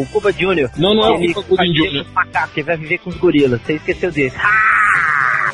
O 0.00 0.06
Cuba 0.06 0.32
Jr. 0.32 0.70
Não, 0.76 0.94
não 0.94 1.06
é 1.06 1.10
o 1.10 1.34
Cuba 1.34 1.56
vai 1.56 1.66
Gooding 1.66 1.72
viver 1.72 1.90
Jr. 1.90 2.02
com 2.04 2.08
os 2.08 2.14
macacos, 2.14 2.56
ele 2.56 2.66
vai 2.66 2.76
viver 2.76 2.98
com 2.98 3.10
os 3.10 3.16
gorilas. 3.16 3.60
Você 3.62 3.74
esqueceu 3.74 4.10
desse. 4.10 4.36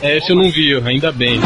É, 0.03 0.17
esse 0.17 0.31
eu 0.31 0.37
não 0.37 0.51
vi, 0.51 0.75
ainda 0.75 1.11
bem. 1.13 1.41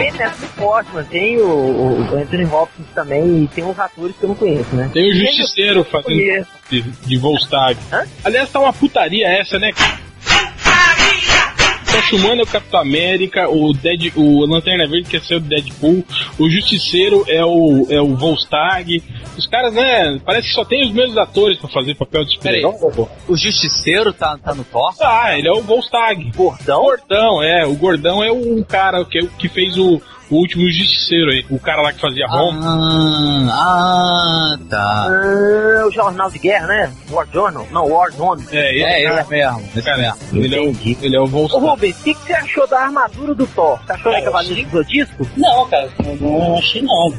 Tem 0.00 0.12
nessa 0.12 0.46
Portman, 0.56 1.04
tem 1.04 1.38
o, 1.38 1.46
o 1.46 2.16
Anthony 2.16 2.44
Hopkins 2.46 2.86
também, 2.94 3.44
e 3.44 3.48
tem 3.48 3.64
uns 3.64 3.78
atores 3.78 4.16
que 4.16 4.24
eu 4.24 4.28
não 4.28 4.34
conheço, 4.34 4.74
né? 4.74 4.90
Tem 4.92 5.10
o 5.10 5.14
Justiceiro 5.14 5.84
fazendo 5.84 6.46
de, 6.70 6.82
de 6.82 7.16
Volstag. 7.18 7.78
Aliás, 8.24 8.50
tá 8.50 8.60
uma 8.60 8.72
putaria 8.72 9.28
essa, 9.28 9.58
né? 9.58 9.72
Tá 11.92 12.00
chamando 12.02 12.42
o 12.42 12.46
Capitão 12.46 12.80
América, 12.80 13.48
o, 13.48 13.72
Dead, 13.72 14.12
o 14.16 14.46
Lanterna 14.46 14.86
Verde 14.86 15.10
quer 15.10 15.20
ser 15.22 15.36
o 15.36 15.40
Deadpool, 15.40 16.04
o 16.38 16.48
Justiceiro 16.48 17.24
é 17.26 17.44
o, 17.44 17.86
é 17.90 18.00
o 18.00 18.14
Volstag. 18.14 19.02
Os 19.36 19.46
caras, 19.46 19.74
né? 19.74 20.20
Parece 20.24 20.48
que 20.48 20.54
só 20.54 20.64
tem 20.64 20.82
os 20.82 20.92
mesmos 20.92 21.18
atores 21.18 21.58
pra 21.58 21.68
fazer 21.68 21.96
papel 21.96 22.24
de 22.24 22.34
super 22.34 22.62
pô. 22.62 23.08
O 23.28 23.36
Justiceiro 23.36 24.12
tá, 24.12 24.38
tá 24.38 24.54
no 24.54 24.62
Thor? 24.62 24.94
Ah, 25.00 25.36
ele 25.36 25.48
é 25.48 25.52
o 25.52 25.62
Volstag. 25.62 26.30
Gordão? 26.36 26.82
Gordão, 26.82 27.42
é. 27.42 27.66
O 27.66 27.74
Gordão 27.74 28.22
é 28.22 28.30
o 28.30 28.64
cara 28.64 29.04
que, 29.04 29.26
que 29.38 29.48
fez 29.48 29.76
o, 29.76 30.00
O 30.30 30.36
último 30.36 30.62
justiceiro 30.70 31.30
aí. 31.32 31.44
O 31.50 31.58
cara 31.58 31.82
lá 31.82 31.92
que 31.92 32.00
fazia 32.00 32.26
Roma. 32.28 32.60
Ah, 33.50 34.54
ah, 34.54 34.58
tá. 34.68 35.06
Ah, 35.08 35.86
o 35.86 35.90
jornal 35.92 36.30
de 36.30 36.38
guerra, 36.38 36.66
né? 36.68 36.92
War 37.10 37.26
Journal? 37.32 37.66
Não, 37.72 37.88
War 37.88 38.12
Zone. 38.12 38.44
É, 38.52 38.70
ele, 38.72 38.82
É, 38.84 39.02
cara, 39.08 39.20
esse 39.22 39.30
mesmo, 39.30 39.62
esse 39.76 39.96
mesmo. 39.96 40.16
ele, 40.44 40.54
é 40.56 40.60
o, 40.60 40.76
ele 41.02 41.16
é 41.16 41.20
o 41.20 41.24
Ô 41.24 41.26
Volstagg. 41.26 41.64
Rubens, 41.66 42.00
o 42.00 42.04
que, 42.04 42.14
que 42.14 42.20
você 42.26 42.32
achou 42.34 42.66
da 42.68 42.80
armadura 42.80 43.34
do 43.34 43.46
Thor? 43.48 43.78
Você 43.84 43.92
achou 43.92 44.12
que 44.12 44.18
é 44.18 44.20
Eu 44.20 44.24
Cavaleiro 44.24 44.64
do 44.68 44.70
Zodíaco? 44.70 45.26
Não, 45.36 45.68
cara, 45.68 45.88
não, 46.04 46.14
não 46.16 46.58
achei 46.58 46.82
não. 46.82 47.10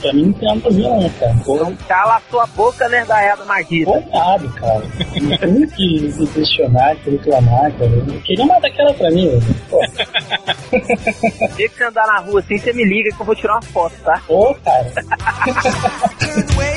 Pra 0.00 0.12
mim 0.12 0.22
não 0.26 0.32
tem 0.32 0.48
nada 0.48 0.68
a 0.68 0.70
ver 0.72 0.82
não, 0.82 1.10
cara. 1.10 1.36
Então 1.40 1.76
cala 1.88 2.16
a 2.16 2.20
sua 2.30 2.46
boca, 2.46 2.88
nerdaiada 2.88 3.44
maldita. 3.44 3.92
Coitado, 3.92 4.48
cara. 4.54 4.82
Não 5.22 5.36
tem 5.38 5.66
que 5.68 6.26
questionar, 6.34 6.96
que 6.96 7.10
reclamar, 7.10 7.72
cara. 7.72 7.90
Eu 7.90 8.20
queria 8.22 8.44
uma 8.44 8.60
daquela 8.60 8.92
pra 8.94 9.10
mim, 9.10 9.28
velho. 9.28 9.56
Pô, 9.70 9.80
Se 11.56 11.68
você 11.68 11.84
andar 11.84 12.06
na 12.06 12.18
rua 12.18 12.40
assim, 12.40 12.55
você 12.58 12.72
me 12.72 12.84
liga 12.84 13.10
que 13.14 13.20
eu 13.20 13.26
vou 13.26 13.34
tirar 13.34 13.54
uma 13.54 13.62
foto, 13.62 13.94
tá? 14.04 14.20
Ô, 14.28 14.54
cara. 14.54 14.92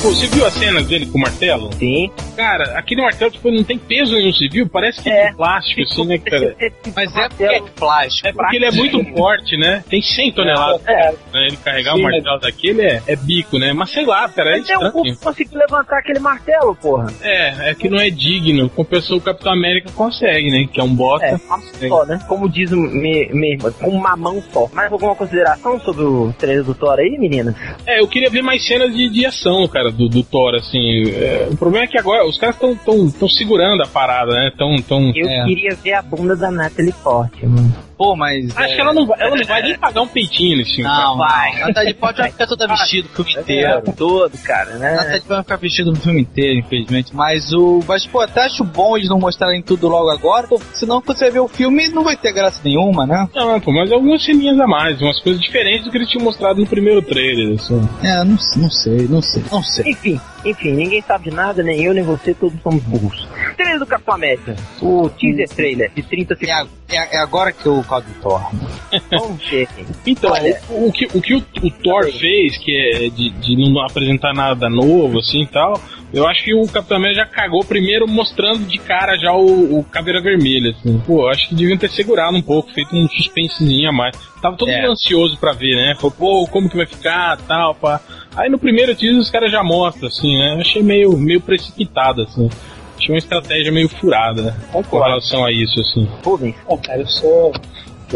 Pô, 0.00 0.10
você 0.10 0.28
viu 0.28 0.46
as 0.46 0.52
cenas 0.54 0.86
dele 0.86 1.06
com 1.06 1.18
o 1.18 1.20
martelo? 1.20 1.72
Sim. 1.74 2.08
Cara, 2.36 2.78
aquele 2.78 3.02
martelo 3.02 3.32
tipo, 3.32 3.50
não 3.50 3.64
tem 3.64 3.76
peso 3.76 4.14
nenhum, 4.14 4.32
você 4.32 4.46
viu? 4.48 4.68
Parece 4.68 5.02
que 5.02 5.10
é, 5.10 5.26
É. 5.26 5.32
plástico, 5.32 5.82
assim, 5.82 6.06
né, 6.06 6.18
cara? 6.18 6.54
Mas 6.94 7.16
é 7.16 7.28
porque 7.28 7.42
é 7.44 7.60
plástico. 7.76 8.28
É 8.28 8.32
porque 8.32 8.56
ele 8.56 8.64
é 8.66 8.70
muito 8.70 9.04
forte, 9.16 9.56
né? 9.56 9.82
Tem 9.90 10.00
100 10.00 10.32
toneladas. 10.32 10.86
É. 10.86 11.10
Né? 11.32 11.46
Ele 11.48 11.56
carregar 11.56 11.94
Sim, 11.94 11.98
um 12.00 12.02
martelo 12.04 12.38
daquele 12.38 12.82
é, 12.82 13.02
é 13.08 13.16
bico, 13.16 13.58
né? 13.58 13.72
Mas 13.72 13.90
sei 13.90 14.06
lá, 14.06 14.28
cara, 14.28 14.50
é 14.56 14.58
Mas 14.60 14.68
eu 14.70 14.80
estranho. 14.86 15.16
consegui 15.18 15.56
levantar 15.56 15.98
aquele 15.98 16.20
martelo, 16.20 16.76
porra. 16.76 17.12
É, 17.20 17.70
é 17.70 17.74
que 17.74 17.88
não 17.88 17.98
é 17.98 18.08
digno. 18.08 18.70
Compensou 18.70 19.18
o 19.18 19.20
Capitão 19.20 19.52
América 19.52 19.90
consegue, 19.90 20.48
né? 20.48 20.68
Que 20.72 20.80
é 20.80 20.84
um 20.84 20.94
bosta. 20.94 21.26
É, 21.26 21.36
mão 21.48 21.60
só, 21.88 22.06
né? 22.06 22.20
Como 22.28 22.48
diz 22.48 22.70
o 22.70 22.76
me- 22.76 23.28
irmã, 23.50 23.72
com 23.72 23.88
uma 23.90 24.16
mão 24.16 24.40
só. 24.52 24.68
Mais 24.72 24.92
alguma 24.92 25.16
consideração 25.16 25.80
sobre 25.80 26.04
o 26.04 26.32
trailer 26.38 26.62
do 26.62 26.72
Thor 26.74 26.96
aí, 27.00 27.18
meninas? 27.18 27.56
É, 27.84 28.00
eu 28.00 28.06
queria 28.06 28.30
ver 28.30 28.42
mais 28.42 28.64
cenas 28.64 28.94
de, 28.94 29.08
de 29.08 29.26
ação, 29.26 29.66
cara, 29.66 29.87
do, 29.90 30.08
do 30.08 30.22
Thor, 30.22 30.54
assim. 30.54 31.10
É, 31.10 31.48
o 31.50 31.56
problema 31.56 31.84
é 31.84 31.88
que 31.88 31.98
agora 31.98 32.26
os 32.26 32.38
caras 32.38 32.56
estão 32.56 32.74
tão, 32.76 33.10
tão 33.10 33.28
segurando 33.28 33.82
a 33.82 33.86
parada, 33.86 34.32
né? 34.32 34.50
Tão, 34.56 34.76
tão... 34.76 35.12
Eu 35.14 35.28
É. 35.28 35.44
queria 35.44 35.74
ver 35.74 35.92
a 35.94 36.02
bunda 36.02 36.34
da 36.36 36.50
Natalie 36.50 36.94
Portman. 37.02 37.72
Pô, 37.98 38.14
mas. 38.14 38.56
Acho 38.56 38.72
é... 38.72 38.74
que 38.76 38.80
ela 38.80 38.92
não, 38.94 39.04
vai- 39.04 39.20
ela 39.20 39.34
não 39.36 39.44
vai 39.44 39.60
nem 39.60 39.76
pagar 39.76 40.02
um 40.02 40.06
peitinho 40.06 40.56
nesse 40.58 40.76
filme. 40.76 40.88
Não, 40.88 41.16
Vai. 41.18 41.50
vai. 41.52 41.60
Natália 41.66 41.94
pode 41.94 42.18
vai 42.18 42.30
ficar 42.30 42.46
toda 42.46 42.68
vestida 42.68 43.08
o 43.08 43.10
filme 43.24 43.32
inteiro. 43.32 43.82
Todo, 43.96 44.38
cara, 44.38 44.76
né? 44.76 44.94
Natália 44.94 45.22
vai 45.26 45.42
ficar 45.42 45.56
vestida 45.56 45.90
no 45.90 45.96
filme 45.96 46.20
inteiro, 46.20 46.60
infelizmente. 46.60 47.14
Mas 47.14 47.52
o. 47.52 47.80
Mas, 47.88 48.06
pô, 48.06 48.20
até 48.20 48.42
acho 48.42 48.62
bom 48.62 48.96
eles 48.96 49.08
não 49.08 49.18
mostrarem 49.18 49.60
tudo 49.62 49.88
logo 49.88 50.10
agora. 50.10 50.46
Pô, 50.46 50.60
senão 50.74 51.02
quando 51.02 51.18
você 51.18 51.28
vê 51.28 51.40
o 51.40 51.48
filme 51.48 51.88
não 51.88 52.04
vai 52.04 52.16
ter 52.16 52.32
graça 52.32 52.60
nenhuma, 52.64 53.04
né? 53.04 53.28
Não, 53.34 53.60
pô, 53.60 53.72
mas 53.72 53.90
algumas 53.90 54.24
ceninhas 54.24 54.60
a 54.60 54.66
mais, 54.66 55.00
umas 55.02 55.20
coisas 55.20 55.42
diferentes 55.42 55.84
do 55.84 55.90
que 55.90 55.96
eles 55.98 56.08
tinham 56.08 56.24
mostrado 56.24 56.60
no 56.60 56.66
primeiro 56.68 57.02
trailer, 57.02 57.54
assim. 57.56 57.80
É, 58.04 58.18
não, 58.18 58.36
não 58.56 58.70
sei, 58.70 59.08
não 59.08 59.20
sei, 59.22 59.42
não 59.50 59.62
sei. 59.64 59.90
Enfim, 59.90 60.20
enfim, 60.44 60.72
ninguém 60.72 61.02
sabe 61.02 61.30
de 61.30 61.34
nada, 61.34 61.62
nem 61.64 61.82
eu, 61.82 61.92
nem 61.92 62.04
você, 62.04 62.32
todos 62.32 62.60
somos 62.62 62.82
burros. 62.84 63.26
Trailer 63.58 63.78
do 63.80 63.86
Capitão 63.86 64.14
América. 64.14 64.56
O 64.80 65.08
teaser 65.10 65.48
trailer 65.50 65.90
de 65.94 66.02
30 66.02 66.34
É, 66.34 66.36
segundos. 66.36 66.70
a- 66.90 66.94
é, 66.94 67.16
é 67.16 67.18
agora 67.18 67.52
que 67.52 67.66
eu 67.66 67.82
caldo 67.86 68.06
torno. 68.22 68.48
Vamos 69.10 69.46
ver. 69.50 69.68
Então, 70.06 70.30
Olha. 70.32 70.58
o, 70.70 70.86
o 70.88 70.92
que, 70.92 71.06
o, 71.06 71.20
que 71.20 71.34
o, 71.34 71.44
o 71.62 71.70
Thor 71.70 72.04
fez, 72.12 72.56
que 72.56 72.72
é 72.74 73.08
de, 73.10 73.28
de 73.30 73.56
não 73.70 73.80
apresentar 73.84 74.32
nada 74.32 74.70
novo, 74.70 75.18
assim 75.18 75.42
e 75.42 75.46
tal, 75.46 75.78
eu 76.14 76.26
acho 76.26 76.42
que 76.44 76.54
o 76.54 76.66
Capitão 76.68 76.96
América 76.96 77.20
já 77.20 77.26
cagou 77.26 77.62
primeiro 77.62 78.08
mostrando 78.08 78.64
de 78.64 78.78
cara 78.78 79.18
já 79.18 79.32
o, 79.34 79.78
o 79.80 79.84
Caveira 79.84 80.22
Vermelha, 80.22 80.70
assim. 80.70 80.98
Pô, 81.06 81.24
eu 81.24 81.28
acho 81.28 81.48
que 81.50 81.54
deviam 81.54 81.76
ter 81.76 81.90
segurado 81.90 82.34
um 82.36 82.40
pouco, 82.42 82.72
feito 82.72 82.96
um 82.96 83.06
suspensezinho 83.08 83.90
a 83.90 83.92
mais. 83.92 84.16
Tava 84.40 84.56
todo 84.56 84.70
É. 84.70 84.80
mundo 84.80 84.92
ansioso 84.92 85.36
pra 85.36 85.52
ver, 85.52 85.74
né? 85.76 85.94
Falou, 85.96 86.12
pô, 86.12 86.46
como 86.46 86.70
que 86.70 86.76
vai 86.76 86.86
ficar, 86.86 87.36
tal, 87.46 87.74
pá. 87.74 88.00
Aí 88.36 88.48
no 88.48 88.58
primeiro 88.58 88.94
teaser 88.94 89.18
os 89.20 89.28
caras 89.30 89.50
já 89.52 89.62
mostram, 89.62 90.08
assim, 90.08 90.38
né? 90.38 90.54
Eu 90.54 90.60
achei 90.60 90.82
meio, 90.82 91.16
meio 91.18 91.40
precipitado, 91.40 92.22
assim. 92.22 92.48
Achei 92.98 93.14
uma 93.14 93.18
estratégia 93.18 93.70
meio 93.70 93.88
furada, 93.88 94.42
né? 94.42 94.54
Com 94.90 94.98
relação 94.98 95.44
a 95.44 95.52
isso, 95.52 95.80
assim. 95.80 96.08
Rubens. 96.24 96.56
Bom, 96.66 96.76
cara, 96.78 97.00
eu 97.00 97.06
sou 97.06 97.52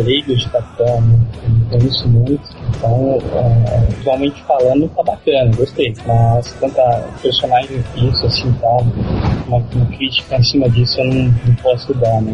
leigo 0.01 0.35
de 0.35 0.49
capitão, 0.49 1.01
né? 1.03 1.19
Eu 1.45 1.51
não 1.51 1.67
conheço 1.79 2.09
muito, 2.09 2.43
então, 2.77 3.19
é, 3.35 3.95
visualmente 3.97 4.43
falando, 4.45 4.89
tá 4.89 5.03
bacana, 5.03 5.51
gostei. 5.57 5.95
Mas 6.07 6.53
quanto 6.59 6.81
a 6.81 7.09
personagem 7.21 7.85
isso, 7.97 8.27
assim, 8.27 8.53
tal, 8.61 8.81
uma, 9.47 9.59
uma 9.59 9.87
crítica 9.97 10.37
em 10.37 10.43
cima 10.45 10.71
disso 10.71 11.01
eu 11.01 11.05
não, 11.07 11.35
não 11.47 11.55
posso 11.57 11.93
dar, 11.95 12.21
né? 12.23 12.33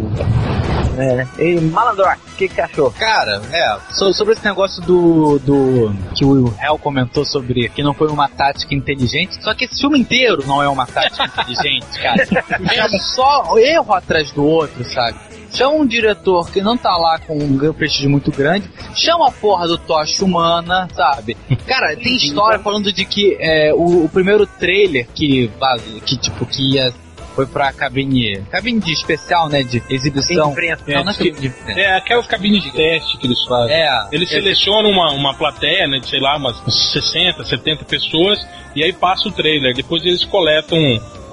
É. 0.99 1.43
E 1.43 1.61
Malandrox, 1.61 2.19
o 2.33 2.37
que, 2.37 2.49
que 2.49 2.55
você 2.55 2.61
achou? 2.61 2.91
Cara, 2.91 3.41
é, 3.53 3.77
so- 3.93 4.13
sobre 4.13 4.33
esse 4.35 4.45
negócio 4.45 4.83
do, 4.83 5.39
do. 5.39 5.95
que 6.15 6.25
o 6.25 6.53
Hell 6.61 6.77
comentou 6.79 7.25
sobre 7.25 7.69
que 7.69 7.83
não 7.85 7.95
foi 7.95 8.09
uma 8.09 8.29
tática 8.29 8.75
inteligente, 8.75 9.41
só 9.43 9.55
que 9.55 9.65
esse 9.65 9.81
filme 9.81 10.01
inteiro 10.01 10.43
não 10.47 10.61
é 10.61 10.69
uma 10.69 10.87
tática 10.87 11.25
inteligente, 11.25 12.01
cara. 12.03 12.27
É 12.69 12.99
só 12.99 13.57
erro 13.59 13.93
atrás 13.93 14.31
do 14.33 14.45
outro, 14.45 14.85
sabe? 14.85 15.17
Chama 15.53 15.77
um 15.77 15.87
diretor 15.87 16.51
que 16.51 16.61
não 16.61 16.77
tá 16.77 16.97
lá 16.97 17.19
com 17.19 17.37
um 17.37 17.73
prestígio 17.73 18.11
muito 18.11 18.31
grande, 18.31 18.71
chama 18.95 19.29
a 19.29 19.33
porra 19.33 19.67
do 19.67 19.79
Tocha 19.79 20.25
Humana, 20.25 20.89
sabe? 20.95 21.37
Cara, 21.67 21.97
tem 21.97 22.17
história 22.17 22.59
falando 22.59 22.93
de 22.93 23.05
que 23.05 23.37
é, 23.41 23.73
o, 23.73 24.05
o 24.05 24.09
primeiro 24.09 24.47
trailer 24.47 25.07
que, 25.15 25.51
que 26.05 26.17
tipo, 26.17 26.47
que 26.47 26.75
ia. 26.75 26.93
Foi 27.35 27.47
pra 27.47 27.73
cabine. 27.73 28.43
Cabine 28.51 28.81
de 28.81 28.93
especial, 28.93 29.49
né? 29.49 29.63
De 29.63 29.81
exibição. 29.89 30.51
Imprensa. 30.51 30.83
Não, 30.89 31.05
não 31.05 31.13
é 31.13 31.15
É, 31.15 31.17
cabine 31.17 31.41
de 31.41 31.47
imprensa. 31.47 31.81
É 31.81 31.97
aquelas 31.97 32.27
cabines 32.27 32.63
de 32.65 32.73
teste 32.73 33.17
que 33.17 33.29
eles 33.29 33.41
fazem. 33.45 33.77
É. 33.77 34.09
Eles 34.11 34.29
selecionam 34.29 34.91
uma, 34.91 35.13
uma 35.13 35.35
plateia, 35.35 35.87
né, 35.87 36.01
de 36.01 36.09
sei 36.09 36.19
lá, 36.19 36.37
umas 36.37 36.57
60, 36.93 37.45
70 37.45 37.85
pessoas, 37.85 38.45
e 38.75 38.83
aí 38.83 38.93
passa 38.93 39.29
o 39.29 39.31
trailer. 39.31 39.73
Depois 39.73 40.05
eles 40.05 40.25
coletam 40.25 40.79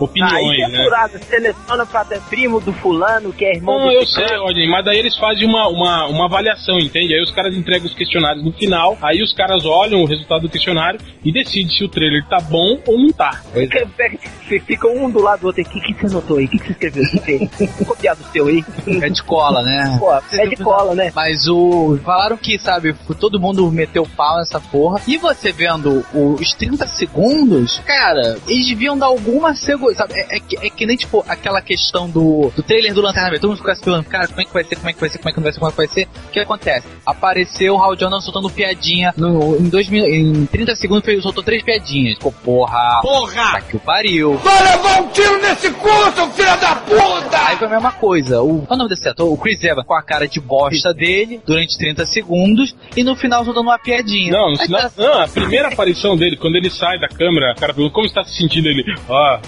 opiniões, 0.03 0.33
Aí 0.51 0.61
é 0.61 0.67
né? 0.67 0.83
furada, 0.83 1.19
seleciona 1.19 1.85
pra 1.85 2.05
ter 2.05 2.21
primo 2.21 2.59
do 2.59 2.73
fulano, 2.73 3.31
que 3.33 3.45
é 3.45 3.55
irmão 3.55 3.79
Não, 3.79 3.85
do 3.87 3.91
eu 3.93 4.05
sei, 4.05 4.37
Rodney, 4.37 4.69
mas 4.69 4.83
daí 4.85 4.97
eles 4.99 5.15
fazem 5.17 5.47
uma, 5.47 5.67
uma, 5.67 6.05
uma 6.07 6.25
avaliação, 6.25 6.77
entende? 6.79 7.13
Aí 7.13 7.21
os 7.21 7.31
caras 7.31 7.55
entregam 7.55 7.87
os 7.87 7.93
questionários 7.93 8.43
no 8.43 8.51
final, 8.51 8.97
aí 9.01 9.21
os 9.21 9.33
caras 9.33 9.65
olham 9.65 10.01
o 10.01 10.05
resultado 10.05 10.41
do 10.41 10.49
questionário 10.49 10.99
e 11.23 11.31
decidem 11.31 11.69
se 11.69 11.83
o 11.83 11.89
trailer 11.89 12.25
tá 12.27 12.39
bom 12.39 12.79
ou 12.87 12.99
não 12.99 13.11
tá. 13.11 13.41
Fica, 13.53 13.87
pega- 13.95 14.17
fica 14.65 14.87
um 14.87 15.09
do 15.09 15.19
lado 15.21 15.41
do 15.41 15.47
outro. 15.47 15.61
O 15.61 15.65
que, 15.65 15.79
que 15.93 15.93
você 16.01 16.07
anotou 16.15 16.37
aí? 16.37 16.45
O 16.45 16.49
que, 16.49 16.57
que 16.59 16.65
você 16.65 16.71
escreveu? 16.73 17.03
Você- 17.05 17.85
Copiado 17.85 18.21
o 18.21 18.31
seu 18.31 18.47
aí? 18.47 18.63
É 19.01 19.09
de 19.09 19.23
cola, 19.23 19.61
né? 19.63 19.97
Pô, 19.99 20.13
é 20.13 20.47
de 20.47 20.55
cola, 20.57 20.93
né? 20.95 21.11
Mas 21.15 21.47
o. 21.47 21.97
Falaram 22.03 22.37
que, 22.37 22.57
sabe, 22.59 22.93
todo 23.19 23.39
mundo 23.39 23.69
meteu 23.71 24.07
pau 24.15 24.37
nessa 24.37 24.59
porra. 24.59 25.01
E 25.07 25.17
você 25.17 25.51
vendo 25.51 26.05
os 26.13 26.53
30 26.53 26.85
segundos, 26.87 27.79
cara, 27.85 28.37
eles 28.47 28.67
deviam 28.67 28.97
dar 28.97 29.07
alguma 29.07 29.53
segurança. 29.55 29.84
Sabe? 29.93 30.13
É, 30.13 30.37
é 30.37 30.39
que- 30.39 30.57
é 30.65 30.69
que 30.69 30.85
nem, 30.85 30.95
tipo, 30.97 31.23
aquela 31.27 31.61
questão 31.61 32.09
do, 32.09 32.51
do 32.55 32.63
trailer 32.63 32.93
do 32.93 33.01
Lanterna 33.01 33.29
Verde. 33.29 33.41
Todo 33.41 33.49
mundo 33.51 33.59
fica 33.59 33.75
se 33.75 33.81
perguntando, 33.83 34.09
cara, 34.09 34.27
como 34.27 34.41
é 34.41 34.45
que 34.45 34.53
vai 34.53 34.63
ser, 34.63 34.75
como 34.77 34.89
é 34.89 34.93
que 34.93 34.99
vai 34.99 35.09
ser, 35.09 35.17
como 35.17 35.29
é 35.29 35.31
que 35.31 35.37
não 35.37 35.43
vai 35.43 35.51
ser, 35.53 35.59
como 35.59 35.69
é 35.69 35.71
que 35.71 35.77
vai 35.77 35.87
ser. 35.87 36.07
O 36.27 36.31
que 36.31 36.39
acontece? 36.39 36.87
Apareceu 37.05 37.75
o 37.75 37.81
Hal 37.81 37.97
Jordan 37.97 38.19
soltando 38.21 38.49
piadinha. 38.49 39.13
No, 39.17 39.55
em, 39.57 39.69
dois, 39.69 39.87
mil- 39.89 40.05
em 40.05 40.45
30 40.45 40.75
segundos 40.75 41.07
ele 41.07 41.21
soltou 41.21 41.43
três 41.43 41.63
piadinhas. 41.63 42.15
Ficou, 42.15 42.31
porra. 42.31 43.01
Porra! 43.01 43.51
Tá 43.53 43.61
que 43.61 43.75
o 43.77 43.79
pariu. 43.79 44.37
Vai 44.37 44.63
levar 44.63 45.01
um 45.01 45.07
tiro 45.09 45.41
nesse 45.41 45.69
cu, 45.71 45.89
seu 46.15 46.29
filho 46.31 46.59
da 46.59 46.75
puta! 46.75 47.47
Aí 47.47 47.57
foi 47.57 47.67
a 47.67 47.71
mesma 47.71 47.91
coisa. 47.91 48.41
O, 48.41 48.59
qual 48.65 48.71
é 48.71 48.73
o 48.73 48.77
nome 48.77 48.89
desse 48.89 49.07
ator? 49.07 49.31
O 49.31 49.37
Chris 49.37 49.63
Evans 49.63 49.85
com 49.85 49.93
a 49.93 50.01
cara 50.01 50.27
de 50.27 50.39
bosta 50.39 50.93
dele 50.93 51.39
durante 51.45 51.77
30 51.77 52.05
segundos 52.07 52.75
e 52.95 53.03
no 53.03 53.15
final 53.15 53.43
só 53.45 53.51
dando 53.53 53.61
uma 53.65 53.77
piadinha. 53.79 54.31
Não, 54.31 54.51
no 54.51 54.57
final, 54.57 54.81
tá- 54.81 54.91
não, 54.97 55.21
a 55.21 55.27
primeira 55.27 55.67
aparição 55.69 56.15
dele, 56.17 56.35
quando 56.37 56.55
ele 56.55 56.69
sai 56.69 56.99
da 56.99 57.07
câmera, 57.07 57.53
o 57.55 57.59
cara 57.59 57.73
pergunta 57.73 57.93
como 57.93 58.05
está 58.07 58.23
se 58.23 58.35
sentindo 58.35 58.67
ele. 58.67 58.83
Ah, 59.09 59.39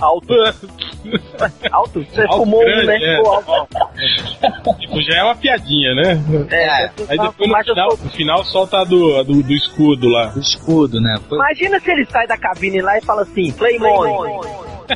alto. 0.00 0.32
Alto. 0.34 0.34
Alto? 1.70 2.04
Você 2.04 2.22
Alto, 2.22 2.36
fumou 2.36 2.60
um, 2.62 2.64
grande, 2.64 2.86
né? 2.86 2.98
é. 3.02 3.16
Alto. 3.16 3.68
tipo, 4.80 5.02
já 5.02 5.14
é 5.18 5.22
uma 5.22 5.34
piadinha, 5.36 5.94
né? 5.94 6.18
É, 6.50 6.90
Aí 7.08 7.16
fala, 7.16 7.28
depois 7.30 7.50
no 7.50 7.64
final, 7.64 7.88
tô- 7.96 8.04
no 8.04 8.10
final 8.10 8.44
solta 8.44 8.78
a 8.78 8.84
do, 8.84 9.18
a 9.18 9.22
do, 9.22 9.42
do 9.42 9.52
escudo 9.52 10.08
lá. 10.08 10.32
O 10.34 10.40
escudo, 10.40 11.00
né? 11.00 11.18
Foi- 11.28 11.36
Imagina 11.38 11.78
se 11.80 11.90
ele 11.90 12.06
sai 12.06 12.26
da 12.26 12.36
cabine 12.36 12.80
lá 12.80 12.96
e 12.98 13.02
fala 13.02 13.22
assim, 13.22 13.52
Playboy. 13.52 14.08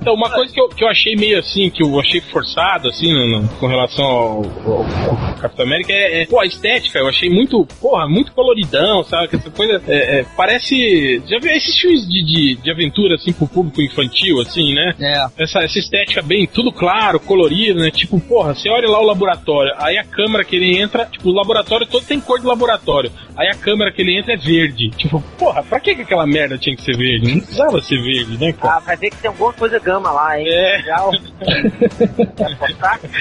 Então, 0.00 0.14
uma 0.14 0.30
coisa 0.30 0.52
que 0.52 0.60
eu, 0.60 0.68
que 0.68 0.84
eu 0.84 0.88
achei 0.88 1.16
meio 1.16 1.38
assim, 1.38 1.70
que 1.70 1.82
eu 1.82 1.98
achei 1.98 2.20
forçado, 2.20 2.88
assim, 2.88 3.10
no- 3.12 3.26
no- 3.40 3.48
com 3.56 3.66
relação 3.66 4.04
ao, 4.04 4.42
ao- 4.66 4.86
ao 5.08 5.34
Capitão 5.40 5.64
América, 5.64 5.92
é, 5.92 6.22
é, 6.22 6.26
pô, 6.26 6.38
a 6.40 6.44
estética, 6.44 6.98
eu 6.98 7.08
achei 7.08 7.30
muito, 7.30 7.66
porra, 7.80 8.06
muito 8.06 8.32
coloridão, 8.32 9.02
sabe? 9.02 9.28
Que 9.28 9.36
Essa 9.36 9.50
coisa, 9.50 9.80
é, 9.88 10.20
é, 10.20 10.26
parece, 10.36 11.22
já 11.26 11.38
viu 11.38 11.50
esses 11.52 11.78
filmes 11.78 12.06
de, 12.06 12.22
de, 12.24 12.54
de 12.56 12.70
aventura, 12.70 13.14
assim, 13.14 13.32
pro 13.32 13.48
público 13.48 13.80
infantil, 13.80 14.40
assim, 14.42 14.74
né? 14.74 14.94
É. 15.00 15.26
Essa, 15.42 15.60
essa 15.60 15.78
estética 15.78 16.20
bem, 16.20 16.46
tudo 16.46 16.70
claro, 16.70 17.18
colorido, 17.18 17.80
né? 17.80 17.90
Tipo, 17.90 18.20
porra, 18.20 18.54
você 18.54 18.68
olha 18.68 18.88
lá 18.90 19.00
o 19.00 19.06
laboratório, 19.06 19.72
aí 19.78 19.96
a 19.96 20.04
câmera 20.04 20.44
que 20.44 20.56
ele 20.56 20.78
entra, 20.78 21.06
tipo, 21.06 21.30
o 21.30 21.32
laboratório 21.32 21.86
todo 21.86 22.04
tem 22.04 22.20
cor 22.20 22.38
de 22.38 22.46
laboratório, 22.46 23.10
aí 23.36 23.48
a 23.48 23.54
câmera 23.54 23.90
que 23.90 24.02
ele 24.02 24.18
entra 24.18 24.34
é 24.34 24.36
verde. 24.36 24.90
Tipo, 24.90 25.22
porra, 25.38 25.62
pra 25.62 25.80
que, 25.80 25.94
que 25.94 26.02
aquela 26.02 26.26
merda 26.26 26.58
tinha 26.58 26.76
que 26.76 26.82
ser 26.84 26.96
verde? 26.96 27.34
Não 27.34 27.40
precisava 27.40 27.80
ser 27.80 28.02
verde, 28.02 28.38
né, 28.38 28.52
cara? 28.52 28.76
Ah, 28.76 28.80
vai 28.80 28.96
ver 28.96 29.10
que 29.10 29.16
tem 29.16 29.28
alguma 29.28 29.52
coisa 29.52 29.78
gama 29.78 30.10
lá, 30.10 30.38
hein? 30.38 30.46
É. 30.48 30.76
Legal. 30.78 31.10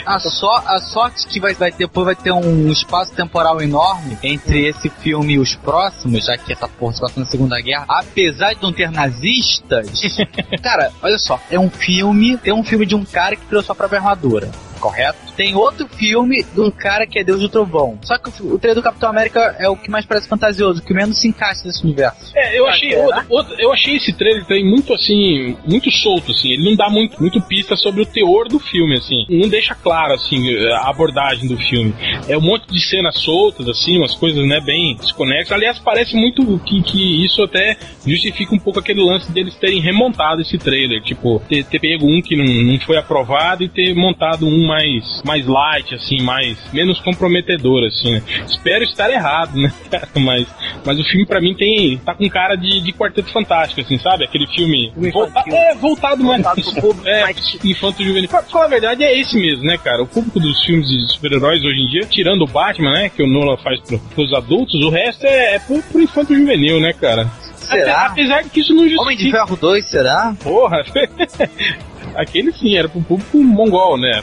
A, 0.06 0.20
só, 0.20 0.64
a 0.66 0.80
sorte 0.80 1.28
que 1.28 1.40
vai, 1.40 1.54
vai 1.54 1.72
ter, 1.72 1.88
depois 1.94 2.06
vai 2.06 2.16
ter 2.16 2.32
um 2.32 2.72
espaço 2.72 3.14
temporal 3.14 3.62
enorme 3.62 4.18
entre 4.24 4.68
esse 4.68 4.90
filme 4.90 5.34
e 5.34 5.40
os 5.40 5.56
próximos, 5.56 6.26
já 6.26 6.38
que 6.38 6.52
essa 6.52 6.68
porra 6.68 6.94
se 6.94 7.02
passa 7.02 7.20
na 7.20 7.26
Segunda 7.26 7.60
Guerra, 7.62 7.86
apesar 7.88 8.54
de 8.54 8.62
não 8.62 8.74
ter 8.74 8.92
nazistas. 8.92 10.02
cara, 10.62 10.92
olha 11.02 11.18
só, 11.18 11.40
é 11.50 11.60
um 11.60 11.70
filme, 11.70 12.38
tem 12.38 12.54
um 12.54 12.64
filme 12.64 12.86
de 12.86 12.96
um 12.96 13.06
cara 13.06 13.36
que 13.36 13.46
criou 13.46 13.64
sua 13.64 13.76
própria 13.76 14.00
armadura. 14.00 14.50
Correto? 14.84 15.18
Tem 15.38 15.56
outro 15.56 15.88
filme 15.88 16.44
de 16.54 16.60
um 16.60 16.70
cara 16.70 17.08
que 17.08 17.18
é 17.18 17.24
Deus 17.24 17.40
do 17.40 17.48
Trovão. 17.48 17.98
Só 18.04 18.18
que 18.18 18.30
o, 18.44 18.56
o 18.56 18.60
trailer 18.60 18.76
do 18.76 18.84
Capitão 18.84 19.10
América 19.10 19.56
é 19.58 19.70
o 19.70 19.78
que 19.78 19.90
mais 19.90 20.06
parece 20.06 20.28
fantasioso, 20.28 20.82
o 20.82 20.84
que 20.86 20.94
menos 20.94 21.22
se 21.22 21.28
encaixa 21.30 21.62
nesse 21.66 21.82
universo. 21.86 22.34
É, 22.36 22.60
eu 22.60 22.68
achei, 22.68 22.90
será? 22.92 23.04
outro- 23.06 23.26
outro- 23.30 23.56
eu 23.60 23.72
achei 23.72 23.96
esse 23.96 24.12
trailer 24.12 24.44
também 24.46 24.66
muito 24.70 24.94
assim, 24.94 25.56
muito 25.66 25.90
solto, 25.90 26.32
assim. 26.32 26.52
Ele 26.52 26.66
não 26.70 26.76
dá 26.76 26.90
muito, 26.90 27.18
muito 27.22 27.40
pista 27.42 27.78
sobre 27.78 28.02
o 28.02 28.06
teor 28.06 28.50
do 28.50 28.60
filme, 28.60 28.98
assim. 28.98 29.26
Não 29.30 29.48
deixa 29.48 29.74
claro, 29.74 30.14
assim, 30.14 30.54
a 30.74 30.90
abordagem 30.90 31.48
do 31.48 31.56
filme. 31.58 31.96
É 32.28 32.38
um 32.38 32.42
monte 32.42 32.68
de 32.68 32.82
cenas 32.82 33.18
soltas, 33.20 33.70
assim, 33.70 33.98
umas 34.00 34.14
coisas, 34.16 34.46
né, 34.46 34.60
bem 34.60 34.98
desconexas. 34.98 35.54
Aliás, 35.54 35.80
parece 35.80 36.14
muito 36.18 36.60
que, 36.66 36.82
que 36.84 37.24
isso 37.26 37.42
até 37.42 37.78
justifica 38.06 38.54
um 38.54 38.60
pouco 38.60 38.80
aquele 38.80 39.02
lance 39.02 39.32
deles 39.32 39.56
terem 39.56 39.80
remontado 39.80 40.42
esse 40.42 40.58
trailer. 40.58 41.02
Tipo, 41.04 41.42
ter, 41.48 41.64
ter 41.64 41.80
pego 41.80 42.06
um 42.06 42.22
que 42.22 42.36
não, 42.36 42.44
não 42.46 42.80
foi 42.82 42.98
aprovado 42.98 43.64
e 43.64 43.70
ter 43.70 43.94
montado 43.96 44.46
um 44.46 44.73
mais, 44.74 45.22
mais 45.24 45.46
light, 45.46 45.94
assim, 45.94 46.22
mais, 46.24 46.58
menos 46.74 47.00
comprometedor, 47.02 47.86
assim, 47.86 48.12
né? 48.14 48.24
Espero 48.48 48.84
estar 48.84 49.10
errado, 49.12 49.56
né, 49.56 49.72
cara? 49.92 50.08
Mas, 50.16 50.48
mas 50.86 51.00
o 51.00 51.04
filme 51.04 51.26
pra 51.26 51.40
mim 51.40 51.54
tem, 51.56 51.98
tá 52.00 52.16
com 52.16 52.28
cara 52.30 52.56
de, 52.56 52.82
de 52.82 52.92
Quarteto 52.94 53.32
Fantástico, 53.32 53.82
assim, 53.82 53.98
sabe? 54.00 54.24
Aquele 54.26 54.48
filme 54.48 54.92
volta, 55.12 55.44
é, 55.48 55.76
voltado 55.76 56.24
mais 56.24 56.42
pro 56.42 56.82
público 56.82 57.08
é, 57.08 57.22
mais- 57.22 57.58
infanto 57.64 58.04
juvenil. 58.04 58.28
Pra 58.30 58.42
falar 58.44 58.66
a 58.66 58.70
verdade, 58.70 59.04
é 59.04 59.20
esse 59.20 59.38
mesmo, 59.38 59.64
né, 59.64 59.78
cara? 59.78 60.02
O 60.02 60.08
público 60.08 60.40
dos 60.40 60.64
filmes 60.66 60.88
de 60.88 61.14
super-heróis 61.14 61.64
hoje 61.64 61.80
em 61.82 61.88
dia, 61.88 62.06
tirando 62.08 62.42
o 62.44 62.48
Batman, 62.48 62.92
né, 62.94 63.10
que 63.10 63.22
o 63.22 63.28
Nolan 63.28 63.58
faz 63.58 63.80
pro, 63.82 64.00
pros 64.00 64.34
adultos, 64.34 64.84
o 64.84 64.90
resto 64.90 65.26
é, 65.26 65.56
é 65.56 65.60
pro, 65.60 65.82
pro 65.84 66.02
infanto 66.02 66.34
juvenil, 66.36 66.80
né, 66.80 66.94
cara? 66.94 67.28
Será? 67.56 68.06
Ape- 68.08 68.22
apesar 68.22 68.44
de 68.44 68.50
que 68.50 68.60
isso 68.60 68.74
não 68.74 68.84
justifica. 68.84 69.04
Homem 69.04 69.18
de 69.18 69.32
Ferro 69.32 69.56
2, 69.56 69.90
será? 69.90 70.36
Porra! 70.44 70.84
Aquele 72.16 72.52
sim, 72.54 72.76
era 72.76 72.88
pro 72.88 73.02
público 73.02 73.44
mongol, 73.44 73.98
né? 73.98 74.22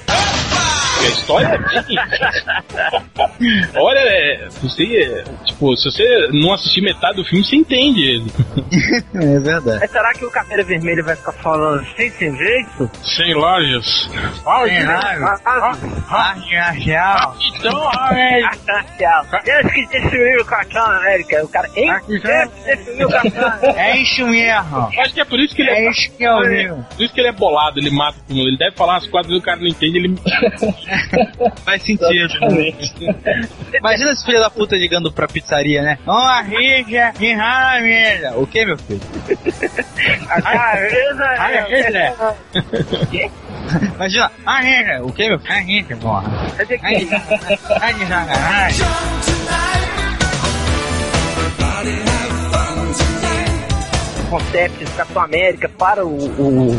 A 1.01 1.07
história 1.07 1.47
é 1.47 1.59
bem. 1.59 1.97
Olha, 3.77 3.99
é, 4.01 4.49
você, 4.63 5.25
tipo, 5.47 5.77
se 5.77 5.91
você 5.91 6.29
não 6.33 6.53
assistir 6.53 6.83
metade 6.83 7.17
do 7.17 7.25
filme, 7.25 7.45
você 7.45 7.57
entende 7.57 8.03
ele. 8.03 8.31
É 9.15 9.39
verdade. 9.39 9.79
Mas 9.81 9.91
será 9.91 10.13
que 10.13 10.25
o 10.25 10.31
Caveira 10.31 10.63
Vermelho 10.65 11.05
vai 11.05 11.17
ficar 11.17 11.33
falando 11.33 11.81
assim, 11.81 12.11
sem 12.11 12.37
jeito? 12.37 12.91
Sem 13.03 13.35
lojas. 13.35 14.09
Sem 14.11 14.83
raiva. 14.85 15.41
Ah, 15.45 15.75
Ah, 16.09 16.33
real. 16.73 17.37
então, 17.57 17.73
tchau. 18.99 19.41
Deus 19.45 19.73
que 19.73 19.87
destruiu 19.87 20.41
o 20.41 20.45
Capitão 20.45 20.85
América. 20.87 21.45
O 21.45 21.49
cara, 21.49 21.69
destruiu 21.69 23.07
o 23.07 23.11
Capitão 23.11 23.49
América. 23.49 23.81
É 23.81 23.97
isso 23.99 24.27
mesmo. 24.27 24.89
Acho 24.99 25.15
que 25.15 25.21
é 25.21 25.25
por 25.25 25.39
isso 25.41 25.55
que 25.55 25.63
ele 25.63 25.71
é. 25.71 25.87
É 25.87 25.91
isso 25.91 26.11
que 26.17 26.25
eu 26.25 26.41
vi. 26.49 26.69
Por 26.97 27.05
isso 27.05 27.15
que 27.15 27.21
ele 27.21 27.29
é 27.29 27.33
bolado, 27.33 27.79
ele 27.79 27.91
mata 27.91 28.19
todo 28.27 28.37
mundo. 28.37 28.49
Ele 28.49 28.59
deve 28.59 28.77
falar 28.77 28.97
as 28.97 29.07
quatro 29.09 29.29
vezes 29.29 29.43
o 29.43 29.45
cara 29.45 29.61
não 29.61 29.67
entende, 29.69 29.99
ele. 29.99 30.15
Faz 31.64 31.83
sentido. 31.83 32.12
Exatamente. 32.12 32.94
Imagina 33.74 34.12
esse 34.12 34.24
filho 34.24 34.40
da 34.40 34.50
puta 34.50 34.76
ligando 34.76 35.12
pra 35.12 35.26
pizzaria, 35.29 35.83
né? 35.83 35.98
Uma 36.07 36.42
rica 36.42 37.12
de 37.18 37.33
ramela. 37.33 38.37
O 38.38 38.46
que, 38.46 38.64
meu 38.64 38.76
filho? 38.79 39.00
A 40.29 40.42
cabeça 40.42 41.24
Ah, 41.38 41.50
é... 41.53 41.57
é. 43.16 43.31
Imagina, 43.94 44.31
a 44.46 44.61
rica. 44.61 45.05
O 45.05 45.12
que, 45.12 45.29
meu 45.29 45.38
filho? 45.38 45.53
A 45.53 45.59
rica, 45.61 45.96
porra. 45.96 46.31
Quer 46.57 46.62
dizer 46.64 46.81
Ai, 46.83 46.94
que- 46.96 47.14
ai, 47.81 47.94
de 47.94 48.07
sacanagem. 48.07 48.87
concept 54.29 54.85
do 54.85 54.90
Capitão 54.96 55.22
América 55.22 55.68
para 55.68 56.05
o, 56.07 56.14
o, 56.14 56.70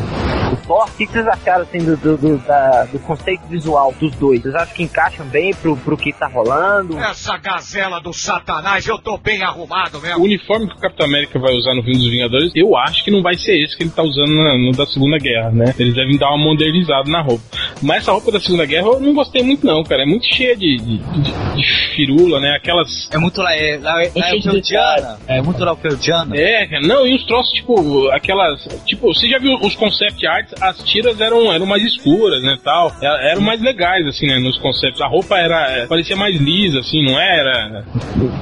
o 0.54 0.58
Thor. 0.58 0.86
O 0.88 0.92
que 0.98 1.06
que 1.06 1.14
vocês 1.14 1.28
acharam 1.28 1.64
assim, 1.64 1.78
do, 1.80 1.98
do, 1.98 2.18
do, 2.18 2.38
da- 2.40 2.86
do 2.86 3.00
conceito 3.00 3.42
visual 3.48 3.94
dos 4.00 4.16
dois? 4.16 4.42
Vocês 4.42 4.56
acham 4.56 4.76
que 4.76 4.84
encaixam 4.84 5.26
bem 5.28 5.54
pro, 5.54 5.76
pro 5.78 5.98
que 5.98 6.12
tá 6.14 6.28
rolando? 6.28 6.98
Essa 7.00 7.38
gazela 7.38 8.00
do 8.00 8.14
satanás, 8.14 8.86
eu 8.88 8.98
tô 8.98 9.18
bem 9.18 9.42
arrumado 9.44 9.98
O 9.98 10.02
mesmo. 10.02 10.24
uniforme 10.24 10.68
que 10.68 10.76
o 10.76 10.80
Capitão 10.80 11.06
América 11.08 11.40
vai 11.40 11.54
usar 11.56 11.74
no 11.76 11.84
filme 11.84 12.00
dos 12.00 12.10
Vingadores, 12.10 12.52
eu 12.56 12.76
acho 12.78 13.04
que 13.04 13.12
não 13.12 13.22
vai 13.22 13.36
ser 13.36 13.62
esse 13.64 13.76
que 13.78 13.84
ele 13.84 13.90
tá 13.92 14.04
usando 14.04 14.32
na- 14.34 14.58
no 14.58 14.72
da 14.72 14.86
Segunda 14.86 15.18
Guerra, 15.18 15.52
né? 15.52 15.74
Eles 15.80 15.94
devem 15.94 16.18
dar 16.18 16.30
uma 16.30 16.38
modernizada 16.44 17.10
na 17.10 17.22
roupa. 17.22 17.44
Mas 17.82 17.98
essa 18.04 18.12
roupa 18.12 18.32
da 18.32 18.40
Segunda 18.40 18.66
Guerra 18.66 18.88
eu 18.88 19.00
não 19.00 19.14
gostei 19.14 19.44
muito, 19.44 19.66
não, 19.66 19.84
cara. 19.84 20.04
É 20.04 20.06
muito 20.06 20.26
cheia 20.26 20.56
de, 20.56 20.78
de, 20.78 20.98
de- 20.98 21.56
de 21.56 21.96
firula, 21.96 22.40
né? 22.40 22.56
Aquelas. 22.56 23.10
É 23.12 23.18
muito 23.18 23.42
lá, 23.42 23.54
é, 23.56 23.78
lá, 23.82 24.04
é, 24.04 24.12
lá 24.16 24.28
é 24.36 24.42
Feldiana. 24.42 25.20
É 25.28 25.42
muito 25.42 25.64
lá 25.64 25.74
o. 25.74 25.78
É, 26.36 26.68
cara, 26.68 26.82
não, 26.88 27.06
e 27.08 27.14
uns 27.16 27.26
troços, 27.26 27.52
tipo, 27.54 28.10
aquelas. 28.10 28.64
Tipo, 28.86 29.14
você 29.14 29.28
já 29.28 29.38
viu 29.40 29.56
os 29.62 29.76
concept 29.76 30.26
as 30.62 30.78
tiras 30.84 31.20
eram, 31.20 31.52
eram 31.52 31.66
mais 31.66 31.84
escuras, 31.84 32.42
né, 32.44 32.58
tal. 32.64 32.92
É- 33.02 33.32
Eram 33.32 33.42
mais 33.42 33.62
legais, 33.62 34.06
assim, 34.08 34.28
né, 34.28 34.40
nos 34.40 34.58
concepts. 34.60 35.02
A 35.02 35.08
roupa 35.08 35.38
era. 35.38 35.86
parecia 35.88 36.16
mais 36.16 36.36
lisa, 36.40 36.80
assim, 36.80 37.04
não 37.06 37.20
era. 37.20 37.84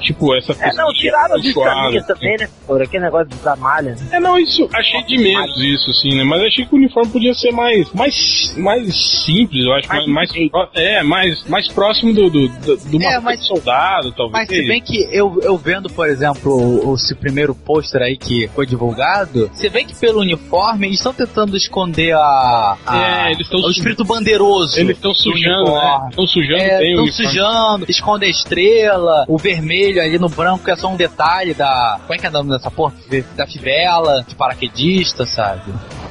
Tipo, 0.01 0.35
essa 0.35 0.53
É, 0.59 0.73
não, 0.73 0.87
tiraram 0.93 1.41
suada, 1.41 1.47
escaminhas 1.47 2.03
assim. 2.03 2.13
também, 2.13 2.37
né? 2.37 2.49
Por 2.65 2.81
aquele 2.81 3.03
negócio 3.03 3.27
da 3.43 3.55
malha. 3.55 3.91
né? 3.91 3.97
É, 4.11 4.19
não, 4.19 4.37
isso, 4.37 4.67
achei 4.73 5.03
de 5.03 5.17
menos 5.17 5.57
isso, 5.61 5.89
assim, 5.91 6.15
né? 6.15 6.23
Mas 6.23 6.41
achei 6.43 6.65
que 6.65 6.73
o 6.73 6.77
uniforme 6.77 7.11
podia 7.11 7.33
ser 7.33 7.51
mais, 7.51 7.91
mais, 7.93 8.53
mais 8.57 8.95
simples, 9.25 9.65
eu 9.65 9.73
acho, 9.73 9.87
mais, 9.87 10.05
Mais 10.07 10.29
mais, 10.51 10.69
é, 10.75 11.03
mais, 11.03 11.47
mais 11.47 11.67
próximo 11.67 12.13
do, 12.13 12.29
do, 12.29 12.47
do, 12.47 12.77
de 12.77 12.97
uma 12.97 13.11
É, 13.13 13.19
mas- 13.19 13.39
de 13.39 13.47
soldado, 13.47 14.11
talvez. 14.11 14.47
Mas 14.47 14.57
se 14.57 14.65
bem 14.67 14.81
que 14.81 14.97
eu, 15.11 15.39
eu 15.43 15.57
vendo, 15.57 15.89
por 15.89 16.07
exemplo, 16.09 16.89
o, 16.89 16.95
esse 16.95 17.15
primeiro 17.15 17.53
pôster 17.55 18.01
aí 18.01 18.17
que 18.17 18.47
foi 18.49 18.65
divulgado, 18.65 19.49
você 19.53 19.69
vê 19.69 19.83
que 19.83 19.95
pelo 19.95 20.19
uniforme 20.19 20.87
eles 20.87 20.97
estão 20.99 21.13
tentando 21.13 21.55
esconder 21.55 21.88
a, 22.13 22.77
a- 22.85 23.25
É, 23.27 23.31
eles 23.31 23.41
estão 23.41 23.59
o 23.61 23.69
espírito 23.71 24.03
bandeiroso. 24.05 24.79
Eles 24.79 24.95
estão 24.95 25.11
do 25.11 25.17
sujando, 25.17 25.71
né? 25.71 26.07
Estão 26.09 26.27
sujando 26.27 26.61
É, 26.61 26.89
estão 26.89 27.11
sujando, 27.11 27.85
esconde 27.89 28.25
a 28.25 28.29
estrela, 28.29 29.25
o 29.27 29.37
vermelho 29.37 30.01
ali 30.01 30.17
no 30.19 30.29
branco 30.29 30.69
é 30.69 30.75
só 30.75 30.87
um 30.87 30.95
detalhe 30.95 31.53
da. 31.53 31.99
Como 32.01 32.13
é 32.13 32.17
que 32.17 32.25
é 32.25 32.29
o 32.29 32.33
nome 32.33 32.49
dessa 32.51 32.69
porra? 32.71 32.93
Da 33.35 33.45
fivela, 33.47 34.23
de 34.27 34.35
paraquedista, 34.35 35.25
sabe? 35.25 35.61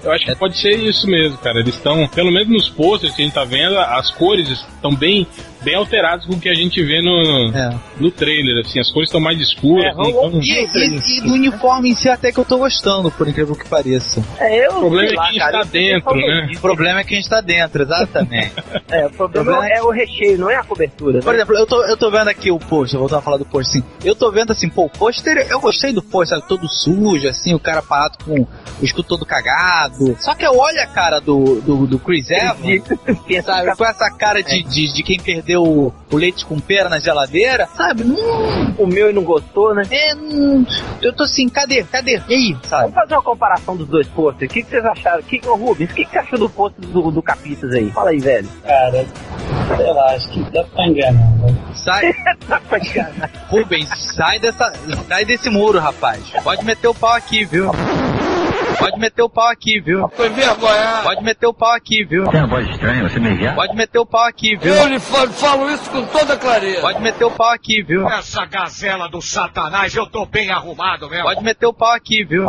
Eu 0.03 0.13
acho 0.13 0.25
que 0.25 0.35
pode 0.37 0.57
ser 0.59 0.77
isso 0.79 1.07
mesmo, 1.09 1.37
cara. 1.39 1.59
Eles 1.61 1.75
estão, 1.75 2.07
pelo 2.09 2.31
menos 2.31 2.49
nos 2.49 2.69
posters 2.69 3.15
que 3.15 3.23
a 3.23 3.25
gente 3.25 3.35
tá 3.35 3.45
vendo, 3.45 3.77
as 3.79 4.11
cores 4.13 4.49
estão 4.49 4.95
bem, 4.95 5.27
bem 5.63 5.75
alteradas 5.75 6.25
com 6.27 6.35
o 6.35 6.41
que 6.41 6.49
a 6.49 6.55
gente 6.55 6.83
vê 6.85 7.01
no, 7.03 7.53
É. 7.57 7.75
no 7.99 8.11
trailer, 8.11 8.65
assim, 8.65 8.79
as 8.81 8.91
cores 8.91 9.09
estão 9.09 9.21
mais 9.21 9.41
escuras. 9.41 9.87
É, 9.87 9.95
não 9.95 10.13
vamos- 10.13 10.31
tão- 10.31 10.41
E, 10.41 10.69
e- 10.75 11.19
e 11.19 11.21
do 11.23 11.33
uniforme 11.35 11.91
em 11.91 11.95
si 11.95 12.09
até 12.09 12.31
que 12.33 12.39
eu 12.39 12.45
tô 12.45 12.59
gostando, 12.59 13.11
por 13.11 13.27
incrível 13.29 13.55
que 13.57 13.69
pareça. 13.69 14.23
É, 14.39 14.67
eu 14.67 14.71
O 14.73 14.81
problema 14.81 15.09
sei 15.09 15.17
é 15.17 15.21
lá, 15.21 15.29
quem 15.31 15.39
cara, 15.39 15.61
está 15.63 15.69
é 15.69 15.71
dentro, 15.83 16.15
né? 16.17 16.51
O 16.57 16.61
problema 16.61 17.01
é 17.01 17.05
que 17.05 17.15
a 17.15 17.17
gente 17.17 17.29
tá 17.29 17.41
dentro, 17.41 17.83
exatamente. 17.83 18.53
É, 18.91 19.07
o 19.07 19.11
problema 19.11 19.45
problema 19.53 19.69
é 19.69 19.83
o 19.83 19.91
recheio, 19.91 20.39
não 20.39 20.51
é 20.51 20.57
a 20.57 20.65
cobertura. 20.65 21.21
Por 21.21 21.33
Né? 21.33 21.39
exemplo, 21.41 21.55
eu 21.57 21.67
tô, 21.67 21.85
eu 21.85 21.97
tô 21.97 22.11
vendo 22.11 22.29
aqui 22.29 22.51
o 22.51 22.59
pôster, 22.59 22.99
voltando 22.99 23.19
a 23.19 23.23
falar 23.23 23.37
do 23.37 23.45
pôster, 23.45 23.81
assim, 23.83 23.89
eu 24.03 24.15
tô 24.15 24.31
vendo 24.31 24.51
assim, 24.51 24.69
pô, 24.69 24.85
o 24.87 24.89
pôster, 24.91 25.47
eu 25.51 25.61
gostei 25.61 25.93
do 25.93 26.03
pôster, 26.03 26.39
sabe, 26.39 26.49
todo 26.49 26.67
sujo, 26.69 27.29
assim, 27.29 27.55
o 27.55 27.59
cara 27.61 27.83
parado 27.83 28.17
com 28.25 28.41
o 28.41 28.49
escudo 28.85 29.07
todo 29.09 29.27
cagado. 29.27 30.17
Só 30.21 30.35
que 30.35 30.47
eu 30.47 30.57
olho 30.57 30.81
a 30.81 30.87
cara 30.87 31.21
do, 31.21 31.61
do, 31.61 31.87
do 31.87 31.99
Chris 31.99 32.31
Evans, 32.31 32.83
sabe, 33.45 33.77
com 33.77 33.85
essa 33.85 34.11
cara 34.11 34.43
de, 34.43 34.63
de, 34.63 34.93
de 34.93 35.03
quem 35.03 35.19
perdeu 35.21 35.48
o, 35.57 35.93
o 36.11 36.17
leite 36.17 36.45
com 36.45 36.59
pera 36.61 36.89
na 36.89 36.99
geladeira, 36.99 37.67
sabe, 37.77 38.03
hum, 38.03 38.75
O 38.79 38.87
meu 38.87 39.11
e 39.11 39.13
não 39.13 39.23
gostou, 39.23 39.75
né? 39.75 39.83
é, 39.91 40.15
hum, 40.15 40.65
eu 41.03 41.13
tô 41.13 41.25
assim, 41.25 41.49
cadê, 41.49 41.83
cadê, 41.85 42.21
e 42.29 42.35
aí, 42.35 42.57
sabe? 42.65 42.83
Vamos 42.83 42.95
fazer 42.95 43.15
uma 43.15 43.23
comparação 43.23 43.77
dos 43.77 43.89
dois 43.89 44.07
posters. 44.09 44.51
O 44.51 44.55
que, 44.55 44.63
que 44.63 44.71
vocês 44.71 44.85
acharam? 44.85 45.23
Que, 45.23 45.41
ô, 45.47 45.55
Rubens, 45.57 45.91
o 45.91 45.95
que, 45.95 46.05
que 46.05 46.11
você 46.11 46.19
achou 46.19 46.39
do 46.39 46.49
pôster 46.51 46.85
do, 46.89 47.11
do 47.11 47.23
Capitas 47.23 47.71
aí? 47.73 47.91
Fala 47.91 48.11
aí, 48.11 48.19
velho. 48.19 48.49
Cara, 48.65 49.07
sei 49.77 49.93
lá, 49.93 50.07
acho 50.15 50.29
que 50.31 50.41
dá 50.51 50.65
pra 50.65 50.87
enganar. 50.87 51.31
né? 51.39 51.55
Sai, 51.75 52.13
Tá 52.49 52.61
pra 52.69 52.79
enganar. 52.79 53.31
Rubens, 53.49 53.89
sai 54.17 54.39
dessa, 54.39 54.73
sai 55.09 55.25
desse 55.25 55.49
muro, 55.51 55.79
rapaz. 55.79 56.23
Pode 56.43 56.65
meter 56.65 56.89
o 56.89 56.95
pau 56.95 57.13
aqui, 57.15 57.45
viu? 57.45 57.71
Pode 58.79 58.99
meter 58.99 59.23
o 59.23 59.29
pau 59.29 59.49
aqui, 59.49 59.81
viu? 59.81 60.09
Foi 60.09 60.29
vergonhar. 60.29 61.03
Pode 61.03 61.23
meter 61.25 61.47
o 61.47 61.55
pau 61.55 61.73
aqui, 61.73 62.05
viu? 62.05 62.29
Tem 62.29 62.41
uma 62.41 62.49
voz 62.49 62.69
estranha, 62.69 63.09
você 63.09 63.19
me 63.19 63.31
enviar? 63.31 63.55
Pode 63.55 63.75
meter 63.75 63.99
o 63.99 64.07
pau 64.07 64.25
aqui, 64.25 64.57
viu? 64.57 64.75
Eu 64.75 64.87
lhe 64.87 64.99
falo, 64.99 65.33
falo 65.33 65.71
isso 65.71 65.91
com 65.91 66.05
toda 66.07 66.37
clareza. 66.37 66.81
Pode 66.81 67.01
meter 67.03 67.25
o 67.25 67.31
pau 67.31 67.51
aqui, 67.51 67.83
viu? 67.83 68.09
Essa 68.09 68.45
gazela 68.47 69.09
do 69.09 69.21
satanás, 69.21 69.95
eu 69.95 70.07
tô 70.07 70.25
bem 70.25 70.51
arrumado 70.51 71.09
mesmo. 71.09 71.25
Pode 71.25 71.43
meter 71.43 71.67
o 71.67 71.73
pau 71.73 71.93
aqui, 71.93 72.25
viu? 72.25 72.47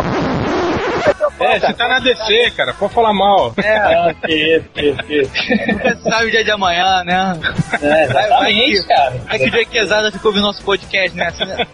É, 1.40 1.60
você 1.60 1.74
tá 1.74 1.88
na 1.88 2.00
DC, 2.00 2.52
cara, 2.52 2.74
pode 2.74 2.94
falar 2.94 3.14
mal. 3.14 3.54
Ah, 3.58 4.14
que 4.26 4.34
isso, 4.34 4.70
que 4.74 5.22
isso. 5.22 5.32
Nunca 5.74 5.96
se 5.96 6.04
sabe 6.04 6.26
o 6.26 6.32
dia 6.32 6.44
de 6.44 6.52
amanhã, 6.52 7.04
né? 7.04 7.40
É, 7.82 8.04
exatamente, 8.04 8.88
cara. 8.88 9.22
É 9.30 9.40
que 9.66 9.78
o 9.78 9.82
Exada 9.82 10.12
ficou 10.12 10.30
ouvindo 10.30 10.44
nosso 10.44 10.64
podcast, 10.64 11.18
né? 11.18 11.28
Assim, 11.28 11.46
né? 11.46 11.68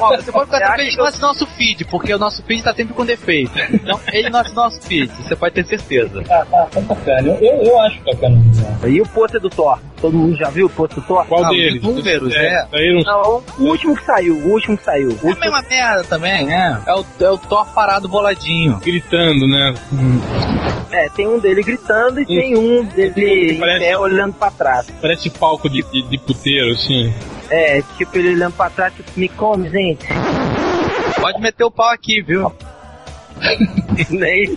Ó, 0.00 0.16
você 0.16 0.32
pode 0.32 0.50
ficar 0.50 0.76
feliz 0.76 0.90
que 0.92 0.98
não 0.98 1.06
assina 1.06 1.26
nosso 1.28 1.46
feed, 1.46 1.84
porque 1.86 2.12
o 2.14 2.18
nosso 2.18 2.42
feed 2.42 2.62
tá 2.62 2.74
sempre 2.74 2.94
com 2.94 3.04
defeito. 3.04 3.52
Então, 3.72 4.00
ele 4.12 4.30
não 4.30 4.40
assina 4.40 4.62
nosso 4.62 4.80
feed, 4.82 5.10
você 5.12 5.36
pode 5.36 5.54
ter 5.54 5.66
certeza. 5.66 6.22
Tá, 6.24 6.44
tá, 6.50 6.66
tá 6.66 6.80
bacana. 6.80 7.28
Eu, 7.28 7.34
eu, 7.40 7.62
eu 7.62 7.80
acho 7.82 8.00
bacana. 8.02 8.36
né? 8.36 8.90
E 8.90 9.00
o 9.00 9.06
pôster 9.06 9.40
do 9.40 9.50
Thor? 9.50 9.78
Todo 10.00 10.16
mundo 10.16 10.34
já 10.36 10.48
viu 10.48 10.66
o 10.66 10.70
pôster 10.70 11.00
do 11.00 11.06
Thor? 11.06 11.26
Qual 11.26 11.44
Ah, 11.44 11.48
deles? 11.50 11.82
números, 11.82 12.34
é. 12.34 12.66
Daí 12.72 12.94
não 12.94 13.02
Não, 13.02 13.42
o 13.58 13.68
último 13.70 13.94
que 13.96 14.04
saiu, 14.04 14.34
o 14.34 14.48
último 14.52 14.76
que 14.76 14.84
saiu. 14.84 15.10
O 15.22 15.28
É 15.28 15.32
a 15.32 15.36
mesma 15.36 15.62
merda 15.62 16.04
também, 16.04 16.46
né? 16.46 16.80
É 16.86 16.94
o, 16.94 17.04
é 17.20 17.30
o 17.30 17.38
Thor 17.38 17.66
parado 17.74 18.08
boladinho. 18.08 18.79
Gritando, 18.84 19.46
né? 19.46 19.74
É, 20.92 21.08
tem 21.10 21.26
um 21.28 21.38
dele 21.38 21.62
gritando 21.62 22.20
e 22.20 22.26
tem 22.26 22.56
um 22.56 22.84
dele 22.84 23.52
em 23.52 23.58
Parece- 23.58 23.84
pé 23.84 23.98
olhando 23.98 24.32
pra 24.34 24.50
trás. 24.50 24.86
Parece 25.00 25.30
palco 25.30 25.68
de, 25.68 25.82
de, 25.92 26.02
de 26.02 26.18
puteiro, 26.18 26.72
assim. 26.72 27.12
É, 27.48 27.82
tipo 27.96 28.16
ele 28.18 28.30
olhando 28.34 28.52
pra 28.54 28.70
trás, 28.70 28.92
tipo, 28.94 29.10
me 29.16 29.28
come, 29.28 29.68
gente. 29.68 30.06
Pode 31.20 31.40
meter 31.40 31.64
o 31.64 31.70
pau 31.70 31.90
aqui, 31.90 32.22
viu? 32.22 32.52
Nem- 34.10 34.56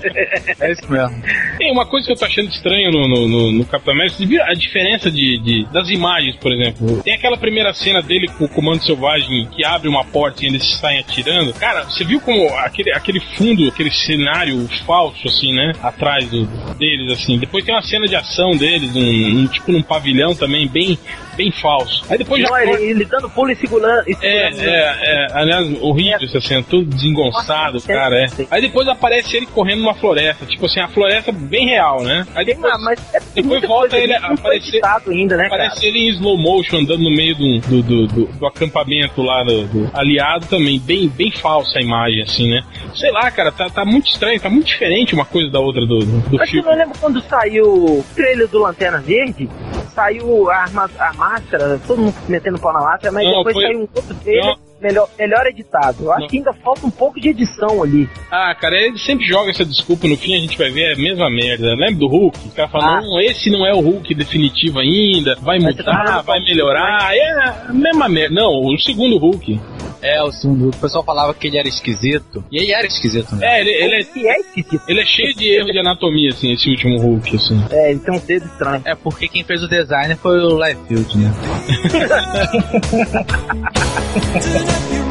É 0.59 0.71
isso 0.71 0.89
mesmo. 0.91 1.23
Tem 1.57 1.71
uma 1.71 1.85
coisa 1.85 2.05
que 2.07 2.13
eu 2.13 2.17
tô 2.17 2.25
achando 2.25 2.49
estranho 2.49 2.91
no, 2.91 3.07
no, 3.07 3.27
no, 3.27 3.51
no 3.51 3.65
Capitão 3.65 3.93
América, 3.93 4.17
você 4.17 4.25
viu 4.25 4.41
a 4.43 4.53
diferença 4.53 5.09
de, 5.11 5.37
de- 5.39 5.65
das 5.71 5.89
imagens, 5.89 6.35
por 6.37 6.51
exemplo? 6.51 7.01
Tem 7.03 7.13
aquela 7.13 7.37
primeira 7.37 7.73
cena 7.73 8.01
dele 8.01 8.27
com 8.37 8.45
o 8.45 8.49
comando 8.49 8.83
selvagem 8.83 9.47
que 9.55 9.63
abre 9.65 9.87
uma 9.87 10.03
porta 10.03 10.43
e 10.43 10.47
eles 10.47 10.65
saem 10.75 10.99
atirando. 10.99 11.53
Cara, 11.53 11.83
você 11.83 12.03
viu 12.03 12.19
como 12.19 12.47
aquele, 12.59 12.91
aquele 12.93 13.19
fundo, 13.19 13.67
aquele 13.67 13.91
cenário 13.91 14.67
falso, 14.85 15.27
assim, 15.27 15.53
né? 15.53 15.71
Atrás 15.81 16.29
do- 16.29 16.45
deles, 16.75 17.11
assim. 17.11 17.37
Depois 17.37 17.63
tem 17.65 17.73
uma 17.73 17.81
cena 17.83 18.07
de 18.07 18.15
ação 18.15 18.51
deles, 18.51 18.95
um, 18.95 19.39
um- 19.43 19.47
tipo 19.47 19.71
num 19.71 19.81
pavilhão 19.81 20.35
também, 20.35 20.67
bem, 20.67 20.97
bem 21.35 21.51
falso. 21.51 22.03
Aí 22.09 22.17
depois 22.17 22.41
já. 22.41 22.49
Não, 22.49 22.57
ele, 22.59 22.83
ele 22.91 23.05
dando 23.05 23.29
pulo 23.29 23.51
e 23.51 23.55
segurando. 23.55 24.03
E 24.07 24.11
É, 24.21 24.51
segurando 24.51 24.61
é, 24.69 24.97
é, 25.01 25.27
aliás, 25.33 25.81
horrível 25.81 26.19
essa 26.27 26.39
cena, 26.41 26.63
tudo 26.69 26.85
desengonçado, 26.85 27.73
Nossa, 27.73 27.87
cara, 27.87 28.23
é. 28.23 28.27
Aí 28.51 28.61
depois 28.61 28.87
aparece 28.87 29.35
ele 29.37 29.45
correndo 29.45 29.79
numa 29.81 29.93
floresta, 29.95 30.45
tipo 30.45 30.65
assim, 30.65 30.79
a 30.79 30.87
floresta 30.87 31.31
bem 31.31 31.67
real, 31.67 32.01
né? 32.03 32.25
Aí 32.35 32.45
depois, 32.45 32.73
ah, 32.73 32.77
mas 32.79 32.99
é 33.15 33.19
depois 33.35 33.61
volta 33.67 33.97
ele 33.97 34.13
aparecer- 34.15 34.81
ainda, 35.07 35.37
né, 35.37 35.49
cara? 35.49 35.63
aparece 35.65 35.85
ele 35.85 35.99
em 35.99 36.09
slow 36.09 36.37
motion 36.37 36.77
andando 36.77 37.03
no 37.03 37.11
meio 37.11 37.35
do, 37.35 37.59
do, 37.59 37.81
do, 37.83 38.07
do- 38.07 38.25
do 38.33 38.45
acampamento 38.47 39.21
lá 39.21 39.43
do, 39.43 39.63
do 39.67 39.89
aliado 39.93 40.45
também, 40.47 40.79
bem, 40.79 41.07
bem 41.09 41.31
falsa 41.31 41.79
a 41.79 41.81
imagem, 41.81 42.21
assim, 42.21 42.49
né? 42.49 42.61
Sei 42.95 43.11
lá, 43.11 43.29
cara, 43.31 43.51
tá, 43.51 43.69
tá 43.69 43.83
muito 43.85 44.07
estranho, 44.09 44.39
tá 44.39 44.49
muito 44.49 44.67
diferente 44.67 45.13
uma 45.13 45.25
coisa 45.25 45.49
da 45.49 45.59
outra 45.59 45.85
do, 45.85 45.99
do, 45.99 46.05
do 46.29 46.37
Mas 46.37 46.49
você 46.49 46.55
filme. 46.57 46.69
não 46.69 46.77
lembra 46.77 46.95
quando 46.99 47.21
saiu 47.21 47.65
o 47.65 48.05
trailer 48.15 48.47
do 48.47 48.59
Lanterna 48.59 48.99
Verde? 48.99 49.49
Saiu 49.95 50.49
a, 50.49 50.55
arma, 50.57 50.89
a 50.99 51.13
máscara, 51.13 51.79
todo 51.85 52.01
mundo 52.01 52.15
metendo 52.27 52.59
pau 52.59 52.73
na 52.73 52.79
máscara, 52.81 53.11
mas 53.11 53.23
Não, 53.25 53.37
depois 53.37 53.53
foi- 53.53 53.63
saiu 53.63 53.79
um 53.79 53.87
outro 53.95 54.15
trailer 54.23 54.45
Não. 54.45 54.57
Melhor, 54.83 55.07
melhor 55.17 55.45
editado. 55.47 56.03
Eu 56.03 56.11
acho 56.11 56.21
Não. 56.21 56.27
que 56.27 56.37
ainda 56.37 56.53
falta 56.53 56.85
um 56.85 56.91
pouco 56.91 57.19
de 57.19 57.29
edição 57.29 57.81
ali. 57.81 58.07
Ah, 58.29 58.53
cara, 58.59 58.75
ele 58.79 58.97
sempre 58.99 59.25
joga 59.25 59.49
essa 59.51 59.65
desculpa 59.65 60.07
no 60.07 60.17
fim, 60.17 60.35
a 60.35 60.39
gente 60.39 60.57
vai 60.57 60.69
ver 60.69 60.91
é 60.91 60.93
a 60.93 60.97
mesma 60.97 61.29
merda. 61.29 61.73
Lembra 61.75 61.95
do 61.95 62.07
Hulk? 62.07 62.47
O 62.47 62.51
cara 62.51 62.67
fala, 62.67 62.97
Ah. 62.97 63.01
não, 63.01 63.19
esse 63.21 63.49
não 63.49 63.65
é 63.65 63.73
o 63.73 63.79
Hulk 63.79 64.13
definitivo 64.13 64.79
ainda, 64.79 65.35
vai 65.41 65.59
tá 65.59 65.67
mudar, 65.67 65.83
falando 65.83 66.25
vai 66.25 66.25
qual- 66.25 66.43
melhorar. 66.43 67.15
É 67.15 67.31
a 67.69 67.73
mesma 67.73 68.09
merda. 68.09 68.35
Não, 68.35 68.49
o 68.51 68.77
segundo 68.77 69.17
Hulk. 69.17 69.59
É, 70.01 70.21
o 70.21 70.31
segundo. 70.33 70.67
O 70.67 70.75
pessoal 70.77 71.01
falava 71.01 71.33
que 71.33 71.47
ele 71.47 71.57
era 71.57 71.67
esquisito. 71.67 72.43
E 72.51 72.57
ele 72.61 72.73
era 72.73 72.85
esquisito, 72.85 73.33
né? 73.37 73.47
É, 73.47 73.61
ele, 73.61 73.69
ele 73.69 73.95
é, 73.95 74.03
Que 74.03 74.27
é 74.27 74.39
esquisito. 74.41 74.81
ele 74.85 74.99
é 74.99 75.05
cheio 75.05 75.33
de 75.33 75.49
erro 75.49 75.71
de 75.71 75.79
anatomia, 75.79 76.27
assim, 76.29 76.51
esse 76.51 76.69
último 76.69 76.99
Hulk, 76.99 77.37
assim. 77.37 77.63
É, 77.71 77.91
ele 77.91 77.99
tem 78.01 78.13
um 78.13 78.19
dedo 78.19 78.45
estranho. 78.45 78.81
É 78.83 78.95
porque 78.95 79.29
quem 79.29 79.45
fez 79.45 79.63
o 79.63 79.67
design 79.69 80.13
foi 80.15 80.39
o 80.41 80.61
Liefeld, 80.61 81.17
né? 81.17 81.31
you 84.81 85.02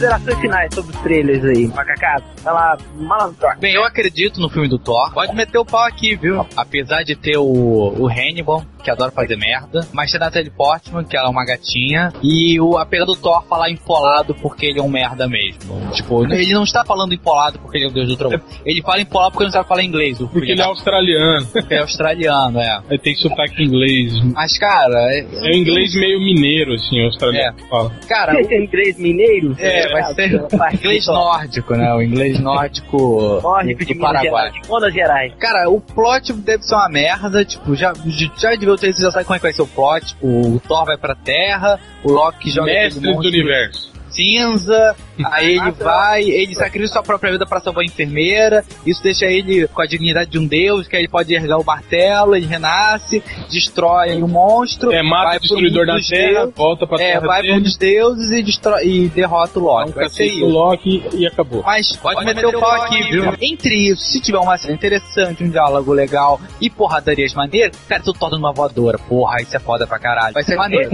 Considerações 0.00 0.40
finais 0.40 0.74
sobre 0.74 0.96
os 0.96 1.02
trailers 1.02 1.44
aí, 1.44 1.66
macacado. 1.66 2.24
Vai 2.42 2.54
lá, 2.54 2.78
malandro. 2.96 3.36
Bem, 3.58 3.74
eu 3.74 3.84
acredito 3.84 4.40
no 4.40 4.48
filme 4.48 4.66
do 4.66 4.78
Thor. 4.78 5.12
Pode 5.12 5.34
meter 5.36 5.58
o 5.58 5.64
pau 5.64 5.84
aqui, 5.84 6.16
viu? 6.16 6.46
Apesar 6.56 7.02
de 7.02 7.14
ter 7.14 7.36
o, 7.36 7.44
o 7.44 8.08
Hannibal, 8.08 8.64
que 8.82 8.90
adora 8.90 9.10
fazer 9.10 9.36
merda, 9.36 9.86
mas 9.92 10.10
tem 10.10 10.18
a 10.18 10.24
Natalie 10.24 10.50
Portman, 10.50 11.04
que 11.04 11.16
ela 11.16 11.26
é 11.26 11.30
uma 11.30 11.44
gatinha, 11.44 12.12
e 12.22 12.58
o 12.58 12.78
apesar 12.78 13.04
do 13.04 13.14
Thor 13.14 13.44
falar 13.46 13.70
empolado 13.70 14.34
porque 14.36 14.66
ele 14.66 14.80
é 14.80 14.82
um 14.82 14.88
merda 14.88 15.28
mesmo. 15.28 15.90
Tipo, 15.92 16.24
ele 16.32 16.54
não 16.54 16.64
está 16.64 16.82
falando 16.82 17.12
empolado 17.12 17.58
porque 17.58 17.76
ele 17.76 17.84
é 17.84 17.88
o 17.88 17.92
deus 17.92 18.08
do 18.08 18.16
trovão. 18.16 18.40
Ele 18.64 18.80
fala 18.80 19.02
empolado 19.02 19.32
porque 19.32 19.44
ele 19.44 19.48
não 19.48 19.52
sabe 19.52 19.68
falar 19.68 19.84
inglês. 19.84 20.18
O 20.18 20.28
Porque 20.28 20.40
filho 20.40 20.52
ele 20.52 20.62
é 20.62 20.64
australiano. 20.64 21.46
é 21.68 21.78
australiano, 21.78 22.58
é. 22.58 22.82
Aí 22.90 22.98
tem 22.98 23.14
sotaque 23.16 23.62
inglês. 23.62 24.14
Mas, 24.32 24.56
cara... 24.58 25.12
É 25.12 25.50
um 25.52 25.58
inglês 25.58 25.94
meio 25.94 26.18
mineiro, 26.20 26.72
assim, 26.72 27.02
o 27.02 27.06
australiano. 27.06 27.58
Fala. 27.68 27.90
Cara, 28.08 28.32
é 28.40 28.64
inglês 28.64 28.98
mineiro? 28.98 29.54
É, 29.58 29.89
vai 29.92 30.14
ser 30.14 30.46
inglês 30.74 31.06
nórdico, 31.06 31.74
né? 31.74 31.94
O 31.94 32.02
inglês 32.02 32.40
nórdico, 32.40 33.40
Nórdico 33.42 33.84
de 33.84 33.94
Paraguai. 33.94 34.50
Gerais. 34.50 34.52
de 34.52 34.68
Minas 34.68 34.94
Gerais. 34.94 35.34
Cara, 35.38 35.70
o 35.70 35.80
plot 35.80 36.32
deve 36.32 36.62
ser 36.62 36.74
uma 36.74 36.88
merda, 36.88 37.44
tipo, 37.44 37.74
já, 37.74 37.92
já 38.36 38.54
de 38.54 38.64
ver 38.64 38.72
o 38.72 38.76
você 38.76 38.92
já 38.92 39.10
sabe 39.10 39.24
como 39.24 39.36
é 39.36 39.38
que 39.38 39.42
vai 39.42 39.52
ser 39.52 39.62
o 39.62 39.66
plot, 39.66 40.06
tipo, 40.06 40.26
o 40.26 40.60
Thor 40.60 40.84
vai 40.84 40.96
pra 40.96 41.14
Terra, 41.14 41.78
o 42.02 42.12
Loki 42.12 42.50
joga 42.50 42.72
Mestre 42.72 43.00
do 43.00 43.18
universo. 43.18 43.89
Cinza, 44.20 44.96
aí 45.24 45.56
ele 45.56 45.70
vai, 45.72 46.22
ele 46.22 46.54
sacrifica 46.54 46.92
sua 46.92 47.02
própria 47.02 47.32
vida 47.32 47.46
pra 47.46 47.60
salvar 47.60 47.82
a 47.82 47.86
enfermeira, 47.86 48.64
isso 48.84 49.02
deixa 49.02 49.26
ele 49.26 49.66
com 49.68 49.80
a 49.80 49.86
dignidade 49.86 50.30
de 50.30 50.38
um 50.38 50.46
deus, 50.46 50.86
que 50.86 50.96
aí 50.96 51.02
ele 51.02 51.08
pode 51.08 51.34
erguer 51.34 51.54
o 51.54 51.64
martelo, 51.64 52.36
ele 52.36 52.46
renasce, 52.46 53.22
destrói 53.50 54.20
o 54.20 54.28
monstro, 54.28 54.92
É, 54.92 55.02
mata 55.02 55.28
vai 55.28 55.36
o 55.36 55.40
destruidor 55.40 55.86
da 55.86 55.98
Terra, 55.98 56.32
deuses, 56.32 56.54
volta 56.54 56.86
pra 56.86 56.96
é, 56.96 57.12
Terra 57.12 57.20
vai 57.20 57.38
pro 57.38 57.42
dele, 57.42 57.54
mundo 57.54 57.64
dos 57.64 57.76
deuses 57.76 58.30
e, 58.30 58.42
destrói, 58.42 58.86
e 58.86 59.08
derrota 59.08 59.58
o 59.58 59.62
Loki, 59.62 59.90
um 59.90 59.92
vai 59.92 60.08
ser 60.08 60.26
isso. 60.26 60.46
Loki 60.46 61.02
e 61.14 61.26
acabou. 61.26 61.62
Mas 61.64 61.96
pode, 61.96 62.24
meter, 62.24 62.46
o 62.46 62.60
pau 62.60 62.70
aqui, 62.82 63.02
viu? 63.10 63.24
Entre 63.40 63.74
isso, 63.90 64.02
se 64.02 64.20
tiver 64.20 64.38
uma 64.38 64.58
cena 64.58 64.74
interessante, 64.74 65.42
um 65.42 65.50
diálogo 65.50 65.92
legal 65.92 66.40
e 66.60 66.68
porradarias 66.68 67.32
maneiras, 67.34 67.76
cara, 67.88 68.02
tu 68.02 68.12
torna 68.12 68.36
numa 68.36 68.52
voadora. 68.52 68.98
Porra, 68.98 69.40
isso 69.40 69.56
é 69.56 69.60
foda 69.60 69.86
pra 69.86 69.98
caralho. 69.98 70.34
Vai 70.34 70.44
ser 70.44 70.56
maneiro. 70.56 70.90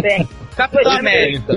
Capitão 0.56 0.92
América. 0.92 1.54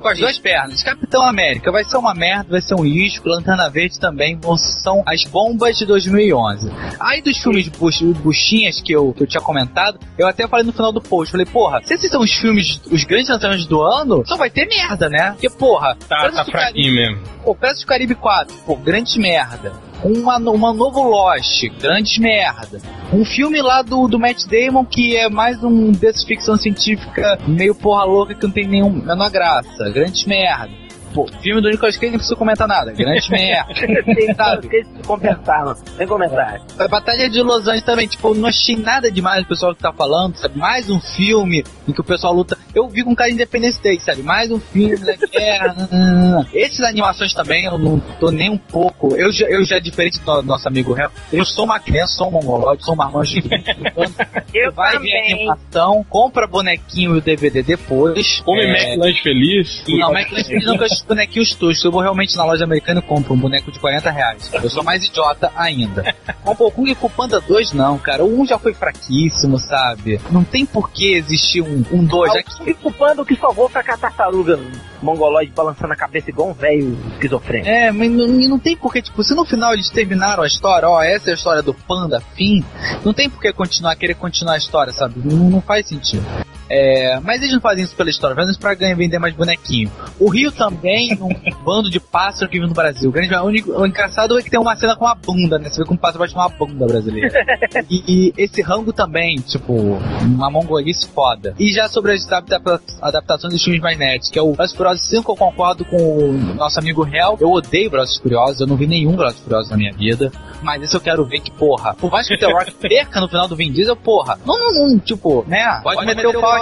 Com 0.00 0.08
as 0.08 0.18
duas 0.18 0.38
pernas. 0.38 0.82
Capitão 0.82 1.22
América 1.22 1.70
vai 1.70 1.84
ser 1.84 1.96
uma 1.96 2.14
merda, 2.14 2.50
vai 2.50 2.60
ser 2.62 2.74
um 2.74 2.84
lixo. 2.84 3.20
Lanterna 3.24 3.68
Verde 3.68 3.98
também 4.00 4.38
são 4.82 5.02
as 5.06 5.24
bombas 5.24 5.76
de 5.78 5.84
2011. 5.86 6.70
Aí 6.98 7.20
dos 7.22 7.36
filmes 7.38 7.68
buch- 7.68 8.02
buchinhas 8.22 8.80
que 8.80 8.92
eu, 8.92 9.12
que 9.12 9.22
eu 9.22 9.26
tinha 9.26 9.40
comentado, 9.42 9.98
eu 10.18 10.26
até 10.26 10.46
falei 10.48 10.64
no 10.64 10.72
final 10.72 10.92
do 10.92 11.00
post. 11.00 11.30
Falei, 11.32 11.46
porra, 11.46 11.80
se 11.84 11.94
esses 11.94 12.10
são 12.10 12.20
os 12.22 12.32
filmes, 12.32 12.80
os 12.90 13.04
grandes 13.04 13.28
lanternas 13.28 13.66
do 13.66 13.82
ano, 13.82 14.22
só 14.26 14.36
vai 14.36 14.50
ter 14.50 14.66
merda, 14.66 15.08
né? 15.08 15.32
Porque, 15.32 15.50
porra, 15.50 15.96
Tá, 16.08 16.16
tá 16.16 16.30
Caribe- 16.30 16.50
fraquinho 16.50 16.94
mesmo. 16.94 17.18
Pô, 17.44 17.54
Piratas 17.54 17.80
do 17.80 17.86
Caribe 17.86 18.14
4, 18.14 18.54
pô, 18.66 18.76
grande 18.76 19.18
merda. 19.18 19.72
Uma, 20.02 20.36
uma 20.38 20.72
novo 20.72 21.02
Lost, 21.02 21.64
grande 21.80 22.20
merda. 22.20 22.80
Um 23.12 23.24
filme 23.24 23.62
lá 23.62 23.82
do, 23.82 24.06
do 24.08 24.18
Matt 24.18 24.44
Damon 24.46 24.84
que 24.84 25.16
é 25.16 25.28
mais 25.28 25.62
um 25.62 25.92
desse 25.92 26.26
ficção 26.26 26.56
científica 26.56 27.38
meio 27.46 27.74
porra 27.74 28.04
louca 28.04 28.34
que 28.34 28.44
não 28.44 28.52
tem 28.52 28.66
nenhum 28.66 28.90
menor 28.90 29.30
graça, 29.30 29.90
grande 29.90 30.28
merda. 30.28 30.83
Pô, 31.14 31.28
filme 31.40 31.62
do 31.62 31.70
Nicolas 31.70 31.96
Cage 31.96 32.10
não 32.10 32.18
precisa 32.18 32.36
comentar 32.36 32.66
nada, 32.66 32.92
grande 32.92 33.30
merda. 33.30 33.72
Tem 33.72 34.34
Sabe? 34.34 34.68
que 34.68 34.84
compensar, 35.06 35.64
mano. 35.64 35.78
Sem 35.96 36.06
comentário. 36.08 36.60
A 36.76 36.88
Batalha 36.88 37.30
de 37.30 37.40
Los 37.40 37.68
Angeles 37.68 37.84
também, 37.84 38.08
tipo, 38.08 38.34
não 38.34 38.48
achei 38.48 38.76
nada 38.76 39.10
demais 39.10 39.44
do 39.44 39.48
pessoal 39.48 39.74
que 39.74 39.80
tá 39.80 39.92
falando, 39.92 40.36
sabe? 40.36 40.58
Mais 40.58 40.90
um 40.90 41.00
filme 41.00 41.64
em 41.86 41.92
que 41.92 42.00
o 42.00 42.04
pessoal 42.04 42.34
luta. 42.34 42.58
Eu 42.74 42.88
vi 42.88 43.04
com 43.04 43.14
cara 43.14 43.30
Independence 43.30 43.80
Day, 43.80 44.00
sabe? 44.00 44.22
Mais 44.22 44.50
um 44.50 44.58
filme 44.58 44.96
É, 45.32 45.70
hum, 45.92 46.44
esses 46.52 46.80
animações 46.80 47.32
também 47.32 47.64
eu 47.64 47.78
não 47.78 48.00
tô 48.18 48.32
nem 48.32 48.50
um 48.50 48.58
pouco. 48.58 49.14
Eu 49.14 49.30
já, 49.32 49.46
eu 49.46 49.64
já 49.64 49.78
diferente 49.78 50.18
do 50.20 50.42
nosso 50.42 50.66
amigo 50.66 50.92
Réu, 50.92 51.10
eu 51.32 51.44
sou 51.44 51.64
uma 51.64 51.78
criança, 51.78 52.14
sou 52.14 52.28
um 52.28 52.32
mongoloide, 52.32 52.84
sou 52.84 52.94
um 52.94 53.22
de 53.22 53.40
20 53.40 53.70
anos. 53.96 54.14
Eu 54.54 54.72
vai 54.72 54.92
ver 54.92 54.96
a 54.96 55.00
também. 55.00 55.32
animação, 55.32 56.04
compra 56.08 56.46
bonequinho 56.46 57.16
e 57.16 57.18
o 57.18 57.20
DVD 57.20 57.62
depois. 57.62 58.40
Come 58.44 58.62
é, 58.62 58.94
McLanche 58.94 59.22
feliz. 59.22 59.84
Não, 59.88 60.12
mas 60.12 60.48
eu 60.48 60.60
nunca 60.60 60.86
esses 60.86 61.03
bonequinhos 61.04 61.54
toscos. 61.54 61.84
Eu 61.84 61.92
vou 61.92 62.00
realmente 62.00 62.36
na 62.36 62.44
loja 62.44 62.64
americana 62.64 63.00
e 63.00 63.02
compro 63.02 63.34
um 63.34 63.38
boneco 63.38 63.70
de 63.70 63.78
40 63.78 64.10
reais. 64.10 64.50
Eu 64.52 64.70
sou 64.70 64.82
mais 64.82 65.04
idiota 65.04 65.52
ainda. 65.56 66.14
Compro 66.44 66.66
o 66.66 66.70
Kung 66.70 66.94
Fu 66.94 67.08
Panda 67.08 67.40
2, 67.40 67.72
não, 67.72 67.96
cara. 67.98 68.22
O 68.22 68.40
1 68.42 68.46
já 68.46 68.58
foi 68.58 68.74
fraquíssimo, 68.74 69.58
sabe? 69.58 70.20
Não 70.30 70.44
tem 70.44 70.66
por 70.66 70.90
que 70.90 71.14
existir 71.14 71.62
um, 71.62 71.82
um 71.90 72.04
2. 72.04 72.34
Já 72.34 72.42
que 72.42 72.70
E 72.70 72.74
culpando 72.74 73.22
o 73.22 73.24
que 73.24 73.34
salvou 73.34 73.66
foi 73.66 73.80
a 73.80 73.96
tartaruga 73.96 74.58
mongoloide 75.04 75.52
balançando 75.52 75.92
a 75.92 75.96
cabeça 75.96 76.30
igual 76.30 76.50
um 76.50 76.52
velho 76.52 76.98
esquizofrênico. 77.12 77.68
É, 77.68 77.90
mas 77.92 78.10
não, 78.10 78.26
não 78.26 78.58
tem 78.58 78.76
porquê, 78.76 79.02
tipo, 79.02 79.22
se 79.22 79.34
no 79.34 79.44
final 79.44 79.72
eles 79.72 79.90
terminaram 79.90 80.42
a 80.42 80.46
história, 80.46 80.88
ó, 80.88 81.02
essa 81.02 81.30
é 81.30 81.32
a 81.32 81.36
história 81.36 81.62
do 81.62 81.74
panda, 81.74 82.20
fim, 82.34 82.64
não 83.04 83.12
tem 83.12 83.28
por 83.28 83.40
que 83.40 83.52
continuar, 83.52 83.94
querer 83.96 84.14
continuar 84.14 84.54
a 84.54 84.58
história, 84.58 84.92
sabe? 84.92 85.20
Não, 85.24 85.50
não 85.50 85.60
faz 85.60 85.86
sentido. 85.86 86.24
É, 86.68 87.18
mas 87.20 87.40
eles 87.40 87.52
não 87.52 87.60
fazem 87.60 87.84
isso 87.84 87.94
pela 87.94 88.10
história, 88.10 88.34
fazem 88.34 88.50
isso 88.50 88.60
pra 88.60 88.74
ganhar, 88.74 88.96
vender 88.96 89.18
mais 89.18 89.34
bonequinho. 89.34 89.90
O 90.18 90.28
Rio 90.30 90.50
também, 90.50 91.12
um 91.20 91.28
bando 91.64 91.90
de 91.90 92.00
pássaro 92.00 92.48
que 92.50 92.58
vive 92.58 92.68
no 92.68 92.74
Brasil. 92.74 93.08
O, 93.08 93.12
grande, 93.12 93.34
o, 93.34 93.42
único, 93.44 93.72
o 93.72 93.86
engraçado 93.86 94.38
é 94.38 94.42
que 94.42 94.50
tem 94.50 94.60
uma 94.60 94.76
cena 94.76 94.96
com 94.96 95.04
uma 95.04 95.14
bunda, 95.14 95.58
né? 95.58 95.68
Você 95.68 95.80
vê 95.82 95.86
que 95.86 95.92
um 95.92 95.96
pássaro 95.96 96.20
bate 96.20 96.34
uma 96.34 96.48
bunda 96.48 96.86
brasileira. 96.86 97.28
e, 97.90 98.02
e 98.06 98.32
esse 98.36 98.62
rango 98.62 98.92
também, 98.92 99.36
tipo, 99.36 99.72
uma 99.74 100.50
mongolice 100.50 101.08
foda. 101.08 101.54
E 101.58 101.72
já 101.72 101.88
sobre 101.88 102.12
as 102.12 102.30
adapta- 102.30 102.80
adaptações 103.00 103.52
dos 103.52 103.62
filmes 103.62 103.82
mais 103.82 103.98
nerds, 103.98 104.30
que 104.30 104.38
é 104.38 104.42
o 104.42 104.52
Velozes 104.52 104.76
Furiosos 104.76 105.08
5, 105.08 105.32
eu 105.32 105.36
concordo 105.36 105.84
com 105.84 105.96
o 105.96 106.32
nosso 106.54 106.78
amigo 106.78 107.06
Hell. 107.06 107.36
Eu 107.40 107.50
odeio 107.50 107.90
Velozes 107.90 108.18
Furiosos, 108.18 108.60
eu 108.60 108.66
não 108.66 108.76
vi 108.76 108.86
nenhum 108.86 109.16
Velozes 109.16 109.40
Furiosos 109.40 109.70
na 109.70 109.76
minha 109.76 109.92
vida. 109.92 110.32
Mas 110.62 110.82
esse 110.82 110.94
eu 110.94 111.00
quero 111.00 111.24
ver 111.24 111.40
que, 111.40 111.50
porra, 111.50 111.94
por 111.94 112.10
mais 112.10 112.26
que 112.26 112.34
o 112.34 112.38
The 112.38 112.50
Rock 112.50 112.72
perca 112.80 113.20
no 113.20 113.28
final 113.28 113.46
do 113.48 113.56
Vin 113.56 113.70
Diesel, 113.70 113.96
porra, 113.96 114.38
não, 114.46 114.58
não, 114.58 114.88
não, 114.88 114.98
tipo, 114.98 115.44
né? 115.46 115.80
Pode, 115.82 116.04
meter 116.06 116.26
o 116.26 116.40
pau 116.40 116.53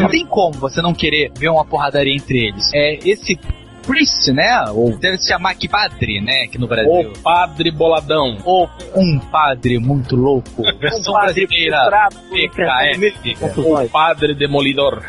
Não 0.00 0.08
tem 0.08 0.26
como 0.26 0.52
você 0.54 0.80
não 0.80 0.94
querer 0.94 1.32
ver 1.36 1.48
uma 1.48 1.64
porradaria 1.64 2.14
entre 2.14 2.48
eles. 2.48 2.70
É, 2.72 2.98
esse 3.04 3.38
Priest, 3.86 4.32
né? 4.32 4.64
Ou 4.70 4.96
deve 4.96 5.18
se 5.18 5.28
chamar 5.28 5.54
que 5.54 5.68
padre, 5.68 6.20
né? 6.20 6.42
Aqui 6.44 6.58
no 6.58 6.66
Brasil. 6.66 7.12
O 7.12 7.18
padre 7.22 7.70
boladão. 7.70 8.38
Ou 8.44 8.68
um 8.94 9.18
padre 9.18 9.78
muito 9.78 10.16
louco. 10.16 10.62
Versão 10.80 11.12
padre 11.12 11.46
brasileira. 11.46 12.08
PKF. 12.30 13.36
O 13.60 13.88
padre 13.88 14.34
demolidor. 14.34 15.02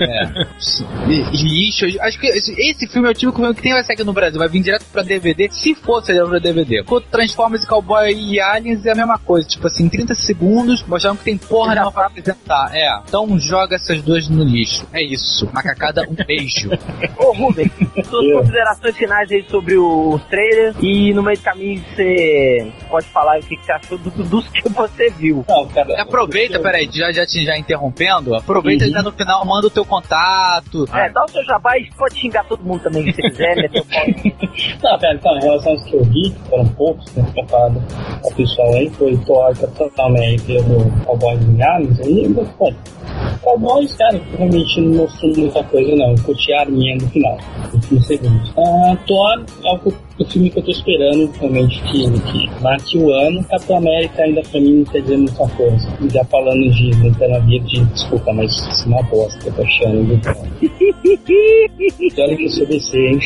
É. 0.00 0.22
E- 1.08 1.22
Lixo. 1.42 1.84
Acho 2.00 2.18
que 2.18 2.26
esse, 2.26 2.52
esse 2.60 2.86
filme 2.88 3.08
é 3.08 3.10
o 3.10 3.14
tipo 3.14 3.32
que 3.32 3.62
tem 3.62 3.72
vai 3.72 3.82
sair 3.84 3.94
aqui 3.94 4.04
no 4.04 4.12
Brasil. 4.12 4.38
Vai 4.38 4.48
vir 4.48 4.62
direto 4.62 4.84
pra 4.92 5.02
DVD. 5.02 5.48
Se 5.50 5.74
fosse 5.74 6.12
pra 6.14 6.38
DVD. 6.38 6.82
Quando 6.84 7.04
Transformers, 7.04 7.64
Cowboy 7.66 8.12
e 8.12 8.40
Aliens 8.40 8.84
é 8.86 8.92
a 8.92 8.94
mesma 8.94 9.18
coisa. 9.18 9.46
Tipo 9.48 9.66
assim, 9.66 9.84
em 9.84 9.88
30 9.88 10.14
segundos, 10.14 10.82
mostrando 10.86 11.18
que 11.18 11.24
tem 11.24 11.36
porra 11.36 11.74
nenhuma 11.74 11.92
pra 11.92 12.06
apresentar. 12.06 12.70
É. 12.74 13.00
Então 13.06 13.38
joga 13.38 13.76
essas 13.76 14.00
duas 14.02 14.28
no 14.28 14.44
lixo. 14.44 14.86
É 14.92 15.02
isso. 15.02 15.48
Macacada, 15.52 16.06
um 16.08 16.14
beijo. 16.26 16.70
Ô, 17.18 17.32
Rubem, 17.32 17.70
suas 18.12 18.32
considerações 18.32 18.96
finais 18.96 19.32
aí 19.32 19.42
sobre 19.48 19.76
os 19.76 20.22
trailers 20.24 20.76
e 20.80 21.14
no 21.14 21.22
meio 21.22 21.36
do 21.38 21.42
caminho 21.42 21.82
você 21.82 22.72
pode 22.88 23.06
falar 23.06 23.38
o 23.38 23.42
que, 23.42 23.56
você 23.56 23.72
achou 23.72 23.98
do, 23.98 24.10
dos 24.10 24.48
que 24.48 24.68
você 24.68 25.10
viu. 25.10 25.44
Não, 25.48 25.66
cara, 25.68 26.02
aproveita, 26.02 26.56
eu... 26.56 26.62
peraí, 26.62 26.88
já, 26.92 27.10
já, 27.10 27.24
te, 27.26 27.44
já 27.44 27.56
interrompendo, 27.56 28.34
aproveita 28.34 28.84
uhum. 28.84 28.90
e 28.90 28.92
já 28.92 29.02
no 29.02 29.12
final 29.12 29.44
manda 29.46 29.66
o 29.66 29.70
teu 29.70 29.84
contato. 29.84 30.84
É, 30.94 31.08
dá 31.10 31.24
o 31.24 31.28
seu 31.28 31.42
jabá 31.44 31.78
e 31.78 31.90
pode 31.96 32.18
xingar 32.18 32.44
todo 32.44 32.62
mundo 32.62 32.82
também 32.82 33.10
se 33.12 33.22
quiser, 33.22 33.56
né? 33.56 33.68
Não, 34.82 34.98
cara, 34.98 35.14
então, 35.14 35.36
em 35.36 35.40
relação 35.40 35.72
aos 35.72 35.84
que 35.84 35.94
eu 35.94 36.04
vi, 36.04 36.34
foram 36.48 36.66
poucos, 36.68 37.14
né? 37.14 37.24
Comparado 37.34 37.82
ao 38.22 38.30
pessoal 38.32 38.74
aí, 38.74 38.90
foi 38.90 39.16
torta 39.18 39.66
totalmente 39.68 40.42
pelo 40.42 40.90
Cowboys 41.04 41.40
Milhares 41.46 42.00
aí, 42.00 42.28
mas, 42.28 42.48
bom, 42.58 42.72
Cowboys, 43.42 43.94
cara, 43.94 44.20
realmente 44.36 44.80
não 44.80 44.98
mostrou 44.98 45.36
muita 45.36 45.64
coisa, 45.64 45.96
não. 45.96 46.10
Eu 46.10 46.22
curti 46.22 46.52
a 46.52 46.60
arminha 46.60 46.96
no 46.96 47.08
final 47.08 47.38
segundo. 48.02 48.32
segundos. 48.32 48.50
Uh, 48.50 48.96
Thor 49.06 49.44
é 49.64 49.72
o, 49.74 49.92
o, 50.18 50.24
filme 50.26 50.50
que 50.50 50.58
eu 50.58 50.62
tô 50.62 50.70
esperando, 50.70 51.30
realmente, 51.38 51.82
que, 51.82 52.10
que 52.20 52.62
marque 52.62 52.98
o 52.98 53.12
ano. 53.12 53.44
Capitão 53.44 53.76
América 53.78 54.22
ainda 54.22 54.42
pra 54.42 54.60
mim 54.60 54.78
não 54.78 54.84
tá 54.84 54.92
quer 54.92 55.00
dizer 55.02 55.16
muita 55.16 55.48
coisa. 55.48 55.88
Já 56.12 56.24
falando 56.24 56.70
de 56.70 56.90
Lanterna 57.02 57.40
Verde, 57.40 57.84
desculpa, 57.86 58.32
mas 58.32 58.52
isso 58.52 58.84
é 58.84 58.86
uma 58.86 59.02
bosta, 59.04 59.48
eu 59.48 59.52
tô 59.54 59.62
achando 59.62 60.04
do 60.04 60.20
Thor. 60.20 60.36
olha 62.18 62.36
que 62.36 62.44
eu 62.44 62.50
sou 62.50 62.66
DC, 62.66 62.98
hein? 62.98 63.20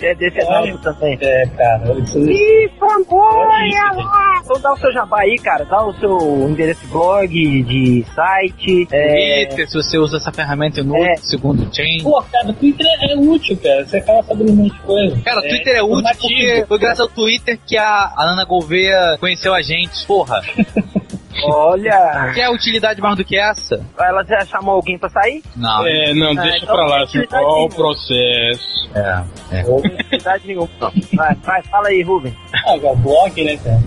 É 0.00 0.14
DC 0.14 0.38
é, 0.38 0.76
também. 0.78 1.18
É, 1.20 1.46
cara, 1.46 1.90
olha 1.90 1.94
que 1.94 2.00
eu 2.00 2.06
sou 2.06 2.20
DC. 2.22 2.32
Ih, 2.32 2.70
fanboia! 2.78 3.76
Então 4.46 4.54
é 4.54 4.58
né? 4.58 4.62
dá 4.62 4.72
o 4.72 4.76
seu 4.78 4.92
jabá 4.92 5.20
aí, 5.20 5.36
cara. 5.38 5.64
Dá 5.64 5.84
o 5.84 5.92
seu 5.94 6.48
endereço 6.48 6.80
de 6.82 6.86
blog, 6.88 7.28
de 7.62 8.04
site. 8.14 8.88
É... 8.92 9.46
Twitter, 9.46 9.68
se 9.68 9.74
você 9.74 9.98
usa 9.98 10.16
essa 10.18 10.32
ferramenta 10.32 10.82
no 10.82 10.96
é. 10.96 11.16
segundo 11.16 11.68
chain. 11.74 12.02
Pô, 12.02 12.22
cara, 12.22 12.52
Twitter 12.52 12.86
é, 12.86 13.12
é 13.12 13.16
útil, 13.16 13.56
cara. 13.56 13.86
Você 13.96 14.10
acaba 14.10 14.22
sabendo 14.24 14.52
um 14.52 14.56
monte 14.56 14.74
de 14.74 14.80
coisa. 14.80 15.22
Cara, 15.22 15.38
o 15.38 15.42
Twitter 15.42 15.76
é 15.76 15.82
útil 15.82 15.98
informativo. 15.98 16.28
porque 16.28 16.64
foi 16.68 16.78
graças 16.78 17.00
ao 17.00 17.08
Twitter 17.08 17.58
que 17.66 17.76
a 17.78 18.12
a 18.16 18.24
Ana 18.32 18.44
Gouveia 18.44 19.16
conheceu 19.18 19.54
a 19.54 19.62
gente. 19.62 20.04
Porra, 20.06 20.40
olha. 21.44 22.32
quer 22.34 22.48
utilidade 22.50 23.00
mais 23.00 23.16
do 23.16 23.24
que 23.24 23.38
essa? 23.38 23.80
Ela 23.98 24.22
já 24.24 24.44
chamou 24.46 24.74
alguém 24.76 24.98
pra 24.98 25.08
sair? 25.08 25.42
Não. 25.56 25.86
É, 25.86 26.12
não, 26.14 26.32
Ah, 26.32 26.42
deixa 26.42 26.58
então 26.64 26.74
pra 26.74 26.86
lá. 26.86 26.96
não 26.98 27.04
Assim, 27.04 27.18
o 27.18 27.22
utilidade 27.22 27.74
processo? 27.74 28.90
É. 28.94 29.24
Ou, 29.66 29.74
Não 29.74 29.80
tem 29.82 29.96
necessidade 29.96 30.46
nenhuma. 30.46 30.68
Vai, 31.14 31.34
vai, 31.36 31.62
fala 31.64 31.88
aí, 31.88 32.02
Rubem. 32.02 32.34
ah, 32.66 32.74
o 32.74 32.96
blog, 32.96 33.44
né, 33.44 33.56
cara? 33.58 33.80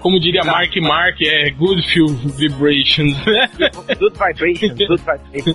como 0.00 0.18
diria 0.18 0.42
Mark 0.44 0.74
Mark, 0.80 1.16
é 1.22 1.50
good 1.50 1.82
feel 1.92 2.08
vibrations? 2.08 3.16
Good 3.98 4.16
vibration, 4.18 4.68
good 4.74 5.00
vibration. 5.02 5.54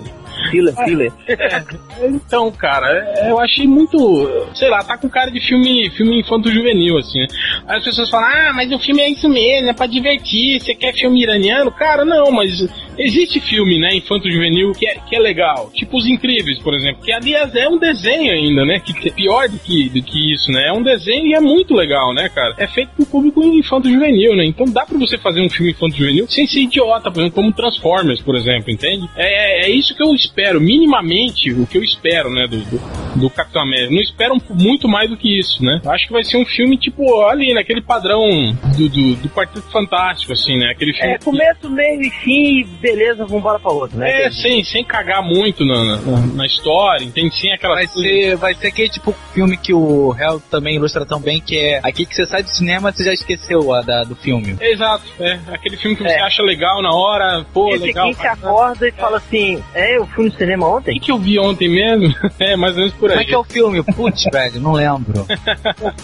Filler, 0.50 0.74
filler. 0.84 1.12
Então, 2.02 2.50
cara, 2.52 2.86
é- 3.18 3.30
eu 3.30 3.38
achei 3.40 3.66
muito. 3.66 3.98
Sei 4.54 4.68
lá, 4.70 4.82
tá 4.84 4.96
com 4.96 5.08
cara 5.08 5.30
de 5.30 5.40
filme, 5.40 5.90
filme 5.90 6.20
infanto-juvenil, 6.20 6.96
assim. 6.98 7.20
Aí 7.66 7.76
as 7.78 7.84
pessoas 7.84 8.08
falam, 8.08 8.28
ah, 8.28 8.52
mas 8.54 8.70
o 8.72 8.78
filme 8.78 9.02
é 9.02 9.10
isso 9.10 9.28
mesmo, 9.28 9.68
é 9.68 9.72
pra 9.72 9.86
divertir, 9.86 10.60
você 10.60 10.74
quer 10.74 10.94
filme 10.94 11.22
iraniano? 11.22 11.70
Cara, 11.72 12.04
não, 12.04 12.30
mas 12.30 12.66
existe 12.96 13.40
filme, 13.40 13.78
né, 13.78 13.96
infanto-juvenil 13.96 14.72
que 14.72 14.86
é, 14.86 14.94
que 15.08 15.16
é 15.16 15.18
legal. 15.18 15.70
Tipo 15.74 15.98
Os 15.98 16.06
Incríveis, 16.06 16.58
por 16.60 16.74
exemplo, 16.74 17.02
que 17.02 17.12
aliás 17.12 17.54
é 17.54 17.68
um 17.68 17.78
desenho 17.78 18.32
ainda, 18.32 18.64
né? 18.64 18.78
Que 18.80 19.08
é 19.08 19.12
pior 19.12 19.48
do 19.48 19.58
que, 19.58 19.88
do 19.88 20.02
que 20.02 20.32
isso, 20.32 20.50
né? 20.52 20.68
É 20.68 20.72
um 20.72 20.82
desenho 20.82 21.26
e 21.26 21.34
é 21.34 21.40
muito 21.40 21.74
legal, 21.74 22.14
né, 22.14 22.28
cara? 22.28 22.54
É 22.58 22.66
feito 22.66 22.90
pro 22.96 23.06
público 23.06 23.27
infanto-juvenil, 23.36 24.36
né? 24.36 24.44
Então 24.44 24.66
dá 24.66 24.84
pra 24.84 24.98
você 24.98 25.16
fazer 25.18 25.40
um 25.40 25.48
filme 25.50 25.72
infanto-juvenil 25.72 26.26
sem 26.28 26.46
ser 26.46 26.60
idiota, 26.60 27.10
por 27.10 27.20
exemplo, 27.20 27.36
como 27.42 27.52
Transformers, 27.52 28.20
por 28.20 28.36
exemplo, 28.36 28.70
entende? 28.72 29.08
É, 29.16 29.66
é 29.66 29.70
isso 29.70 29.94
que 29.94 30.02
eu 30.02 30.14
espero, 30.14 30.60
minimamente 30.60 31.50
o 31.52 31.66
que 31.66 31.78
eu 31.78 31.82
espero, 31.84 32.30
né, 32.30 32.46
do, 32.46 32.58
do, 32.58 32.80
do 33.20 33.30
Capitão 33.30 33.62
América. 33.62 33.92
Não 33.94 34.00
espero 34.00 34.34
um- 34.34 34.54
muito 34.54 34.88
mais 34.88 35.08
do 35.08 35.16
que 35.16 35.38
isso, 35.38 35.62
né? 35.64 35.80
Eu 35.84 35.90
acho 35.90 36.06
que 36.06 36.12
vai 36.12 36.24
ser 36.24 36.36
um 36.36 36.44
filme, 36.44 36.76
tipo, 36.76 37.22
ali, 37.26 37.52
naquele 37.54 37.80
padrão 37.82 38.20
do, 38.76 38.88
do, 38.88 39.14
do 39.16 39.28
Quarteto 39.30 39.70
Fantástico, 39.70 40.32
assim, 40.32 40.56
né? 40.58 40.70
Aquele 40.70 40.92
filme. 40.92 41.12
É, 41.14 41.18
começo, 41.18 41.70
meio 41.70 42.00
e 42.02 42.10
fim, 42.10 42.64
beleza, 42.80 43.24
vambora 43.26 43.58
pra 43.58 43.70
outro, 43.72 43.98
né? 43.98 44.22
É, 44.26 44.30
sem, 44.30 44.62
sem 44.64 44.84
cagar 44.84 45.22
muito 45.22 45.64
na, 45.64 45.96
na, 45.96 46.26
na 46.34 46.46
história, 46.46 47.04
entende? 47.04 47.34
Sem 47.36 47.52
aquela 47.52 47.74
Vai 47.78 47.86
ser, 47.86 48.36
vai 48.36 48.54
ser 48.54 48.68
aquele 48.68 48.88
tipo 48.88 49.14
filme 49.32 49.56
que 49.56 49.72
o 49.72 50.12
Hell 50.18 50.40
também 50.50 50.74
ilustra 50.76 51.06
tão 51.06 51.20
bem, 51.20 51.40
que 51.40 51.56
é 51.56 51.78
aqui 51.82 52.04
que 52.04 52.14
você 52.14 52.26
sai 52.26 52.42
do 52.42 52.48
cinema, 52.48 52.90
você 52.90 53.04
já 53.04 53.12
esqueceu 53.18 53.72
a 53.74 53.80
da, 53.82 54.04
do 54.04 54.14
filme. 54.16 54.56
Exato, 54.60 55.04
é. 55.20 55.38
Aquele 55.52 55.76
filme 55.76 55.96
que 55.96 56.02
você 56.02 56.08
É. 56.14 56.20
acha 56.22 56.42
legal 56.42 56.82
na 56.82 56.90
hora, 56.92 57.44
pô, 57.52 57.74
Esse 57.74 57.86
legal. 57.86 58.06
aqui 58.10 58.20
se 58.20 58.26
acorda 58.26 58.88
e 58.88 58.92
fala 58.92 59.16
assim, 59.18 59.62
é, 59.74 59.96
eu 59.96 60.06
fui 60.08 60.24
no 60.26 60.32
cinema 60.32 60.66
O 60.66 60.76
ontem? 60.78 60.94
que, 60.94 61.06
que 61.06 61.12
eu 61.12 61.18
vi 61.18 61.38
ontem 61.38 61.68
mesmo? 61.68 62.12
é, 62.38 62.56
mais 62.56 62.72
ou 62.74 62.78
menos 62.80 62.94
por 62.94 63.08
Como 63.08 63.20
aí. 63.20 63.24
é 63.24 63.28
que 63.28 63.34
é 63.34 63.38
o 63.38 63.44
filme? 63.44 63.82
Putz, 63.82 64.24
velho, 64.32 64.60
não 64.60 64.72
lembro. 64.72 65.26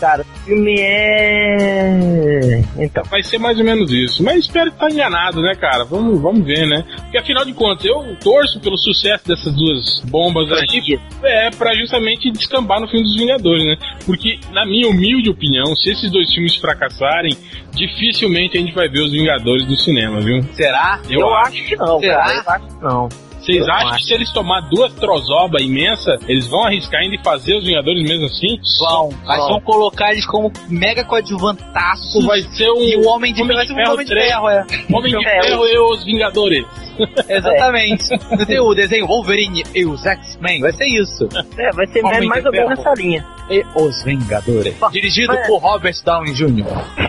Cara, 0.00 0.22
o 0.22 0.38
filme 0.44 0.74
é... 0.80 2.62
Então, 2.78 3.02
Vai 3.10 3.22
ser 3.22 3.38
mais 3.38 3.58
ou 3.58 3.64
menos 3.64 3.90
isso. 3.92 4.22
Mas 4.22 4.44
espero 4.44 4.70
que 4.72 4.78
tá 4.78 4.88
enganado, 4.90 5.40
né, 5.40 5.54
cara? 5.54 5.84
Vamos, 5.84 6.20
vamos 6.20 6.44
ver, 6.44 6.66
né? 6.66 6.84
Porque 7.02 7.18
afinal 7.18 7.44
de 7.44 7.52
contas, 7.52 7.84
eu 7.84 8.16
torço 8.22 8.60
pelo 8.60 8.76
sucesso 8.78 9.26
dessas 9.26 9.54
duas 9.54 10.00
bombas 10.08 10.50
aí. 10.52 10.98
É, 11.22 11.50
pra 11.50 11.74
justamente 11.74 12.30
descambar 12.30 12.80
no 12.80 12.88
filme 12.88 13.04
dos 13.04 13.16
Vingadores, 13.16 13.64
né? 13.64 13.76
Porque, 14.04 14.38
na 14.52 14.64
minha 14.66 14.88
humilde 14.88 15.30
opinião, 15.30 15.74
se 15.76 15.90
esses 15.90 16.10
dois 16.10 16.32
filmes 16.32 16.56
fracassarem, 17.04 17.36
dificilmente 17.72 18.56
a 18.56 18.60
gente 18.60 18.74
vai 18.74 18.88
ver 18.88 19.02
os 19.02 19.12
Vingadores 19.12 19.66
do 19.66 19.76
cinema, 19.76 20.20
viu? 20.20 20.42
Será? 20.54 21.00
eu, 21.08 21.28
acho 21.34 21.64
que 21.64 21.76
não, 21.76 22.00
Será? 22.00 22.24
cara, 22.24 22.34
eu 22.34 22.50
acho 22.50 22.66
que 22.66 22.84
não. 22.84 23.08
Vocês 23.44 23.68
acham 23.68 23.88
acho. 23.90 23.98
que 23.98 24.04
se 24.04 24.14
eles 24.14 24.30
tomar 24.32 24.60
duas 24.62 24.92
trozoba 24.94 25.60
imensa, 25.60 26.18
eles 26.26 26.46
vão 26.46 26.64
arriscar 26.64 27.00
ainda 27.00 27.16
e 27.16 27.22
fazer 27.22 27.54
os 27.56 27.64
Vingadores 27.64 28.02
mesmo 28.02 28.26
assim? 28.26 28.58
Vão. 28.80 29.10
Mas 29.24 29.38
vão 29.48 29.60
colocar 29.60 30.12
eles 30.12 30.26
como 30.26 30.50
mega 30.68 31.04
coadjuvantaços. 31.04 32.24
Vai 32.24 32.40
ser 32.42 32.70
um 32.70 32.82
E 32.82 32.96
o 32.96 33.06
Homem 33.08 33.32
de 33.32 33.42
Homem 33.42 33.56
de 33.58 33.74
Ferro 33.74 33.92
Homem 33.92 34.06
de 34.06 34.12
3. 34.12 34.26
Ferro, 34.28 34.48
é. 34.48 34.66
Homem 34.92 35.10
de 35.12 35.16
É, 35.28 35.42
Ferro 35.42 35.66
e 35.66 35.78
os 35.78 36.04
Vingadores. 36.04 36.64
Exatamente. 37.28 38.04
Não 38.30 38.44
tem 38.46 38.60
o 38.60 38.72
desenho 38.74 39.06
Wolverine 39.06 39.64
e 39.74 39.84
os 39.84 40.04
X-Men? 40.06 40.60
Vai 40.60 40.72
ser 40.72 40.86
isso. 40.86 41.28
É, 41.58 41.70
vai 41.72 41.86
ser 41.88 42.04
Homem 42.04 42.28
mais 42.28 42.44
ou 42.46 42.52
menos 42.52 42.68
nessa 42.78 42.92
linha. 42.94 43.26
E 43.50 43.62
os 43.74 44.02
Vingadores. 44.04 44.74
Dirigido 44.92 45.34
Mas- 45.34 45.46
por 45.48 45.58
Robert 45.58 45.94
Downey 46.04 46.32
Jr. 46.32 46.64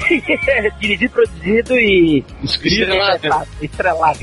Dirigido, 0.82 1.14
produzido 1.14 1.76
e 1.80 2.24
Escrito. 2.44 2.82
estrelado. 2.82 3.48
estrelado. 3.62 4.20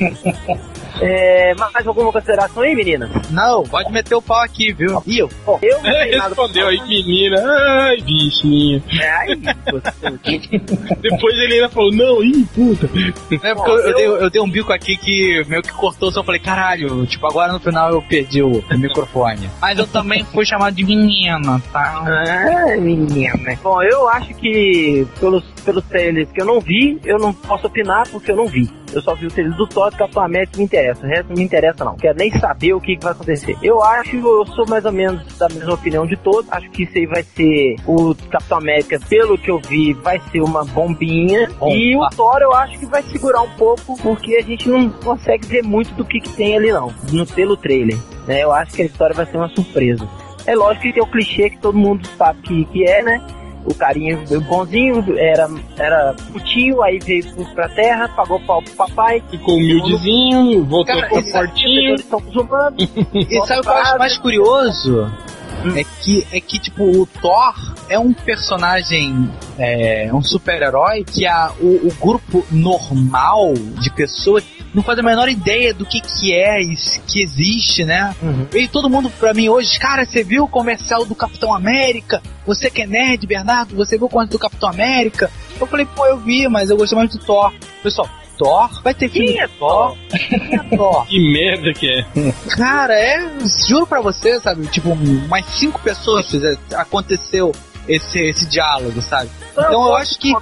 É, 1.01 1.53
mais 1.55 1.87
alguma 1.87 2.11
consideração 2.11 2.63
aí, 2.63 2.75
menina? 2.75 3.09
Não, 3.29 3.63
pode 3.63 3.91
meter 3.91 4.15
o 4.15 4.21
pau 4.21 4.41
aqui, 4.41 4.73
viu? 4.73 5.01
Ih, 5.05 5.19
eu 5.19 5.29
Bom, 5.45 5.59
eu 5.61 5.75
não 5.75 5.81
pra 5.81 6.27
Respondeu 6.27 6.67
aí, 6.67 6.79
menina. 6.81 7.43
Ai, 7.45 7.97
bichinho. 8.01 8.83
É, 8.99 9.11
aí, 9.11 9.35
gostoso. 9.35 10.19
Depois 11.01 11.35
ele 11.37 11.55
ainda 11.55 11.69
falou, 11.69 11.91
não, 11.91 12.23
ih, 12.23 12.45
puta. 12.53 12.89
É 13.41 13.55
porque 13.55 13.71
eu, 13.71 13.79
eu 13.79 13.95
dei, 13.95 14.07
eu 14.07 14.29
dei 14.29 14.41
um 14.41 14.49
bico 14.49 14.71
aqui 14.71 14.97
que 14.97 15.43
meio 15.47 15.61
que 15.61 15.71
cortou. 15.73 16.11
Eu 16.13 16.23
falei, 16.23 16.39
caralho, 16.39 17.05
tipo, 17.05 17.25
agora 17.25 17.51
no 17.51 17.59
final 17.59 17.91
eu 17.91 18.01
perdi 18.01 18.41
o, 18.41 18.59
o 18.59 18.77
microfone. 18.77 19.49
Mas 19.59 19.77
eu 19.77 19.87
também 19.87 20.23
fui 20.25 20.45
chamado 20.45 20.75
de 20.75 20.83
menina, 20.83 21.61
tá? 21.71 22.03
Ah, 22.05 22.77
menina. 22.79 23.57
Bom, 23.61 23.81
eu 23.81 24.07
acho 24.09 24.33
que 24.35 25.05
pelos, 25.19 25.43
pelos 25.63 25.83
trailers 25.85 26.31
que 26.31 26.41
eu 26.41 26.45
não 26.45 26.59
vi, 26.59 26.99
eu 27.03 27.17
não 27.17 27.33
posso 27.33 27.67
opinar 27.67 28.07
porque 28.09 28.31
eu 28.31 28.35
não 28.35 28.47
vi. 28.47 28.69
Eu 28.93 29.01
só 29.01 29.15
vi 29.15 29.25
o 29.25 29.31
trailer 29.31 29.55
do 29.55 29.65
Thor 29.67 29.91
Capitão 29.95 30.23
América 30.23 30.57
me 30.57 30.63
interessa. 30.63 31.03
O 31.03 31.09
resto 31.09 31.29
não 31.29 31.35
me 31.35 31.43
interessa, 31.43 31.83
não. 31.83 31.95
Quero 31.95 32.17
nem 32.17 32.31
saber 32.39 32.73
o 32.73 32.79
que, 32.79 32.95
que 32.95 33.03
vai 33.03 33.13
acontecer. 33.13 33.57
Eu 33.63 33.83
acho, 33.83 34.15
eu 34.15 34.45
sou 34.47 34.67
mais 34.67 34.85
ou 34.85 34.91
menos 34.91 35.37
da 35.37 35.49
mesma 35.49 35.73
opinião 35.73 36.05
de 36.05 36.15
todos. 36.17 36.51
Acho 36.51 36.69
que 36.69 36.83
isso 36.83 36.97
aí 36.97 37.07
vai 37.07 37.23
ser 37.23 37.75
o 37.87 38.13
Capitão 38.29 38.59
América, 38.59 38.99
pelo 39.09 39.37
que 39.37 39.49
eu 39.49 39.59
vi, 39.59 39.93
vai 39.93 40.19
ser 40.31 40.41
uma 40.41 40.63
bombinha. 40.63 41.49
Bomba. 41.59 41.75
E 41.75 41.95
o 41.95 42.07
Thor 42.09 42.37
eu 42.41 42.53
acho 42.53 42.77
que 42.77 42.85
vai 42.85 43.01
segurar 43.03 43.41
um 43.41 43.49
pouco, 43.51 43.97
porque 44.01 44.35
a 44.35 44.41
gente 44.41 44.69
não 44.69 44.89
consegue 44.89 45.47
ver 45.47 45.63
muito 45.63 45.93
do 45.95 46.05
que, 46.05 46.19
que 46.19 46.29
tem 46.33 46.55
ali, 46.55 46.71
não. 46.71 46.93
No, 47.11 47.25
pelo 47.25 47.57
trailer. 47.57 47.97
Né? 48.27 48.43
Eu 48.43 48.51
acho 48.51 48.73
que 48.73 48.83
a 48.83 48.85
história 48.85 49.15
vai 49.15 49.25
ser 49.25 49.37
uma 49.37 49.49
surpresa. 49.49 50.07
É 50.45 50.55
lógico 50.55 50.83
que 50.83 50.93
tem 50.93 51.03
o 51.03 51.07
clichê 51.07 51.49
que 51.49 51.57
todo 51.57 51.77
mundo 51.77 52.05
sabe 52.17 52.41
que, 52.41 52.65
que 52.65 52.85
é, 52.85 53.01
né? 53.01 53.21
O 53.65 53.73
carinha 53.73 54.17
bonzinho, 54.47 55.03
era, 55.17 55.49
era 55.77 56.13
putinho, 56.31 56.81
aí 56.81 56.99
veio 56.99 57.23
pra 57.53 57.69
terra, 57.69 58.07
pagou 58.09 58.39
pau 58.41 58.61
pro 58.61 58.73
papai. 58.73 59.23
Ficou 59.29 59.55
humildezinho, 59.55 60.63
voltou 60.65 60.95
Cara, 60.95 61.19
esse- 61.19 61.31
fortinho. 61.31 61.91
Eles 61.91 62.05
são 62.05 62.19
os 62.19 62.35
humanos. 62.35 62.89
E 63.13 63.45
sabe 63.47 63.59
o 63.59 63.63
que 63.63 63.69
eu 63.69 63.73
acho 63.73 63.97
mais 63.97 64.17
curioso? 64.17 65.11
É 65.77 65.83
que, 66.01 66.27
é 66.33 66.41
que, 66.41 66.59
tipo, 66.59 66.83
o 66.83 67.05
Thor 67.05 67.53
é 67.87 67.97
um 67.97 68.11
personagem, 68.11 69.29
é, 69.57 70.09
um 70.13 70.21
super-herói 70.21 71.05
que 71.05 71.25
a, 71.25 71.51
o, 71.61 71.87
o 71.87 71.93
grupo 72.01 72.45
normal 72.51 73.53
de 73.79 73.89
pessoas 73.91 74.43
não 74.73 74.81
faz 74.83 74.97
a 74.99 75.03
menor 75.03 75.29
ideia 75.29 75.73
do 75.73 75.85
que 75.85 76.01
que 76.01 76.33
é 76.33 76.61
isso 76.61 77.01
que 77.07 77.21
existe, 77.21 77.83
né? 77.83 78.15
Uhum. 78.21 78.47
E 78.53 78.67
todo 78.67 78.89
mundo 78.89 79.11
pra 79.19 79.33
mim 79.33 79.49
hoje, 79.49 79.77
cara, 79.79 80.05
você 80.05 80.23
viu 80.23 80.43
o 80.43 80.47
comercial 80.47 81.05
do 81.05 81.15
Capitão 81.15 81.53
América? 81.53 82.21
Você 82.45 82.69
que 82.69 82.81
é 82.81 82.87
nerd, 82.87 83.25
Bernardo, 83.27 83.75
você 83.75 83.97
viu 83.97 84.07
o 84.07 84.09
comercial 84.09 84.37
do 84.37 84.41
Capitão 84.41 84.69
América? 84.69 85.29
Eu 85.59 85.67
falei, 85.67 85.85
pô, 85.85 86.05
eu 86.05 86.17
vi, 86.17 86.47
mas 86.47 86.69
eu 86.69 86.77
gostei 86.77 86.97
mais 86.97 87.11
do 87.11 87.19
Thor. 87.19 87.53
Pessoal, 87.81 88.09
Thor? 88.37 88.81
Vai 88.83 88.93
ter 88.93 89.09
filme 89.09 89.33
Quem 89.33 89.41
é 89.41 89.47
Thor? 89.47 89.97
Quem 90.09 90.55
é 90.55 90.77
Thor? 90.77 91.05
Que 91.07 91.19
merda 91.31 91.73
que 91.73 91.87
é. 91.87 92.05
Cara, 92.55 92.93
é. 92.93 93.19
Juro 93.67 93.85
pra 93.85 94.01
você, 94.01 94.39
sabe? 94.39 94.65
Tipo, 94.67 94.95
mais 95.27 95.45
cinco 95.45 95.79
pessoas 95.81 96.25
aconteceu 96.73 97.51
esse, 97.87 98.19
esse 98.19 98.47
diálogo, 98.47 99.01
sabe? 99.01 99.29
Então 99.51 99.65
eu 99.65 99.79
posso 99.79 99.95
acho 99.95 100.19
que. 100.19 100.33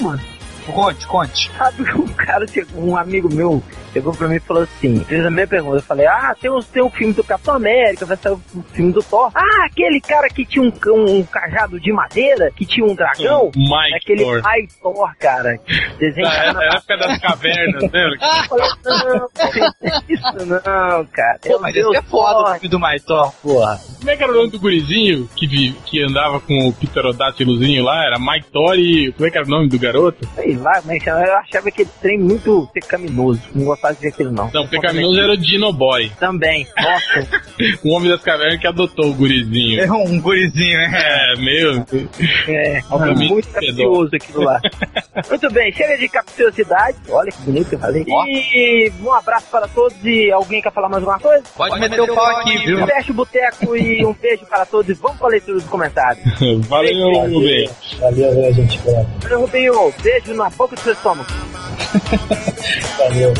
uma. 0.00 0.37
Conte, 0.72 1.06
conte. 1.06 1.50
Sabe, 1.56 1.82
um 1.94 2.08
cara 2.08 2.46
chegou, 2.46 2.84
um 2.84 2.96
amigo 2.96 3.32
meu 3.32 3.62
chegou 3.92 4.14
pra 4.14 4.28
mim 4.28 4.36
e 4.36 4.40
falou 4.40 4.62
assim, 4.62 5.02
fez 5.04 5.24
a 5.24 5.30
mesma 5.30 5.48
pergunta, 5.48 5.76
eu 5.76 5.82
falei, 5.82 6.06
ah, 6.06 6.34
tem 6.40 6.50
um, 6.50 6.60
tem 6.60 6.82
um 6.82 6.90
filme 6.90 7.12
do 7.12 7.24
Capitão 7.24 7.54
América, 7.54 8.06
vai 8.06 8.16
sair 8.16 8.32
um 8.32 8.62
filme 8.72 8.92
do 8.92 9.02
Thor. 9.02 9.30
Ah, 9.34 9.66
aquele 9.66 10.00
cara 10.00 10.28
que 10.28 10.44
tinha 10.44 10.62
um, 10.62 10.72
um, 10.92 11.22
cajado 11.24 11.80
de 11.80 11.92
madeira, 11.92 12.50
que 12.54 12.66
tinha 12.66 12.86
um 12.86 12.94
dragão. 12.94 13.50
Mike 13.56 13.94
Aquele 13.94 14.24
Thor. 14.24 14.42
Mike 14.44 14.74
Thor, 14.80 15.16
cara. 15.18 15.58
Desenho 15.98 16.28
Da 16.28 16.52
da 16.52 16.64
época 16.64 16.96
das 16.96 17.18
cavernas? 17.18 17.82
Eu 17.88 17.90
falei, 18.48 18.68
não, 18.84 19.14
não, 19.14 19.28
isso 20.08 20.46
não, 20.46 21.04
cara. 21.06 21.38
Pô, 21.46 21.58
mas 21.60 21.74
esse 21.74 21.96
é 21.96 22.02
foda 22.02 22.40
o 22.40 22.44
Thor. 22.44 22.54
filme 22.54 22.68
do 22.68 22.78
Maitor, 22.78 23.32
porra. 23.42 23.80
Como 23.98 24.10
é 24.10 24.16
que 24.16 24.22
era 24.22 24.32
o 24.32 24.36
nome 24.36 24.50
do 24.50 24.58
gurizinho 24.58 25.28
que, 25.34 25.46
vi, 25.46 25.72
que 25.86 26.02
andava 26.02 26.40
com 26.40 26.68
o 26.68 26.72
pterodátilozinho 26.72 27.84
lá? 27.84 28.04
Era 28.04 28.18
Mike 28.18 28.50
Thor 28.52 28.74
e... 28.76 29.12
Como 29.12 29.26
é 29.26 29.30
que 29.30 29.38
era 29.38 29.46
o 29.46 29.50
nome 29.50 29.68
do 29.68 29.78
garoto? 29.78 30.28
Sei 30.34 30.56
lá, 30.60 30.80
como 30.80 30.92
é 30.92 30.98
que 30.98 31.04
chama? 31.04 31.24
Eu 31.24 31.36
achava 31.36 31.68
aquele 31.68 31.88
trem 32.00 32.18
muito 32.18 32.68
pecaminoso. 32.72 33.40
Não 33.54 33.64
gostava 33.64 33.94
de 33.94 34.00
ver 34.00 34.08
aquilo, 34.08 34.32
não. 34.32 34.50
Não, 34.52 34.64
o 34.64 34.68
pecaminoso 34.68 35.20
era 35.20 35.32
o 35.32 35.36
Dino 35.36 35.72
Boy. 35.72 36.10
Também. 36.18 36.66
Nossa. 36.76 37.48
O 37.84 37.94
homem 37.94 38.08
das 38.10 38.22
cavernas 38.22 38.60
que 38.60 38.66
adotou 38.66 39.10
o 39.10 39.14
gurizinho. 39.14 39.80
É 39.80 39.90
um 39.90 40.20
gurizinho, 40.20 40.78
né? 40.78 40.90
É, 40.94 41.36
meio... 41.36 41.84
É, 42.48 42.80
Obviamente, 42.90 43.32
muito 43.32 43.48
capcioso 43.48 44.10
aquilo 44.14 44.44
lá. 44.44 44.60
Muito 45.28 45.50
bem, 45.50 45.72
chega 45.72 45.96
de 45.96 46.08
capciosidade. 46.08 46.98
Olha 47.08 47.30
que 47.30 47.42
bonito 47.42 47.68
que 47.68 47.74
eu 47.74 47.78
falei. 47.78 48.04
E 48.06 48.92
um 49.02 49.12
abraço 49.12 49.46
para 49.50 49.66
todos. 49.68 49.96
E 50.04 50.30
alguém 50.30 50.62
quer 50.62 50.72
falar 50.72 50.88
mais 50.88 51.02
alguma 51.02 51.18
coisa? 51.18 51.42
Pode, 51.56 51.80
meter 51.80 52.00
o 52.00 52.14
pau 52.14 52.26
aqui, 52.38 52.58
viu? 52.58 52.86
Fecha 52.86 53.12
o 53.12 53.14
boteco 53.14 53.76
e 53.76 54.04
um 54.04 54.12
beijo 54.12 54.46
para 54.46 54.66
todos. 54.66 54.98
Vamos 54.98 55.18
para 55.18 55.26
a 55.26 55.30
leitura 55.30 55.58
dos 55.58 55.66
comentários. 55.68 56.24
Valeu, 56.68 57.40
bem. 57.40 57.70
Valeu, 58.00 58.34
valeu, 58.34 58.52
gente. 58.52 58.80
Valeu, 59.22 59.40
Rubinho. 59.40 59.94
Beijo 60.02 60.34
na 60.34 60.47
boca 60.50 60.76
do 60.76 60.82
seu 60.82 60.92
estômago. 60.92 61.30
Valeu. 62.98 63.34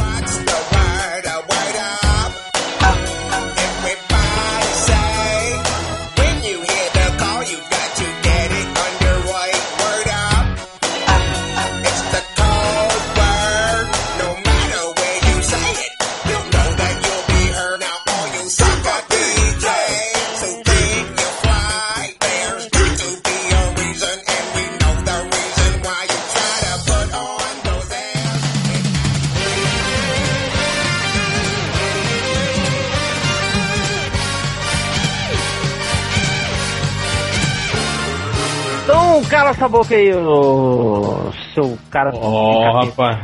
Cala 39.24 39.50
essa 39.50 39.68
boca 39.68 39.94
aí, 39.94 40.12
ô, 40.14 41.30
seu 41.54 41.78
cara. 41.90 42.12
Ó, 42.14 42.52
quieto. 42.82 42.86
rapaz. 42.86 43.18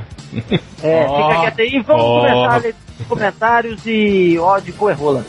É, 0.83 1.07
Ó, 1.09 1.29
fica 1.29 1.41
quieto 1.41 1.61
aí. 1.61 1.83
Vamos 1.87 2.05
ó. 2.05 2.17
começar 2.21 2.55
a 2.55 2.57
ler 2.59 2.75
os 3.01 3.07
comentários 3.07 3.81
e 3.87 4.39
ódio 4.39 4.75
coerrola. 4.75 5.25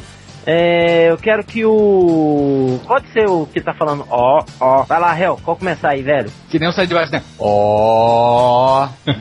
É, 0.48 1.10
eu 1.10 1.18
quero 1.18 1.44
que 1.44 1.66
o. 1.66 2.80
Pode 2.88 3.08
ser 3.12 3.28
o 3.28 3.48
que 3.52 3.60
tá 3.60 3.74
falando, 3.74 4.06
ó, 4.12 4.44
ó. 4.60 4.84
Vai 4.84 5.00
lá, 5.00 5.20
Hel, 5.20 5.40
qual 5.44 5.58
começar 5.58 5.90
aí, 5.90 6.04
velho? 6.04 6.32
Que 6.52 6.60
nem 6.60 6.70
o 6.70 6.72
sai 6.72 6.86
de 6.86 6.94
baixo, 6.94 7.12
né? 7.12 7.22
Ó. 7.40 8.88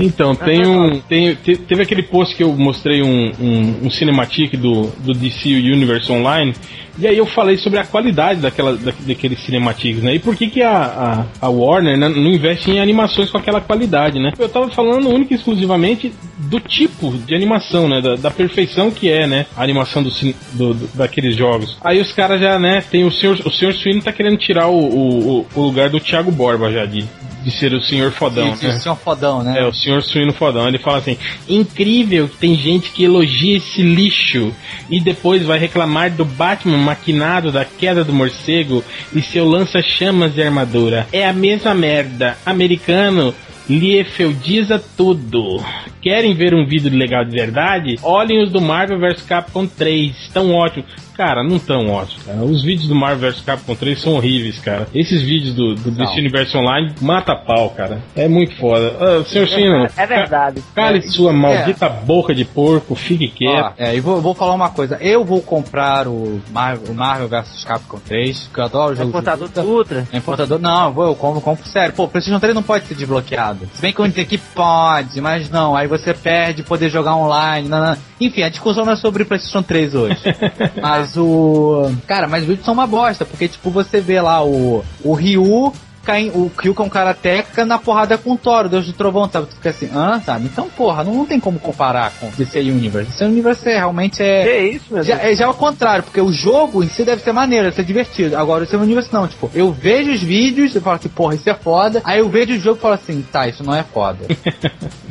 Então, 0.00 0.34
tem 0.34 0.66
um. 0.66 1.00
Tem, 1.00 1.34
te- 1.34 1.56
teve 1.56 1.82
aquele 1.82 2.02
post 2.02 2.34
que 2.36 2.42
eu 2.42 2.52
mostrei 2.52 3.02
um, 3.02 3.30
um, 3.40 3.86
um 3.86 3.90
cinematic 3.90 4.56
do, 4.56 4.86
do 4.98 5.12
DC 5.12 5.48
Universe 5.48 6.10
Online. 6.10 6.54
E 6.98 7.06
aí 7.06 7.16
eu 7.16 7.24
falei 7.26 7.56
sobre 7.56 7.78
a 7.78 7.84
qualidade 7.84 8.40
daquela, 8.40 8.76
da, 8.76 8.92
daqueles 9.00 9.42
cinematics, 9.44 10.02
né? 10.02 10.14
E 10.14 10.18
por 10.18 10.36
que, 10.36 10.48
que 10.48 10.62
a, 10.62 11.26
a, 11.40 11.46
a 11.46 11.48
Warner 11.48 11.96
né, 11.98 12.08
não 12.08 12.30
investe 12.30 12.70
em 12.70 12.80
animações 12.80 13.30
com 13.30 13.38
aquela 13.38 13.60
qualidade, 13.60 14.18
né? 14.18 14.32
Eu 14.38 14.48
tava 14.48 14.68
falando 14.70 15.08
única 15.08 15.32
e 15.32 15.36
exclusivamente 15.36 16.12
do 16.38 16.60
tipo 16.60 17.10
de 17.12 17.34
animação, 17.34 17.88
né? 17.88 18.00
Da, 18.00 18.16
da 18.16 18.30
perfeição 18.30 18.90
que 18.90 19.08
é, 19.10 19.26
né? 19.26 19.46
A 19.56 19.62
animação 19.62 20.02
do, 20.02 20.10
do- 20.52 20.74
do- 20.74 20.88
daqueles 20.94 21.34
jogos. 21.34 21.78
Aí 21.82 22.00
os 22.00 22.12
caras 22.12 22.40
já, 22.40 22.58
né? 22.58 22.82
Tem 22.90 23.04
o 23.04 23.10
senhor, 23.10 23.38
o 23.44 23.50
senhor 23.50 23.72
Sweeney 23.72 24.02
tá 24.02 24.12
querendo 24.12 24.36
tirar 24.36 24.68
o, 24.68 24.78
o- 24.78 25.46
o 25.54 25.60
lugar 25.62 25.88
do 25.88 25.98
Thiago 26.00 26.30
Borba 26.30 26.70
já 26.70 26.84
de, 26.84 27.04
de 27.42 27.50
ser 27.50 27.72
o 27.72 27.80
senhor 27.82 28.12
fodão, 28.12 28.52
Isso, 28.52 28.66
né? 28.66 28.80
é 28.84 28.90
um 28.90 28.96
fodão, 28.96 29.42
né? 29.42 29.60
É, 29.60 29.66
o 29.66 29.72
senhor 29.72 30.02
suíno 30.02 30.32
fodão. 30.32 30.68
Ele 30.68 30.78
fala 30.78 30.98
assim: 30.98 31.16
incrível 31.48 32.28
que 32.28 32.36
tem 32.36 32.54
gente 32.54 32.90
que 32.90 33.04
elogia 33.04 33.56
esse 33.56 33.82
lixo 33.82 34.52
e 34.88 35.00
depois 35.00 35.42
vai 35.42 35.58
reclamar 35.58 36.10
do 36.10 36.24
Batman 36.24 36.78
maquinado 36.78 37.50
da 37.50 37.64
queda 37.64 38.04
do 38.04 38.12
morcego 38.12 38.84
e 39.14 39.20
seu 39.20 39.48
lança-chamas 39.48 40.34
de 40.34 40.42
armadura. 40.42 41.06
É 41.12 41.26
a 41.26 41.32
mesma 41.32 41.74
merda. 41.74 42.36
Americano. 42.44 43.34
Liefeldiza 43.68 44.82
tudo. 44.96 45.64
Querem 46.00 46.34
ver 46.34 46.52
um 46.52 46.66
vídeo 46.66 46.90
legal 46.94 47.24
de 47.24 47.30
verdade? 47.30 47.96
Olhem 48.02 48.42
os 48.42 48.50
do 48.50 48.60
Marvel 48.60 48.98
vs 48.98 49.22
Capcom 49.22 49.66
3. 49.66 50.16
Estão 50.16 50.52
ótimos. 50.52 50.90
Cara, 51.16 51.42
não 51.44 51.58
tão 51.58 51.90
ótimos, 51.90 52.22
cara. 52.24 52.38
Os 52.42 52.62
vídeos 52.62 52.88
do 52.88 52.94
Marvel 52.94 53.30
vs 53.30 53.42
Capcom 53.42 53.74
3 53.74 54.00
são 54.00 54.14
horríveis, 54.14 54.58
cara. 54.58 54.86
Esses 54.94 55.22
vídeos 55.22 55.54
do, 55.54 55.74
do 55.74 55.90
DC 55.90 56.18
Universe 56.18 56.56
Online 56.56 56.94
mata 57.00 57.36
pau, 57.36 57.70
cara. 57.70 58.00
É 58.16 58.26
muito 58.28 58.56
foda. 58.56 58.96
Ah, 59.00 59.24
senhor 59.24 59.46
Sino, 59.48 59.86
É 59.96 60.06
verdade. 60.06 60.62
cale 60.74 61.02
sua 61.02 61.32
maldita 61.32 61.88
boca 61.88 62.34
de 62.34 62.44
porco, 62.44 62.94
fique 62.94 63.26
Ó, 63.26 63.36
quieto. 63.62 63.74
é, 63.78 63.94
e 63.96 64.00
vou, 64.00 64.20
vou 64.22 64.34
falar 64.34 64.54
uma 64.54 64.70
coisa. 64.70 64.96
Eu 65.00 65.24
vou 65.24 65.42
comprar 65.42 66.08
o 66.08 66.40
Marvel, 66.50 66.92
o 66.92 66.94
Marvel 66.94 67.28
vs 67.28 67.64
Capcom 67.64 67.98
3, 67.98 68.50
que 68.52 68.58
eu 68.60 68.64
adoro 68.64 68.90
o 68.90 68.92
É 68.92 68.96
jogo. 68.96 69.06
de 69.08 69.12
portador 69.12 69.46
luta. 69.48 69.62
do 69.62 69.68
Ultra. 69.68 70.08
É 70.12 70.16
importador? 70.16 70.58
Não, 70.58 70.86
eu 70.86 70.92
vou, 70.92 71.06
eu 71.08 71.14
compro, 71.14 71.40
compro 71.40 71.66
sério. 71.68 71.94
Pô, 71.94 72.04
o 72.04 72.08
PlayStation 72.08 72.40
3 72.40 72.54
não 72.54 72.62
pode 72.62 72.86
ser 72.86 72.94
desbloqueado. 72.94 73.68
Se 73.74 73.82
bem 73.82 73.92
que 73.92 74.00
eu 74.00 74.08
dizer 74.08 74.24
que 74.24 74.38
pode, 74.38 75.20
mas 75.20 75.50
não. 75.50 75.76
Aí 75.76 75.86
você 75.86 76.14
perde 76.14 76.62
poder 76.62 76.88
jogar 76.88 77.16
online. 77.16 77.68
Não, 77.68 77.80
não. 77.84 77.96
Enfim, 78.20 78.42
a 78.42 78.48
discussão 78.48 78.84
não 78.84 78.92
é 78.92 78.96
sobre 78.96 79.24
PlayStation 79.24 79.62
3 79.62 79.94
hoje. 79.94 80.16
mas 80.80 81.01
o. 81.16 81.90
Cara, 82.06 82.26
mas 82.28 82.42
os 82.42 82.48
vídeos 82.48 82.64
são 82.64 82.74
uma 82.74 82.86
bosta, 82.86 83.24
porque 83.24 83.48
tipo, 83.48 83.70
você 83.70 84.00
vê 84.00 84.20
lá 84.20 84.44
o, 84.44 84.84
o 85.02 85.14
Ryu. 85.14 85.72
Cai- 86.04 86.30
O 86.34 86.50
que 86.50 86.68
é 86.68 86.82
um 86.82 86.88
karateka 86.88 87.64
na 87.64 87.78
porrada 87.78 88.16
com 88.18 88.32
o 88.32 88.36
Thor, 88.38 88.66
o 88.66 88.68
Deus 88.68 88.86
do 88.86 88.92
Trovão, 88.92 89.28
sabe? 89.30 89.46
Tu 89.46 89.54
fica 89.56 89.70
assim, 89.70 89.88
hã, 89.94 90.20
sabe? 90.24 90.46
Então, 90.46 90.68
porra, 90.68 91.04
não, 91.04 91.14
não 91.14 91.26
tem 91.26 91.38
como 91.40 91.58
comparar 91.58 92.12
com 92.20 92.28
DC 92.36 92.60
Universe. 92.60 93.10
DC 93.10 93.24
Universe 93.24 93.68
é, 93.68 93.76
realmente 93.76 94.22
é. 94.22 94.44
Que 94.44 94.58
isso, 94.76 94.84
meu 94.90 95.02
Já, 95.02 95.16
Deus? 95.16 95.26
é 95.28 95.34
já 95.34 95.44
é 95.44 95.48
o 95.48 95.54
contrário, 95.54 96.02
porque 96.04 96.20
o 96.20 96.32
jogo 96.32 96.82
em 96.82 96.88
si 96.88 97.04
deve 97.04 97.22
ser 97.22 97.32
maneiro, 97.32 97.64
deve 97.64 97.76
ser 97.76 97.84
divertido. 97.84 98.36
Agora, 98.36 98.64
o 98.64 98.66
seu 98.66 98.80
universo 98.80 99.10
não, 99.12 99.26
tipo, 99.28 99.50
eu 99.54 99.70
vejo 99.72 100.10
os 100.12 100.22
vídeos 100.22 100.74
e 100.74 100.80
falo 100.80 100.96
assim, 100.96 101.08
porra, 101.08 101.34
isso 101.34 101.48
é 101.48 101.54
foda. 101.54 102.00
Aí 102.04 102.18
eu 102.18 102.28
vejo 102.28 102.54
o 102.54 102.58
jogo 102.58 102.78
e 102.78 102.80
falo 102.80 102.94
assim, 102.94 103.22
tá, 103.32 103.46
isso 103.48 103.62
não 103.64 103.74
é 103.74 103.82
foda. 103.82 104.18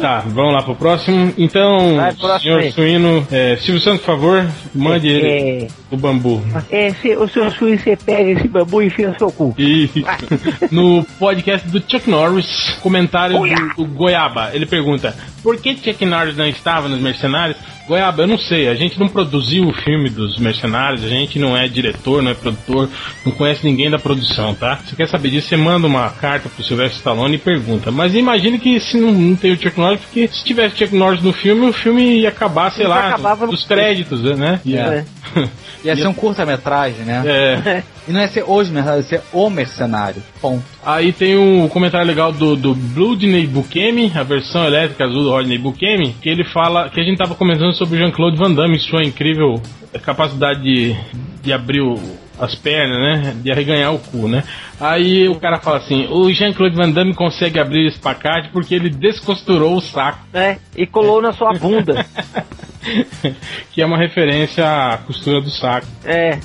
Tá, 0.00 0.22
vamos 0.26 0.52
lá 0.52 0.62
pro 0.62 0.74
próximo. 0.74 1.32
Então, 1.38 1.96
Vai, 1.96 2.12
próximo 2.14 2.40
senhor 2.40 2.60
aí. 2.60 2.72
Suíno, 2.72 3.26
é, 3.30 3.56
Silvio 3.56 3.80
Santos, 3.80 4.00
por 4.00 4.06
favor, 4.06 4.46
mande 4.74 5.08
ele 5.08 5.26
É, 5.26 5.66
o 5.90 5.96
bambu. 5.96 6.42
é, 6.70 6.92
se, 6.94 7.16
o 7.16 7.26
seu 7.28 7.50
Sui, 7.52 7.78
você 7.78 7.96
pega 7.96 8.30
esse 8.32 8.46
bambu 8.48 8.82
e 8.82 8.86
enfia 8.88 9.08
no 9.08 9.16
seu 9.18 9.30
cu. 9.32 9.54
E 9.56 9.88
no 10.70 11.04
podcast 11.18 11.68
do 11.68 11.80
Chuck 11.80 12.08
Norris, 12.08 12.78
comentário 12.82 13.38
do, 13.38 13.84
do 13.84 13.86
Goiaba, 13.94 14.50
ele 14.52 14.66
pergunta: 14.66 15.16
por 15.42 15.56
que 15.60 15.76
Chuck 15.76 16.04
Norris 16.04 16.36
não 16.36 16.46
estava 16.46 16.88
nos 16.88 17.00
Mercenários? 17.00 17.56
Goiaba, 17.88 18.22
eu 18.22 18.26
não 18.28 18.38
sei, 18.38 18.68
a 18.68 18.74
gente 18.76 19.00
não 19.00 19.08
produziu 19.08 19.66
o 19.66 19.72
filme 19.72 20.08
dos 20.08 20.38
Mercenários, 20.38 21.02
a 21.02 21.08
gente 21.08 21.40
não 21.40 21.56
é 21.56 21.66
diretor, 21.66 22.22
não 22.22 22.30
é 22.30 22.34
produtor, 22.34 22.88
não 23.26 23.32
conhece 23.32 23.64
ninguém 23.64 23.90
da 23.90 23.98
produção, 23.98 24.54
tá? 24.54 24.76
Se 24.86 24.94
quer 24.94 25.08
saber 25.08 25.30
disso, 25.30 25.48
você 25.48 25.56
manda 25.56 25.88
uma 25.88 26.08
carta 26.08 26.48
pro 26.48 26.62
Sylvester 26.62 26.98
Stallone 26.98 27.34
e 27.34 27.38
pergunta. 27.38 27.90
Mas 27.90 28.14
imagine 28.14 28.60
que 28.60 28.78
se 28.78 28.96
não, 28.96 29.10
não 29.10 29.34
tem 29.34 29.52
o 29.52 29.60
Chuck 29.60 29.76
Norris, 29.76 30.00
porque 30.02 30.28
se 30.28 30.44
tivesse 30.44 30.76
Chuck 30.78 30.94
Norris 30.94 31.20
no 31.20 31.32
filme, 31.32 31.66
o 31.68 31.72
filme 31.72 32.20
ia 32.20 32.28
acabar, 32.28 32.70
sei 32.70 32.82
Ele 32.84 32.90
lá, 32.90 33.08
acabava 33.08 33.46
no- 33.46 33.52
dos 33.52 33.64
créditos, 33.64 34.22
né? 34.22 34.60
É. 34.64 35.04
Ia 35.84 35.96
ser 35.96 36.06
um 36.08 36.12
curta-metragem, 36.14 37.04
né? 37.04 37.22
É. 37.26 37.82
E 38.06 38.12
não 38.12 38.20
ia 38.20 38.28
ser 38.28 38.44
hoje 38.46 38.70
mercenário, 38.70 39.00
ia 39.02 39.08
ser 39.08 39.22
o 39.32 39.48
mercenário. 39.48 40.22
Ponto. 40.40 40.62
Aí 40.84 41.10
tem 41.12 41.38
um 41.38 41.66
comentário 41.68 42.06
legal 42.06 42.32
do, 42.32 42.54
do 42.54 42.74
Bloodney 42.74 43.46
Bukemi, 43.46 44.12
a 44.14 44.22
versão 44.22 44.64
elétrica 44.66 45.04
azul 45.04 45.22
do 45.24 45.30
Rodney 45.30 45.56
Bukemi, 45.58 46.14
que 46.20 46.28
ele 46.28 46.44
fala 46.44 46.90
que 46.90 47.00
a 47.00 47.04
gente 47.04 47.16
tava 47.16 47.34
comentando 47.34 47.72
sobre 47.74 47.96
o 47.96 47.98
Jean-Claude 47.98 48.36
Van 48.36 48.52
Damme 48.52 48.76
e 48.76 48.80
sua 48.80 49.02
incrível 49.02 49.60
capacidade 50.02 50.60
de, 50.62 50.96
de 51.42 51.52
abrir 51.52 51.80
o- 51.80 51.98
as 52.38 52.54
pernas, 52.54 52.98
né? 52.98 53.34
De 53.42 53.50
arreganhar 53.52 53.94
o 53.94 53.98
cu, 53.98 54.26
né? 54.28 54.44
Aí 54.80 55.28
o 55.28 55.34
cara 55.36 55.58
fala 55.58 55.78
assim: 55.78 56.06
o 56.10 56.30
Jean-Claude 56.32 56.74
Van 56.76 56.90
Damme 56.90 57.14
consegue 57.14 57.58
abrir 57.58 57.86
esse 57.88 57.98
pacote 57.98 58.48
porque 58.52 58.74
ele 58.74 58.88
descosturou 58.90 59.76
o 59.76 59.80
saco. 59.80 60.20
É, 60.32 60.56
e 60.76 60.86
colou 60.86 61.20
na 61.22 61.32
sua 61.32 61.52
bunda. 61.52 62.04
que 63.72 63.82
é 63.82 63.86
uma 63.86 63.98
referência 63.98 64.64
à 64.66 64.98
costura 64.98 65.40
do 65.40 65.50
saco. 65.50 65.86
É. 66.04 66.38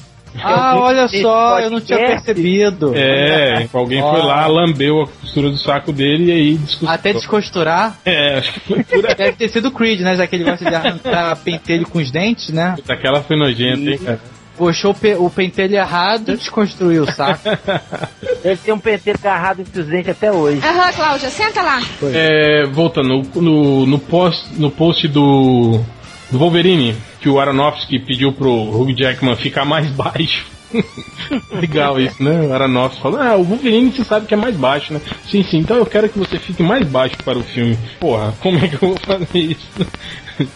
Ah, 0.43 0.77
olha 0.77 1.07
só, 1.07 1.61
eu 1.61 1.69
não 1.71 1.79
tinha 1.79 1.97
percebido. 1.97 2.91
É, 2.93 3.67
alguém 3.71 4.01
foi 4.01 4.21
lá, 4.21 4.45
lambeu 4.47 5.03
a 5.03 5.07
costura 5.07 5.49
do 5.49 5.57
saco 5.57 5.93
dele 5.93 6.25
e 6.25 6.31
aí 6.31 6.53
descosturou. 6.57 6.93
Até 6.93 7.13
descosturar, 7.13 7.97
É, 8.03 8.39
acho 8.39 8.51
que 8.51 8.59
foi 8.59 8.83
por 8.83 9.05
aí. 9.07 9.15
deve 9.15 9.31
ter 9.37 9.47
sido 9.47 9.69
o 9.69 9.71
Creed, 9.71 10.01
né? 10.01 10.13
Já 10.17 10.27
que 10.27 10.35
ele 10.35 10.43
gosta 10.43 10.65
de 10.65 10.75
arrancar 10.75 11.37
pentelho 11.37 11.87
com 11.87 11.99
os 11.99 12.11
dentes, 12.11 12.49
né? 12.49 12.75
Aquela 12.89 13.21
foi 13.23 13.37
nojenta, 13.37 13.89
hein, 13.91 13.97
cara? 13.97 14.19
Puxou 14.57 14.91
o, 14.91 14.93
pe- 14.93 15.15
o 15.15 15.29
pentelho 15.29 15.75
errado 15.75 16.31
e 16.33 16.37
desconstruiu 16.37 17.03
o 17.03 17.11
saco. 17.11 17.41
Deve 18.41 18.55
ter 18.61 18.71
um 18.71 18.79
penteiro 18.79 19.19
agarrado 19.21 19.61
entre 19.61 19.81
os 19.81 19.87
dentes 19.87 20.09
até 20.09 20.31
hoje. 20.31 20.61
Aham, 20.65 20.93
Cláudia, 20.93 21.29
senta 21.29 21.61
lá. 21.61 21.81
É, 22.13 22.65
voltando, 22.71 23.21
no, 23.35 23.85
no, 23.85 23.99
post, 23.99 24.47
no 24.57 24.71
post 24.71 25.07
do 25.09 25.81
Wolverine, 26.37 26.95
que 27.19 27.29
o 27.29 27.39
Aronofsky 27.39 27.99
pediu 27.99 28.31
pro 28.31 28.51
Hugh 28.51 28.97
Jackman 28.97 29.35
ficar 29.35 29.65
mais 29.65 29.89
baixo. 29.95 30.54
Legal 31.53 31.99
isso, 31.99 32.21
né? 32.23 32.41
O 32.47 32.53
Aronofsky 32.53 33.01
falou, 33.01 33.19
ah, 33.19 33.35
o 33.35 33.43
Wolverine 33.43 33.91
você 33.91 34.03
sabe 34.03 34.25
que 34.25 34.33
é 34.33 34.37
mais 34.37 34.55
baixo, 34.55 34.93
né? 34.93 35.01
Sim, 35.29 35.43
sim, 35.43 35.57
então 35.59 35.77
eu 35.77 35.85
quero 35.85 36.09
que 36.09 36.17
você 36.19 36.37
fique 36.37 36.61
mais 36.63 36.87
baixo 36.87 37.15
para 37.23 37.37
o 37.37 37.43
filme. 37.43 37.77
Porra, 37.99 38.33
como 38.41 38.57
é 38.59 38.67
que 38.67 38.75
eu 38.75 38.89
vou 38.89 38.97
fazer 38.97 39.39
isso? 39.39 39.67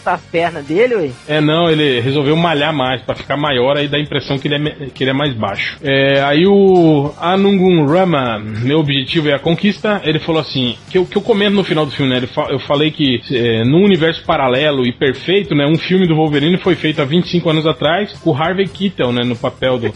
Tá 0.04 0.12
as 0.12 0.20
pernas 0.20 0.66
dele, 0.66 0.94
ué? 0.94 1.10
É, 1.26 1.40
não, 1.40 1.70
ele 1.70 2.00
resolveu 2.02 2.36
malhar 2.36 2.70
mais 2.70 3.00
pra 3.00 3.14
ficar 3.14 3.38
maior, 3.38 3.78
aí 3.78 3.88
dá 3.88 3.96
a 3.96 4.00
impressão 4.00 4.38
que 4.38 4.46
ele 4.46 4.68
é, 4.68 4.86
que 4.92 5.02
ele 5.02 5.08
é 5.10 5.14
mais 5.14 5.32
baixo. 5.32 5.78
É, 5.82 6.20
aí 6.22 6.46
o 6.46 7.10
Anungun 7.18 7.86
Rama, 7.86 8.38
meu 8.38 8.78
objetivo 8.80 9.30
é 9.30 9.32
a 9.32 9.38
conquista, 9.38 10.02
ele 10.04 10.18
falou 10.18 10.38
assim, 10.42 10.76
que 10.90 10.98
eu, 10.98 11.06
que 11.06 11.16
eu 11.16 11.22
comento 11.22 11.56
no 11.56 11.64
final 11.64 11.86
do 11.86 11.92
filme, 11.92 12.10
né? 12.12 12.18
Ele 12.18 12.26
fa- 12.26 12.48
eu 12.50 12.58
falei 12.58 12.90
que 12.90 13.22
é, 13.32 13.64
num 13.64 13.82
universo 13.82 14.22
paralelo 14.26 14.84
e 14.86 14.92
perfeito, 14.92 15.54
né? 15.54 15.66
Um 15.66 15.78
filme 15.78 16.06
do 16.06 16.14
Wolverine 16.14 16.58
foi 16.58 16.74
feito 16.74 17.00
há 17.00 17.06
25 17.06 17.48
anos 17.48 17.66
atrás, 17.66 18.12
com 18.18 18.32
o 18.32 18.34
Harvey 18.36 18.68
Keitel, 18.68 19.12
né? 19.12 19.22
No 19.24 19.34
papel 19.34 19.78
do, 19.78 19.90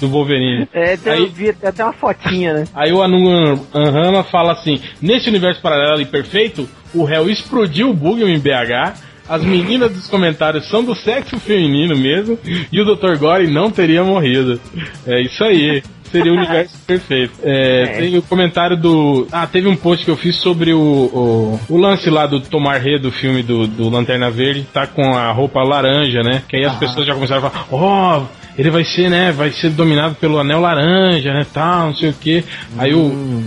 do 0.00 0.08
Wolverine. 0.08 0.68
É, 0.72 0.96
tem, 0.96 1.12
Aí- 1.12 1.20
eu 1.20 1.30
vi 1.30 1.48
até 1.50 1.68
até 1.68 1.84
uma 1.84 1.92
fotinha, 1.92 2.52
né? 2.54 2.64
Aí 2.74 2.92
o 2.92 3.02
Anungan 3.02 3.58
Rama 3.72 4.22
fala 4.24 4.52
assim: 4.52 4.80
nesse 5.00 5.28
universo 5.28 5.60
paralelo 5.62 6.00
e 6.00 6.06
perfeito, 6.06 6.68
o 6.94 7.04
réu 7.04 7.30
explodiu 7.30 7.90
o 7.90 7.94
Bugman 7.94 8.34
em 8.34 8.38
BH. 8.38 9.10
As 9.28 9.42
meninas 9.44 9.92
dos 9.92 10.08
comentários 10.08 10.68
são 10.68 10.84
do 10.84 10.94
sexo 10.94 11.38
feminino 11.38 11.96
mesmo. 11.96 12.38
E 12.70 12.80
o 12.80 12.84
Dr. 12.84 13.16
Gore 13.16 13.46
não 13.46 13.70
teria 13.70 14.02
morrido. 14.02 14.60
É 15.06 15.22
isso 15.22 15.42
aí. 15.44 15.82
Seria 16.10 16.32
o 16.32 16.36
universo 16.36 16.76
perfeito. 16.86 17.32
É, 17.42 17.86
Tem 17.98 18.18
o 18.18 18.22
comentário 18.22 18.76
do. 18.76 19.26
Ah, 19.32 19.46
teve 19.46 19.68
um 19.68 19.76
post 19.76 20.04
que 20.04 20.10
eu 20.10 20.16
fiz 20.16 20.36
sobre 20.36 20.74
o, 20.74 20.78
o, 20.78 21.60
o 21.70 21.76
lance 21.78 22.10
lá 22.10 22.26
do 22.26 22.40
Tomar 22.40 22.78
Rê 22.78 22.98
do 22.98 23.10
filme 23.10 23.42
do, 23.42 23.66
do 23.66 23.88
Lanterna 23.88 24.28
Verde, 24.30 24.66
tá 24.70 24.86
com 24.86 25.14
a 25.14 25.30
roupa 25.32 25.62
laranja, 25.62 26.20
né? 26.22 26.42
Que 26.46 26.56
aí 26.56 26.64
as 26.66 26.76
pessoas 26.76 27.06
já 27.06 27.14
começaram 27.14 27.46
a 27.46 27.48
falar: 27.50 27.66
Ó, 27.70 28.24
ele 28.56 28.70
vai 28.70 28.84
ser, 28.84 29.08
né? 29.08 29.32
Vai 29.32 29.50
ser 29.50 29.70
dominado 29.70 30.14
pelo 30.16 30.38
anel 30.38 30.60
laranja, 30.60 31.32
né? 31.32 31.46
Tal, 31.52 31.86
não 31.86 31.94
sei 31.94 32.10
o 32.10 32.14
que. 32.14 32.44
Aí 32.78 32.92
o, 32.92 33.06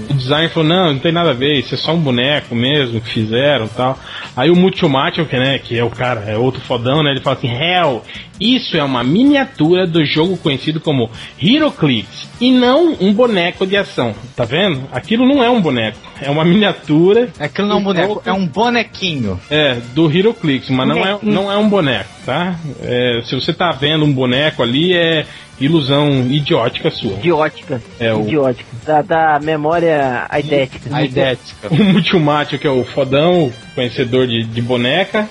o 0.09 0.13
designer 0.13 0.49
falou: 0.49 0.67
Não, 0.67 0.93
não 0.93 0.99
tem 0.99 1.11
nada 1.11 1.31
a 1.31 1.33
ver, 1.33 1.59
isso 1.59 1.75
é 1.75 1.77
só 1.77 1.93
um 1.93 1.99
boneco 1.99 2.55
mesmo 2.55 2.99
que 2.99 3.09
fizeram 3.09 3.67
tal. 3.67 3.97
Aí 4.35 4.49
o 4.49 4.55
que, 5.25 5.37
né, 5.37 5.59
que 5.59 5.77
é 5.77 5.83
o 5.83 5.89
cara, 5.89 6.21
é 6.27 6.37
outro 6.37 6.61
fodão, 6.61 7.03
né? 7.03 7.11
Ele 7.11 7.21
fala 7.21 7.37
assim: 7.37 7.49
Hell, 7.49 8.03
Isso 8.39 8.75
é 8.75 8.83
uma 8.83 9.03
miniatura 9.03 9.87
do 9.87 10.05
jogo 10.05 10.37
conhecido 10.37 10.79
como 10.79 11.09
HeroClix 11.41 12.27
e 12.39 12.51
não 12.51 12.95
um 12.99 13.13
boneco 13.13 13.65
de 13.65 13.77
ação. 13.77 14.13
Tá 14.35 14.45
vendo? 14.45 14.83
Aquilo 14.91 15.25
não 15.25 15.43
é 15.43 15.49
um 15.49 15.61
boneco, 15.61 15.97
é 16.21 16.29
uma 16.29 16.43
miniatura. 16.43 17.29
Aquilo 17.39 17.67
não 17.67 17.77
é 17.77 17.79
um 17.79 17.83
boneco, 17.83 18.21
é 18.25 18.33
um 18.33 18.47
bonequinho. 18.47 19.39
É, 19.49 19.75
do 19.93 20.09
HeroClix, 20.09 20.69
mas 20.69 20.87
não 20.87 21.05
é, 21.05 21.17
não 21.21 21.51
é 21.51 21.57
um 21.57 21.69
boneco, 21.69 22.09
tá? 22.25 22.59
É, 22.81 23.21
se 23.25 23.35
você 23.35 23.53
tá 23.53 23.71
vendo 23.71 24.03
um 24.03 24.11
boneco 24.11 24.61
ali, 24.61 24.93
é 24.93 25.25
ilusão 25.59 26.27
idiótica 26.29 26.91
sua. 26.91 27.13
Idiótica. 27.13 27.81
É 27.99 28.13
o, 28.13 28.21
Idiótica. 28.21 28.69
Da, 28.85 29.01
da 29.01 29.39
memória 29.39 30.25
aidética. 30.29 30.89
A 30.95 31.03
idética. 31.03 31.69
o 31.69 31.75
Multimacho, 31.75 32.57
que 32.57 32.67
é 32.67 32.69
o 32.69 32.83
fodão, 32.83 33.45
o 33.45 33.53
conhecedor 33.73 34.27
de, 34.27 34.43
de 34.43 34.61
boneca, 34.61 35.29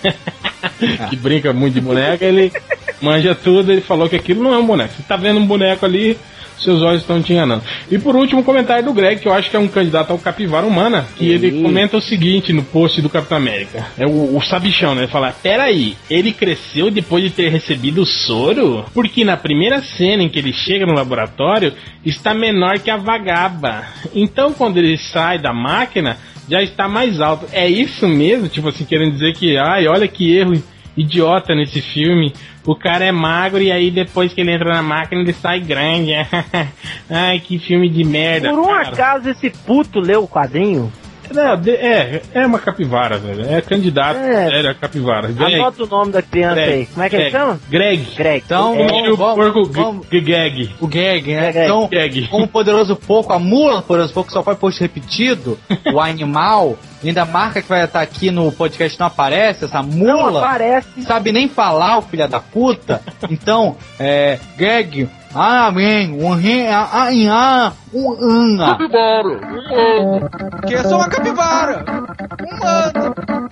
que 1.11 1.17
brinca 1.17 1.53
muito 1.53 1.75
de 1.75 1.81
boneca, 1.81 2.25
ele 2.25 2.53
manja 3.01 3.35
tudo, 3.35 3.71
ele 3.71 3.81
falou 3.81 4.09
que 4.09 4.17
aquilo 4.17 4.43
não 4.43 4.55
é 4.55 4.59
um 4.59 4.67
boneco. 4.67 4.95
Você 4.95 5.03
tá 5.03 5.17
vendo 5.17 5.41
um 5.41 5.47
boneco 5.47 5.85
ali, 5.85 6.19
seus 6.59 6.83
olhos 6.83 7.03
estão 7.03 7.23
te 7.23 7.33
enganando. 7.33 7.63
E 7.91 7.99
por 7.99 8.17
último, 8.17 8.41
o 8.41 8.45
comentário 8.45 8.85
do 8.85 8.93
Greg, 8.93 9.21
que 9.21 9.29
eu 9.29 9.33
acho 9.33 9.51
que 9.51 9.57
é 9.57 9.59
um 9.59 9.69
candidato 9.69 10.11
ao 10.11 10.19
Capivara 10.19 10.67
Humana, 10.67 11.07
que 11.17 11.29
ele 11.29 11.63
comenta 11.63 11.97
o 11.97 12.01
seguinte 12.01 12.53
no 12.53 12.63
post 12.63 13.01
do 13.03 13.09
Capitão 13.09 13.37
América. 13.37 13.87
É 13.99 14.07
o, 14.07 14.37
o 14.37 14.43
sabichão, 14.43 14.95
né? 14.95 15.03
Ele 15.03 15.11
fala, 15.11 15.35
peraí, 15.43 15.97
ele 16.09 16.33
cresceu 16.33 16.91
depois 16.91 17.23
de 17.25 17.31
ter 17.31 17.51
recebido 17.51 18.03
o 18.03 18.07
soro? 18.07 18.85
Porque 18.95 19.25
na 19.25 19.37
primeira 19.37 19.83
cena 19.83 20.23
em 20.23 20.29
que 20.29 20.39
ele 20.39 20.53
chega 20.53 20.87
no 20.87 20.95
laboratório, 20.95 21.73
está 22.05 22.35
menor 22.35 22.79
que 22.79 22.91
a 22.91 22.97
vagaba. 22.97 23.85
Então 24.15 24.53
quando 24.53 24.79
ele 24.79 24.97
sai 24.97 25.39
da 25.39 25.53
máquina, 25.53 26.17
já 26.49 26.63
está 26.63 26.89
mais 26.89 27.21
alto. 27.21 27.47
É 27.53 27.69
isso 27.69 28.07
mesmo? 28.07 28.49
Tipo 28.49 28.69
assim, 28.69 28.85
querendo 28.85 29.13
dizer 29.13 29.35
que, 29.35 29.57
ai, 29.57 29.87
olha 29.87 30.07
que 30.07 30.37
erro 30.37 30.53
idiota 30.97 31.55
nesse 31.55 31.81
filme. 31.81 32.33
O 32.67 32.75
cara 32.75 33.05
é 33.05 33.13
magro 33.13 33.61
e 33.63 33.71
aí 33.71 33.91
depois 33.91 34.33
que 34.33 34.41
ele 34.41 34.53
entra 34.53 34.73
na 34.73 34.83
máquina 34.83 35.21
ele 35.21 35.35
sai 35.35 35.61
grande. 35.61 36.13
Ai, 37.11 37.39
que 37.41 37.59
filme 37.59 37.89
de 37.91 38.05
merda. 38.05 38.51
Por 38.51 38.59
um 38.59 38.67
cara. 38.67 38.89
acaso 38.89 39.29
esse 39.29 39.51
puto 39.51 40.01
leu 40.01 40.25
o 40.25 40.29
quadrinho? 40.29 40.91
Não, 41.35 41.57
de- 41.61 41.71
é, 41.75 42.23
é 42.33 42.47
uma 42.47 42.59
capivara, 42.59 43.19
velho. 43.19 43.53
É 43.53 43.61
candidato. 43.61 44.17
É. 44.19 44.61
É, 44.63 44.67
é 44.71 44.75
capivara. 44.75 45.29
Greg. 45.29 45.55
Anota 45.57 45.83
o 45.85 45.87
nome 45.87 46.13
da 46.13 46.23
criança 46.23 46.55
Greg. 46.55 46.73
aí. 46.73 46.87
Como 46.87 47.03
é 47.03 47.09
que 47.11 47.17
ele 47.17 47.23
Greg. 47.31 47.37
chama? 47.37 47.61
Greg. 47.69 48.07
Greg. 48.17 48.43
Então, 48.47 48.75
É, 48.75 49.11
o 49.11 49.17
vamos- 49.17 49.35
porco 49.35 49.65
vamos- 49.73 50.07
Gag. 50.09 50.71
O 50.81 50.87
gag, 50.87 51.35
né? 51.35 51.53
Gag. 51.53 51.65
Então, 51.65 51.89
Gag. 51.91 52.29
como 52.29 52.45
o 52.45 52.49
poderoso 52.49 52.97
pouco, 52.97 53.33
a 53.33 53.39
mula 53.39 53.77
do 53.77 53.83
poderoso 53.83 54.13
pouco 54.15 54.31
só 54.33 54.43
foi 54.43 54.55
post 54.55 54.81
repetido, 54.81 55.59
o 55.93 56.01
animal, 56.01 56.79
ainda 57.03 57.23
a 57.23 57.27
marca 57.27 57.61
que 57.61 57.69
vai 57.69 57.85
estar 57.85 58.01
aqui 58.01 58.31
no 58.31 58.51
podcast 58.53 58.99
não 58.99 59.07
aparece, 59.09 59.65
essa 59.65 59.83
Não 59.83 59.89
mula. 60.23 60.41
aparece. 60.41 61.03
sabe 61.03 61.33
nem 61.33 61.49
falar, 61.49 61.99
o 61.99 62.03
filho 62.03 62.29
da 62.29 62.41
puta. 62.41 63.03
Então, 63.31 63.77
é. 63.99 64.39
Ah, 65.35 65.71
bem, 65.73 66.13
um 66.13 66.33
ah, 66.69 66.89
ah, 66.93 67.09
ah, 67.29 67.73
um 67.93 68.13
ana. 68.21 68.79
Que 70.67 70.75
eu 70.75 70.83
sou 70.85 70.95
uma 70.97 71.09
capivara. 71.09 71.85
Aí 72.41 73.44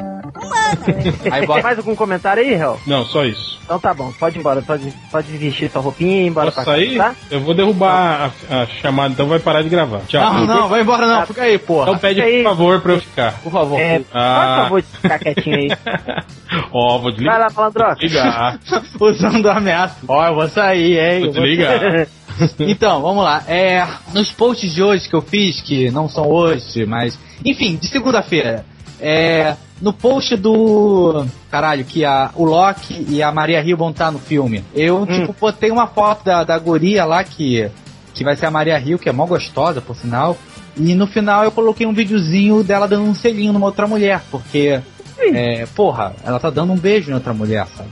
Tem 1.22 1.46
bota. 1.46 1.62
mais 1.62 1.78
algum 1.78 1.94
comentário 1.94 2.42
aí, 2.42 2.54
Hel? 2.54 2.78
Não, 2.86 3.04
só 3.04 3.24
isso. 3.24 3.52
Então 3.64 3.78
tá 3.78 3.94
bom, 3.94 4.12
pode 4.18 4.36
ir 4.36 4.40
embora. 4.40 4.60
Pode, 4.62 4.92
pode 5.10 5.32
vestir 5.36 5.70
sua 5.70 5.80
roupinha 5.80 6.16
e 6.22 6.24
ir 6.24 6.26
embora 6.28 6.50
Posso 6.50 6.64
pra 6.64 6.74
sair? 6.74 6.96
casa, 6.96 7.10
tá? 7.10 7.16
Eu 7.30 7.40
vou 7.40 7.54
derrubar 7.54 8.32
a, 8.50 8.62
a 8.62 8.66
chamada, 8.66 9.12
então 9.14 9.26
vai 9.28 9.38
parar 9.38 9.62
de 9.62 9.68
gravar. 9.68 10.00
Tchau. 10.08 10.32
Não, 10.34 10.46
não, 10.46 10.68
vai 10.68 10.82
embora 10.82 11.06
não, 11.06 11.26
fica 11.26 11.42
aí, 11.42 11.58
porra. 11.58 11.88
Então 11.88 11.98
pede 11.98 12.20
por 12.20 12.42
favor 12.44 12.80
pra 12.80 12.92
eu 12.92 13.00
ficar. 13.00 13.32
Por 13.42 13.52
favor. 13.52 13.80
É, 13.80 14.02
Ah. 14.12 14.54
por 14.56 14.62
favor, 14.64 14.82
ficar 15.00 15.18
quietinho 15.20 15.56
aí. 15.56 15.68
Ó, 16.72 16.98
vou 16.98 17.02
Vai 17.04 17.12
desligar. 17.12 17.38
lá, 17.40 17.48
malandroca. 17.54 17.94
Desligar. 17.96 18.58
Usando 19.00 19.48
a 19.48 19.56
ameaça. 19.56 19.96
Ó, 20.08 20.26
eu 20.26 20.34
vou 20.34 20.48
sair, 20.48 20.98
hein? 20.98 21.20
Vou 21.24 21.32
vou- 21.32 21.42
desligar. 21.42 22.06
Então, 22.58 23.02
vamos 23.02 23.22
lá. 23.22 23.44
É, 23.46 23.86
nos 24.14 24.32
posts 24.32 24.74
de 24.74 24.82
hoje 24.82 25.06
que 25.06 25.14
eu 25.14 25.20
fiz, 25.20 25.60
que 25.60 25.90
não 25.90 26.08
são 26.08 26.26
hoje, 26.26 26.84
mas. 26.86 27.16
Enfim, 27.44 27.76
de 27.76 27.86
segunda-feira. 27.88 28.64
É. 28.98 29.54
No 29.82 29.92
post 29.92 30.36
do. 30.36 31.26
Caralho, 31.50 31.84
que 31.84 32.04
a, 32.04 32.30
o 32.36 32.44
Loki 32.44 33.04
e 33.08 33.20
a 33.20 33.32
Maria 33.32 33.60
Hill 33.60 33.76
vão 33.76 33.90
estar 33.90 34.12
no 34.12 34.20
filme. 34.20 34.64
Eu, 34.72 35.04
tipo, 35.04 35.34
botei 35.38 35.72
uma 35.72 35.88
foto 35.88 36.24
da, 36.24 36.44
da 36.44 36.56
guria 36.56 37.04
lá 37.04 37.24
que. 37.24 37.68
Que 38.14 38.22
vai 38.22 38.36
ser 38.36 38.46
a 38.46 38.50
Maria 38.50 38.78
Hill, 38.78 38.98
que 38.98 39.08
é 39.08 39.12
mó 39.12 39.26
gostosa, 39.26 39.80
por 39.80 39.96
sinal. 39.96 40.38
E 40.76 40.94
no 40.94 41.08
final 41.08 41.42
eu 41.42 41.50
coloquei 41.50 41.84
um 41.84 41.92
videozinho 41.92 42.62
dela 42.62 42.86
dando 42.86 43.04
um 43.04 43.14
selinho 43.14 43.52
numa 43.52 43.66
outra 43.66 43.88
mulher, 43.88 44.22
porque. 44.30 44.80
É, 45.18 45.66
porra, 45.74 46.14
ela 46.24 46.38
tá 46.38 46.48
dando 46.48 46.72
um 46.72 46.78
beijo 46.78 47.10
em 47.10 47.14
outra 47.14 47.34
mulher, 47.34 47.66
sabe? 47.76 47.90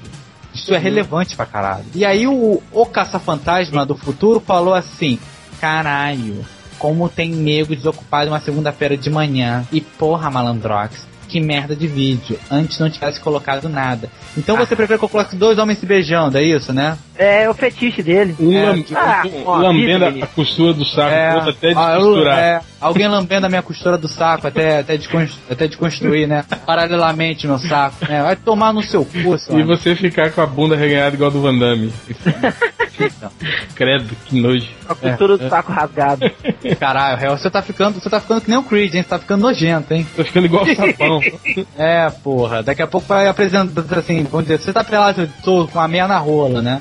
Isso 0.55 0.72
é 0.72 0.78
relevante 0.78 1.34
pra 1.34 1.47
caralho. 1.47 1.86
E 1.95 2.05
aí 2.05 2.26
o, 2.26 2.62
o 2.70 2.86
caça-fantasma 2.86 3.84
do 3.84 3.97
futuro 3.97 4.38
falou 4.38 4.74
assim: 4.74 5.18
caralho, 5.61 6.45
como 6.78 7.09
tem 7.09 7.30
nego 7.30 7.74
desocupado 7.74 8.30
uma 8.30 8.41
segunda-feira 8.41 8.97
de 8.97 9.11
manhã. 9.11 9.66
E 9.72 9.80
porra, 9.80 10.30
malandrox, 10.30 11.07
que 11.31 11.41
merda 11.41 11.76
de 11.76 11.87
vídeo. 11.87 12.39
Antes 12.51 12.78
não 12.78 12.91
tivesse 12.91 13.20
colocado 13.20 13.68
nada. 13.68 14.09
Então 14.37 14.57
você 14.57 14.74
prefere 14.74 14.99
que 14.99 15.05
eu 15.05 15.09
coloque 15.09 15.37
dois 15.37 15.59
homens 15.59 15.78
se 15.78 15.87
beijando, 15.87 16.37
é 16.37 16.43
isso, 16.43 16.72
né? 16.72 16.99
É 17.16 17.49
o 17.49 17.55
fetiche 17.55 18.03
dele. 18.03 18.35
Um 18.41 18.53
É, 18.53 18.64
lam- 18.64 18.85
ah, 18.95 19.22
um- 19.26 19.43
ó, 19.47 19.57
lambendo 19.59 20.05
a 20.24 20.26
costura 20.26 20.72
do 20.72 20.85
saco, 20.85 21.11
É, 21.14 21.31
o 21.33 21.35
outro 21.37 21.51
até 21.51 21.68
ah, 21.72 21.95
descosturar. 21.97 22.39
é, 22.39 22.61
alguém 22.81 23.09
lambendo 23.09 23.47
a 23.47 23.49
minha 23.49 23.62
costura 23.62 23.97
do 23.99 24.09
saco 24.09 24.47
até, 24.47 24.78
até, 24.81 24.97
descons- 24.97 25.39
até 25.51 25.68
desconstruir, 25.68 26.26
né? 26.26 26.45
Paralelamente 26.66 27.47
meu 27.47 27.59
saco, 27.59 27.97
né? 28.09 28.22
Vai 28.22 28.37
tomar 28.37 28.72
no 28.72 28.83
seu 28.83 29.05
cu, 29.05 29.37
E 29.57 29.62
você 29.62 29.95
ficar 29.95 30.31
com 30.33 30.41
a 30.41 30.47
bunda 30.47 30.74
reganhada 30.76 31.14
igual 31.14 31.31
a 31.31 31.33
do 31.33 31.41
Van 31.43 31.57
Damme. 31.57 31.93
Credo, 33.74 34.14
que 34.26 34.40
nojo. 34.40 34.68
A 34.88 34.94
costura 34.94 35.38
do 35.38 35.48
saco 35.48 35.72
rasgado. 35.72 36.30
Caralho, 36.78 37.18
Real, 37.18 37.36
você 37.36 37.51
tá 37.51 37.62
ficando, 37.62 38.01
você 38.01 38.11
tá 38.11 38.20
ficando 38.20 38.40
que 38.40 38.51
nem 38.51 38.59
o 38.59 38.62
Creed, 38.62 38.94
hein? 38.94 39.03
Você 39.03 39.09
tá 39.09 39.18
ficando 39.18 39.42
nojento, 39.42 39.94
hein? 39.94 40.07
Tô 40.16 40.24
ficando 40.24 40.46
igual 40.46 40.64
o 40.64 40.74
sapão. 40.74 41.20
É, 41.76 42.11
porra. 42.11 42.62
Daqui 42.62 42.82
a 42.82 42.86
pouco 42.86 43.07
vai 43.07 43.26
apresentar 43.26 43.98
assim, 43.98 44.24
vamos 44.24 44.46
dizer, 44.46 44.59
você 44.61 44.72
tá 44.72 44.84
pelado, 44.84 45.22
eu 45.22 45.28
tô 45.42 45.66
com 45.68 45.80
a 45.80 45.88
meia 45.88 46.07
na 46.07 46.18
rola, 46.18 46.61
né? 46.61 46.80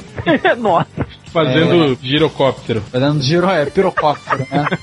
Nossa. 0.58 0.88
Fazendo 1.32 1.98
girocóptero. 2.02 2.82
Fazendo 2.92 3.22
giro, 3.22 3.50
é, 3.50 3.66
pirocóptero, 3.66 4.46
né? 4.52 4.68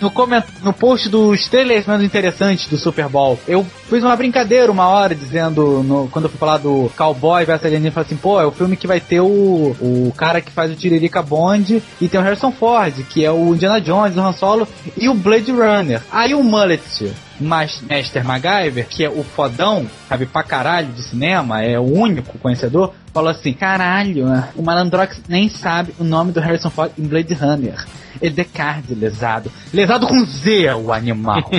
No, 0.00 0.10
coment, 0.10 0.44
no 0.62 0.72
post 0.72 1.08
dos 1.08 1.48
trailers 1.48 1.86
menos 1.86 2.04
interessantes 2.04 2.68
do 2.68 2.76
Super 2.76 3.08
Bowl, 3.08 3.38
eu 3.48 3.66
fiz 3.88 4.02
uma 4.04 4.14
brincadeira 4.14 4.70
uma 4.70 4.86
hora 4.86 5.12
dizendo, 5.14 5.82
no- 5.82 6.08
quando 6.08 6.26
eu 6.26 6.30
fui 6.30 6.38
falar 6.38 6.58
do 6.58 6.90
Cowboy 6.96 7.44
vs 7.44 7.64
Alienígena, 7.64 7.88
eu 7.88 7.92
falei 7.92 8.06
assim, 8.06 8.16
pô, 8.16 8.40
é 8.40 8.46
o 8.46 8.52
filme 8.52 8.76
que 8.76 8.86
vai 8.86 9.00
ter 9.00 9.20
o, 9.20 9.26
o 9.26 10.12
cara 10.16 10.40
que 10.40 10.52
faz 10.52 10.70
o 10.70 10.76
Tiririca 10.76 11.20
Bond 11.22 11.82
e 12.00 12.08
tem 12.08 12.20
o 12.20 12.22
Harrison 12.22 12.52
Ford, 12.52 12.94
que 13.08 13.24
é 13.24 13.30
o 13.32 13.54
Indiana 13.54 13.80
Jones, 13.80 14.16
o 14.16 14.20
Han 14.20 14.32
Solo 14.32 14.68
e 14.96 15.08
o 15.08 15.14
Blade 15.14 15.50
Runner. 15.50 16.00
Aí 16.12 16.34
o 16.34 16.44
Mullet, 16.44 17.12
mas 17.40 17.80
Master 17.88 18.24
MacGyver, 18.24 18.86
que 18.88 19.04
é 19.04 19.08
o 19.10 19.22
fodão, 19.24 19.86
sabe, 20.08 20.26
pra 20.26 20.42
caralho 20.42 20.88
de 20.88 21.02
cinema, 21.02 21.62
é 21.62 21.78
o 21.78 21.82
único 21.82 22.38
conhecedor, 22.38 22.92
falou 23.12 23.30
assim, 23.30 23.52
caralho, 23.52 24.26
o 24.56 24.62
Malandrox 24.62 25.20
nem 25.28 25.48
sabe 25.48 25.94
o 25.98 26.04
nome 26.04 26.32
do 26.32 26.40
Harrison 26.40 26.70
Ford 26.70 26.90
em 26.98 27.02
Blade 27.06 27.34
Runner. 27.34 27.84
É 28.20 28.28
Descartes, 28.28 28.98
lesado. 28.98 29.50
Lesado 29.72 30.06
com 30.08 30.24
Z, 30.24 30.72
o 30.74 30.92
animal. 30.92 31.38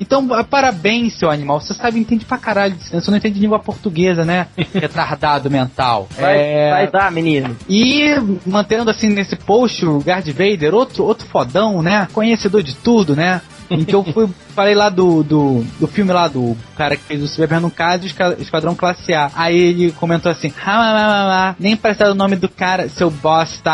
Então, 0.00 0.26
parabéns, 0.44 1.18
seu 1.18 1.30
animal. 1.30 1.60
Você 1.60 1.74
sabe, 1.74 1.98
entende 1.98 2.24
pra 2.24 2.38
caralho 2.38 2.74
de 2.74 2.82
cinema. 2.84 3.02
Você 3.02 3.10
não 3.10 3.18
entende 3.18 3.38
língua 3.40 3.58
portuguesa, 3.58 4.24
né? 4.24 4.46
Retardado 4.74 5.50
mental. 5.50 6.08
Vai, 6.18 6.38
É, 6.38 6.70
vai 6.70 6.90
dar, 6.90 7.10
menino. 7.12 7.56
e 7.68 8.14
mantendo 8.46 8.90
assim 8.90 9.08
nesse 9.08 9.36
post 9.36 9.84
o 9.84 9.98
Guard 9.98 10.26
Vader, 10.28 10.74
outro, 10.74 11.04
outro 11.04 11.26
fodão, 11.26 11.82
né? 11.82 12.08
Conhecedor 12.12 12.62
de 12.62 12.74
tudo, 12.74 13.14
né? 13.14 13.40
Que 13.86 13.94
eu 13.94 14.04
fui, 14.04 14.28
falei 14.54 14.74
lá 14.74 14.88
do, 14.88 15.22
do, 15.22 15.64
do 15.78 15.86
filme 15.86 16.12
lá 16.12 16.28
do 16.28 16.56
cara 16.76 16.96
que 16.96 17.02
fez 17.02 17.22
o 17.22 17.28
Superman 17.28 17.60
no 17.60 17.70
caso 17.70 18.04
e 18.04 18.42
Esquadrão 18.42 18.74
Classe 18.74 19.12
A. 19.12 19.30
Aí 19.34 19.56
ele 19.56 19.92
comentou 19.92 20.30
assim: 20.30 20.52
"Ah, 20.64 20.76
ah, 20.76 20.96
ah, 20.96 21.48
ah, 21.50 21.54
nem 21.58 21.76
parece 21.76 22.04
o 22.04 22.14
nome 22.14 22.36
do 22.36 22.48
cara, 22.48 22.88
seu 22.88 23.10
bosta. 23.10 23.70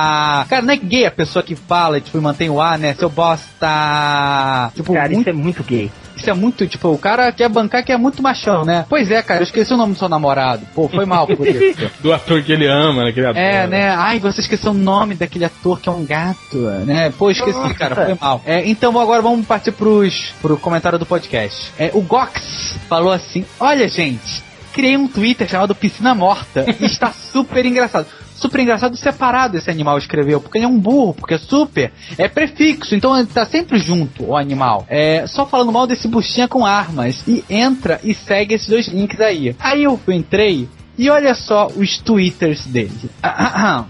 Cara, 0.48 0.62
não 0.62 0.72
é 0.72 0.76
gay 0.76 1.06
a 1.06 1.10
pessoa 1.10 1.42
que 1.42 1.54
fala, 1.54 2.00
tipo, 2.00 2.18
e 2.18 2.20
mantém 2.20 2.50
o 2.50 2.60
A, 2.60 2.78
né? 2.78 2.94
Seu 2.94 3.08
bosta. 3.08 4.70
Tipo, 4.74 4.94
Cara, 4.94 5.08
muito 5.08 5.20
isso 5.20 5.30
é 5.30 5.32
muito 5.32 5.62
gay. 5.62 5.90
Isso 6.16 6.28
é 6.28 6.34
muito, 6.34 6.66
tipo, 6.66 6.88
o 6.88 6.98
cara 6.98 7.30
quer 7.32 7.48
bancar 7.48 7.84
que 7.84 7.92
é 7.92 7.96
muito 7.96 8.22
machão, 8.22 8.64
né? 8.64 8.84
Pois 8.88 9.10
é, 9.10 9.22
cara, 9.22 9.40
eu 9.40 9.44
esqueci 9.44 9.72
o 9.72 9.76
nome 9.76 9.94
do 9.94 9.98
seu 9.98 10.08
namorado. 10.08 10.66
Pô, 10.74 10.88
foi 10.88 11.04
mal 11.04 11.26
por 11.26 11.46
isso. 11.46 11.90
Do 12.00 12.12
ator 12.12 12.42
que 12.42 12.52
ele 12.52 12.66
ama, 12.66 13.08
aquele 13.08 13.26
ator. 13.26 13.40
É, 13.40 13.66
né? 13.66 13.90
Ai, 13.90 14.18
você 14.18 14.40
esqueceu 14.40 14.72
o 14.72 14.74
nome 14.74 15.14
daquele 15.14 15.44
ator 15.44 15.80
que 15.80 15.88
é 15.88 15.92
um 15.92 16.04
gato, 16.04 16.58
né? 16.86 17.12
Pô, 17.18 17.30
esqueci, 17.30 17.74
cara, 17.74 17.94
foi 17.94 18.16
mal. 18.20 18.42
É, 18.44 18.68
então 18.68 18.98
agora 18.98 19.22
vamos 19.22 19.46
partir 19.46 19.72
pros, 19.72 20.34
pro 20.40 20.56
comentário 20.56 20.98
do 20.98 21.06
podcast. 21.06 21.72
É, 21.78 21.90
o 21.94 22.00
Gox 22.00 22.76
falou 22.88 23.12
assim: 23.12 23.44
Olha, 23.58 23.88
gente, 23.88 24.42
criei 24.72 24.96
um 24.96 25.06
Twitter 25.06 25.48
chamado 25.48 25.74
Piscina 25.74 26.14
Morta 26.14 26.64
e 26.80 26.84
está 26.84 27.12
super 27.32 27.64
engraçado. 27.64 28.06
Super 28.42 28.60
engraçado 28.60 28.96
separado 28.96 29.56
esse 29.56 29.70
animal 29.70 29.96
escreveu, 29.96 30.40
porque 30.40 30.58
ele 30.58 30.64
é 30.64 30.68
um 30.68 30.78
burro, 30.78 31.14
porque 31.14 31.38
super 31.38 31.92
é 32.18 32.26
prefixo, 32.26 32.92
então 32.92 33.16
ele 33.16 33.28
tá 33.28 33.46
sempre 33.46 33.78
junto, 33.78 34.24
o 34.24 34.36
animal. 34.36 34.84
É, 34.88 35.24
só 35.28 35.46
falando 35.46 35.70
mal 35.70 35.86
desse 35.86 36.08
buchinha 36.08 36.48
com 36.48 36.66
armas. 36.66 37.22
E 37.28 37.44
entra 37.48 38.00
e 38.02 38.12
segue 38.12 38.56
esses 38.56 38.68
dois 38.68 38.88
links 38.88 39.20
aí. 39.20 39.54
Aí 39.60 39.84
eu 39.84 39.98
entrei 40.08 40.68
E 40.98 41.08
olha 41.08 41.36
só 41.36 41.68
os 41.68 41.98
twitters 41.98 42.66
dele. 42.66 43.08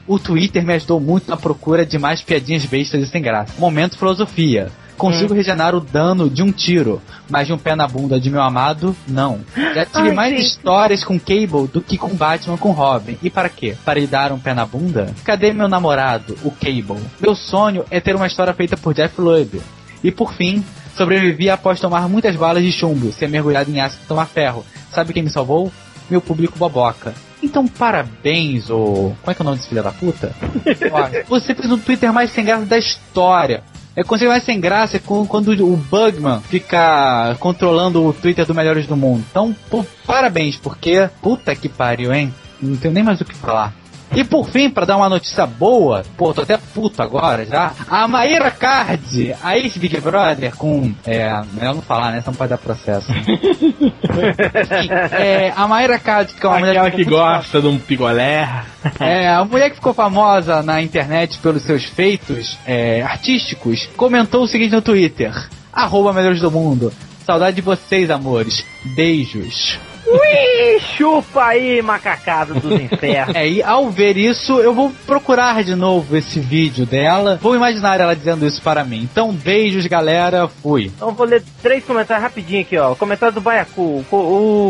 o 0.07 0.18
Twitter 0.18 0.64
me 0.64 0.74
ajudou 0.74 1.00
muito 1.00 1.30
na 1.30 1.36
procura 1.36 1.86
de 1.86 1.98
mais 1.98 2.20
piadinhas 2.20 2.66
bestas 2.66 3.03
e 3.03 3.07
sem 3.07 3.22
graça. 3.22 3.55
Momento 3.59 3.98
filosofia. 3.98 4.70
Consigo 5.03 5.34
regenerar 5.34 5.74
o 5.74 5.80
dano 5.80 6.30
de 6.30 6.42
um 6.42 6.53
tiro, 6.53 7.03
mas 7.28 7.48
de 7.48 7.53
um 7.53 7.59
pé 7.59 7.74
na 7.74 7.88
bunda 7.88 8.20
de 8.20 8.30
meu 8.30 8.40
amado, 8.40 8.94
não. 9.09 9.40
Já 9.74 9.84
tive 9.84 10.11
Ai, 10.11 10.12
mais 10.14 10.34
sim. 10.36 10.42
histórias 10.42 11.03
com 11.03 11.18
Cable 11.18 11.66
do 11.72 11.80
que 11.80 11.98
com 11.98 12.14
Batman 12.14 12.57
com 12.57 12.70
Robin. 12.70 13.18
E 13.20 13.28
para 13.28 13.48
quê? 13.48 13.76
Para 13.84 13.98
lhe 13.98 14.07
dar 14.07 14.30
um 14.30 14.38
pé 14.38 14.55
na 14.55 14.64
bunda? 14.64 15.12
Cadê 15.24 15.53
meu 15.53 15.68
namorado, 15.68 16.38
o 16.44 16.53
Cable? 16.53 17.03
Meu 17.20 17.34
sonho 17.34 17.84
é 17.90 18.00
ter 18.00 18.14
uma 18.14 18.28
história 18.28 18.55
feita 18.55 18.76
por 18.76 18.94
Jeff 18.94 19.20
Loeb. 19.20 19.61
E 20.05 20.12
por 20.12 20.32
fim, 20.34 20.64
sobrevivi 20.96 21.50
após 21.50 21.80
tomar 21.80 22.09
muitas 22.09 22.36
balas 22.36 22.62
de 22.62 22.70
chumbo, 22.70 23.11
ser 23.12 23.28
mergulhado 23.28 23.70
em 23.70 23.80
ácido 23.80 24.05
e 24.05 24.07
tomar 24.07 24.26
ferro. 24.26 24.64
Sabe 24.92 25.12
quem 25.12 25.24
me 25.24 25.30
salvou? 25.30 25.72
Meu 26.09 26.20
público 26.20 26.57
boboca. 26.59 27.12
Então, 27.42 27.66
parabéns, 27.66 28.70
ô. 28.70 29.12
Como 29.20 29.30
é 29.30 29.34
que 29.34 29.42
é 29.42 29.42
o 29.42 29.44
nome 29.44 29.57
desse 29.57 29.68
filho 29.68 29.82
da 29.82 29.90
puta? 29.90 30.32
Ó, 30.92 31.09
Você 31.28 31.55
fez 31.57 31.72
um 31.72 31.78
Twitter 31.78 32.12
mais 32.12 32.30
sem 32.30 32.44
graça 32.44 32.64
da 32.66 32.78
história. 32.78 33.64
É 33.95 34.03
quando 34.03 34.26
mais 34.26 34.43
sem 34.45 34.59
graça 34.59 34.97
é 34.97 35.01
quando 35.01 35.49
o 35.49 35.76
Bugman 35.76 36.40
fica 36.40 37.36
controlando 37.38 38.07
o 38.07 38.12
Twitter 38.12 38.47
do 38.47 38.55
Melhores 38.55 38.86
do 38.86 38.97
Mundo. 38.97 39.22
Então, 39.30 39.55
pô, 39.68 39.84
parabéns, 40.07 40.57
porque 40.57 41.11
puta 41.20 41.55
que 41.55 41.68
pariu, 41.68 42.12
hein? 42.12 42.32
Não 42.61 42.76
tenho 42.76 42.95
nem 42.95 43.03
mais 43.03 43.20
o 43.20 43.24
que 43.24 43.34
falar. 43.34 43.74
E 44.14 44.24
por 44.24 44.48
fim, 44.48 44.68
pra 44.68 44.84
dar 44.84 44.96
uma 44.96 45.08
notícia 45.08 45.46
boa, 45.46 46.02
pô, 46.16 46.34
tô 46.34 46.42
até 46.42 46.56
puto 46.58 47.02
agora 47.02 47.46
já. 47.46 47.72
A 47.88 48.06
Maíra 48.06 48.50
Card, 48.50 49.34
a 49.42 49.56
ex-Big 49.56 50.00
Brother, 50.00 50.54
com. 50.56 50.92
É, 51.06 51.28
melhor 51.52 51.74
não 51.74 51.82
falar, 51.82 52.12
né? 52.12 52.20
Senão 52.20 52.34
pode 52.34 52.50
dar 52.50 52.58
processo. 52.58 53.10
Enfim, 53.10 54.90
é, 55.12 55.52
a 55.56 55.66
Maíra 55.66 55.98
Card, 55.98 56.34
que 56.34 56.44
é 56.44 56.48
uma 56.48 56.58
mulher 56.58 56.72
Aquela 56.72 56.90
que 56.90 57.04
ficou 57.04 57.18
muito 57.18 57.36
gosta 57.36 57.60
de 57.60 57.66
um 57.66 57.78
picolé. 57.78 58.64
é, 59.00 59.28
a 59.28 59.44
mulher 59.44 59.70
que 59.70 59.76
ficou 59.76 59.94
famosa 59.94 60.62
na 60.62 60.82
internet 60.82 61.38
pelos 61.38 61.62
seus 61.62 61.84
feitos 61.84 62.58
é, 62.66 63.02
artísticos 63.02 63.88
comentou 63.96 64.42
o 64.42 64.46
seguinte 64.46 64.72
no 64.72 64.82
Twitter: 64.82 65.32
Arroba 65.72 66.12
melhores 66.12 66.40
do 66.40 66.50
mundo. 66.50 66.92
Saudade 67.24 67.56
de 67.56 67.62
vocês, 67.62 68.10
amores. 68.10 68.64
Beijos. 68.96 69.78
Ui, 70.12 70.80
chupa 70.96 71.44
aí, 71.46 71.80
macacada 71.82 72.54
dos 72.54 72.72
infernos. 72.72 73.34
É, 73.34 73.48
e 73.48 73.62
ao 73.62 73.88
ver 73.90 74.16
isso, 74.16 74.58
eu 74.60 74.74
vou 74.74 74.92
procurar 75.06 75.62
de 75.64 75.74
novo 75.74 76.16
esse 76.16 76.38
vídeo 76.40 76.84
dela. 76.86 77.38
Vou 77.40 77.54
imaginar 77.56 78.00
ela 78.00 78.14
dizendo 78.14 78.46
isso 78.46 78.60
para 78.62 78.84
mim. 78.84 79.08
Então, 79.10 79.32
beijos, 79.32 79.86
galera. 79.86 80.48
Fui. 80.48 80.86
Então 80.94 81.12
vou 81.12 81.26
ler 81.26 81.42
três 81.62 81.84
comentários 81.84 82.22
rapidinho 82.22 82.60
aqui, 82.62 82.76
ó. 82.76 82.94
Comentário 82.94 83.34
do 83.34 83.40
Baiacu, 83.40 83.80
o 83.80 84.04
co- 84.08 84.16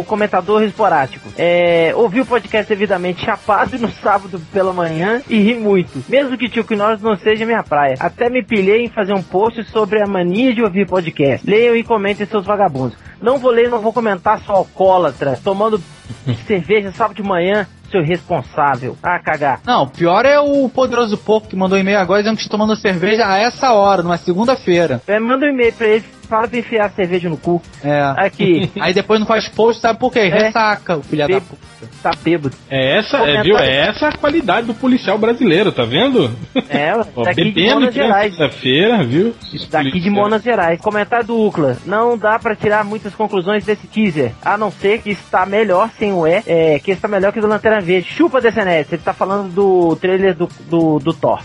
o 0.01 0.05
comentador 0.07 0.63
esporádico. 0.63 1.29
É, 1.37 1.93
ouvi 1.97 2.21
o 2.21 2.27
podcast 2.27 2.69
devidamente 2.69 3.25
chapado 3.25 3.79
no 3.79 3.91
sábado 3.91 4.41
pela 4.53 4.73
manhã 4.73 5.21
e 5.29 5.39
ri 5.39 5.55
muito. 5.55 6.03
Mesmo 6.09 6.37
que 6.39 6.49
Tio 6.49 6.65
Norris 6.71 7.03
não 7.03 7.17
seja 7.17 7.45
minha 7.45 7.63
praia. 7.63 7.97
Até 8.01 8.31
me 8.31 8.43
pilhei 8.43 8.85
em 8.85 8.89
fazer 8.89 9.13
um 9.15 9.23
post 9.23 9.65
sobre 9.71 10.03
a 10.03 10.07
mania 10.07 10.55
de 10.55 10.63
ouvir 10.63 10.87
podcast. 10.87 11.49
Leiam 11.49 11.75
e 11.77 11.83
comentem 11.83 12.27
seus 12.27 12.45
vagabundos. 12.45 12.97
Não 13.23 13.39
vou 13.39 13.53
ler, 13.53 13.71
não 13.71 13.79
vou 13.79 13.93
comentar, 13.93 14.41
sou 14.41 14.57
alcoólatra. 14.57 15.39
Tomando 15.43 15.81
cerveja 16.47 16.93
sábado 16.93 17.17
de 17.17 17.23
manhã, 17.23 17.67
seu 17.91 18.03
responsável. 18.03 18.97
Ah, 19.03 19.19
cagar. 19.21 19.61
Não, 19.65 19.87
pior 19.87 20.27
é 20.27 20.41
o 20.41 20.69
poderoso 20.69 21.17
porco 21.17 21.47
que 21.47 21.55
mandou 21.55 21.79
e-mail 21.79 21.99
agora 21.99 22.23
dizendo 22.23 22.37
que 22.37 22.43
está 22.43 22.51
tomando 22.51 22.75
cerveja 22.75 23.27
a 23.27 23.39
essa 23.39 23.73
hora, 23.73 24.03
numa 24.03 24.17
segunda-feira. 24.17 25.01
É, 25.07 25.21
manda 25.21 25.47
um 25.47 25.51
e-mail 25.51 25.73
pra 25.73 25.87
ele, 25.87 26.05
fala 26.33 26.49
pra 26.49 26.59
enfiar 26.59 26.87
a 26.87 26.91
cerveja 26.91 27.29
no 27.29 27.37
cu. 27.37 27.61
É. 27.85 28.01
Aqui, 28.17 28.71
Aí 28.81 28.95
depois 28.95 29.21
não 29.21 29.27
faz 29.27 29.49
post, 29.49 29.81
sabe 29.83 29.99
por 29.99 30.11
quê? 30.13 30.21
É. 30.21 30.29
Ressaca, 30.29 30.97
o 30.97 31.03
filho 31.03 31.29
da 31.29 31.41
puta. 31.41 31.63
tá 32.03 32.11
bêbado. 32.23 32.57
É 32.71 32.99
essa, 32.99 33.19
é, 33.19 33.43
viu? 33.43 33.59
É 33.59 33.89
essa 33.89 34.09
a 34.09 34.17
qualidade 34.17 34.67
do 34.67 34.75
policial 34.75 35.19
brasileiro, 35.19 35.71
tá 35.71 35.85
vendo? 35.85 36.31
É, 36.71 36.93
Ó, 37.15 37.23
daqui 37.23 37.51
de 37.53 37.61
Minas 37.63 37.95
Gerais. 37.95 38.35
sexta-feira, 38.35 39.05
viu? 39.05 39.35
Esses 39.53 39.69
Daqui 39.69 40.01
de. 40.01 40.11
Minas 40.11 40.43
Gerais. 40.43 40.81
Comentário 40.81 41.27
do 41.27 41.39
Ucla. 41.39 41.77
Não 41.85 42.17
dá 42.17 42.39
pra 42.39 42.57
tirar 42.57 42.85
muitas 42.85 43.15
conclusões 43.15 43.65
desse 43.65 43.87
teaser. 43.87 44.33
A 44.45 44.57
não 44.57 44.71
ser 44.71 45.03
que 45.03 45.11
está 45.11 45.45
melhor 45.45 45.91
sem 45.99 46.13
o 46.13 46.27
E. 46.27 46.43
É, 46.47 46.79
que 46.79 46.91
está 46.93 47.07
melhor 47.09 47.33
que 47.33 47.39
o 47.39 47.43
do 47.43 47.49
Lanterna 47.49 47.81
Verde. 47.81 48.09
Chupa 48.09 48.41
DCNet. 48.41 48.89
Ele 48.95 49.03
tá 49.03 49.13
falando 49.13 49.53
do 49.53 49.97
trailer 49.97 50.35
do, 50.35 50.49
do, 50.69 50.99
do 50.99 51.13
Thor. 51.13 51.41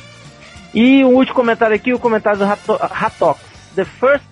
E 0.74 1.04
o 1.04 1.10
último 1.10 1.36
comentário 1.36 1.76
aqui, 1.76 1.94
o 1.94 2.00
comentário 2.00 2.40
do 2.40 2.46
Rato- 2.46 2.78
Ratox. 2.80 3.40
The 3.76 3.86
first 3.86 4.26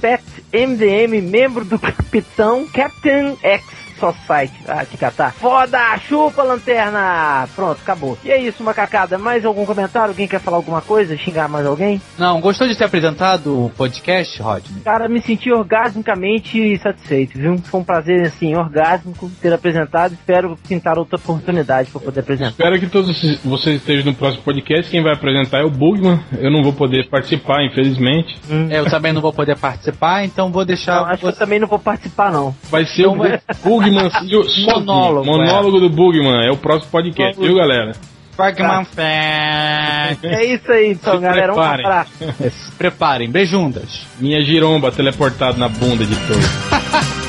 pet 0.00 0.22
MDM, 0.52 1.20
membro 1.22 1.64
do 1.64 1.78
Capitão 1.78 2.66
Captain 2.66 3.36
X 3.42 3.64
Society. 4.00 4.54
Ah, 4.66 4.84
te 4.84 4.96
catar. 4.96 5.32
Foda! 5.34 5.78
Chupa, 6.08 6.42
lanterna! 6.42 7.46
Pronto, 7.54 7.78
acabou. 7.82 8.18
E 8.24 8.30
é 8.30 8.40
isso, 8.40 8.62
macacada. 8.64 9.18
Mais 9.18 9.44
algum 9.44 9.64
comentário? 9.66 10.08
Alguém 10.10 10.26
quer 10.26 10.40
falar 10.40 10.56
alguma 10.56 10.80
coisa? 10.80 11.16
Xingar 11.16 11.48
mais 11.48 11.66
alguém? 11.66 12.00
Não, 12.18 12.40
gostou 12.40 12.66
de 12.66 12.74
ter 12.76 12.84
apresentado 12.84 13.66
o 13.66 13.70
podcast, 13.70 14.40
Rodney? 14.42 14.80
Cara, 14.82 15.08
me 15.08 15.20
senti 15.20 15.50
orgasmicamente 15.52 16.78
satisfeito, 16.78 17.38
viu? 17.38 17.58
Foi 17.58 17.80
um 17.80 17.84
prazer, 17.84 18.22
assim, 18.26 18.54
orgásmico 18.56 19.30
ter 19.40 19.52
apresentado. 19.52 20.12
Espero 20.14 20.56
pintar 20.68 20.98
outra 20.98 21.16
oportunidade 21.16 21.90
para 21.90 22.00
poder 22.00 22.20
apresentar. 22.20 22.50
Espero 22.50 22.80
que 22.80 22.86
todos 22.86 23.38
vocês 23.44 23.76
estejam 23.76 24.06
no 24.06 24.14
próximo 24.14 24.42
podcast. 24.42 24.90
Quem 24.90 25.02
vai 25.02 25.12
apresentar 25.12 25.58
é 25.60 25.64
o 25.64 25.70
Bugman. 25.70 26.20
Eu 26.38 26.50
não 26.50 26.62
vou 26.62 26.72
poder 26.72 27.08
participar, 27.08 27.62
infelizmente. 27.64 28.38
É, 28.70 28.78
Eu 28.80 28.88
também 28.90 29.12
não 29.12 29.20
vou 29.20 29.32
poder 29.32 29.56
participar, 29.58 30.24
então 30.24 30.50
vou 30.50 30.64
deixar 30.64 30.96
Não, 30.96 31.06
acho 31.06 31.18
que 31.20 31.26
eu 31.26 31.32
você- 31.32 31.38
também 31.38 31.58
não 31.60 31.68
vou 31.68 31.78
participar, 31.78 32.32
não. 32.32 32.54
Vai 32.70 32.84
ser 32.86 33.02
Então 33.02 33.14
o 33.14 33.18
vai- 33.18 33.40
Bugman. 33.90 34.10
Monólogo, 34.66 35.26
Monólogo 35.26 35.80
do 35.80 35.90
Bugman. 35.90 36.46
É 36.46 36.50
o 36.50 36.56
próximo 36.56 36.90
podcast, 36.90 37.40
viu, 37.40 37.54
galera? 37.56 37.92
Fragman 38.36 38.84
Fan. 38.86 39.02
É 39.02 40.44
isso 40.46 40.72
aí, 40.72 40.92
então, 40.92 41.16
Se 41.16 41.20
galera. 41.20 41.52
Um 41.52 41.56
preparem. 41.56 41.84
abraço. 41.86 42.10
Se 42.50 42.72
preparem, 42.72 43.30
beijundas. 43.30 44.06
Minha 44.18 44.42
giromba 44.42 44.90
teleportada 44.90 45.58
na 45.58 45.68
bunda 45.68 46.04
de 46.06 46.16
todos. 46.26 47.10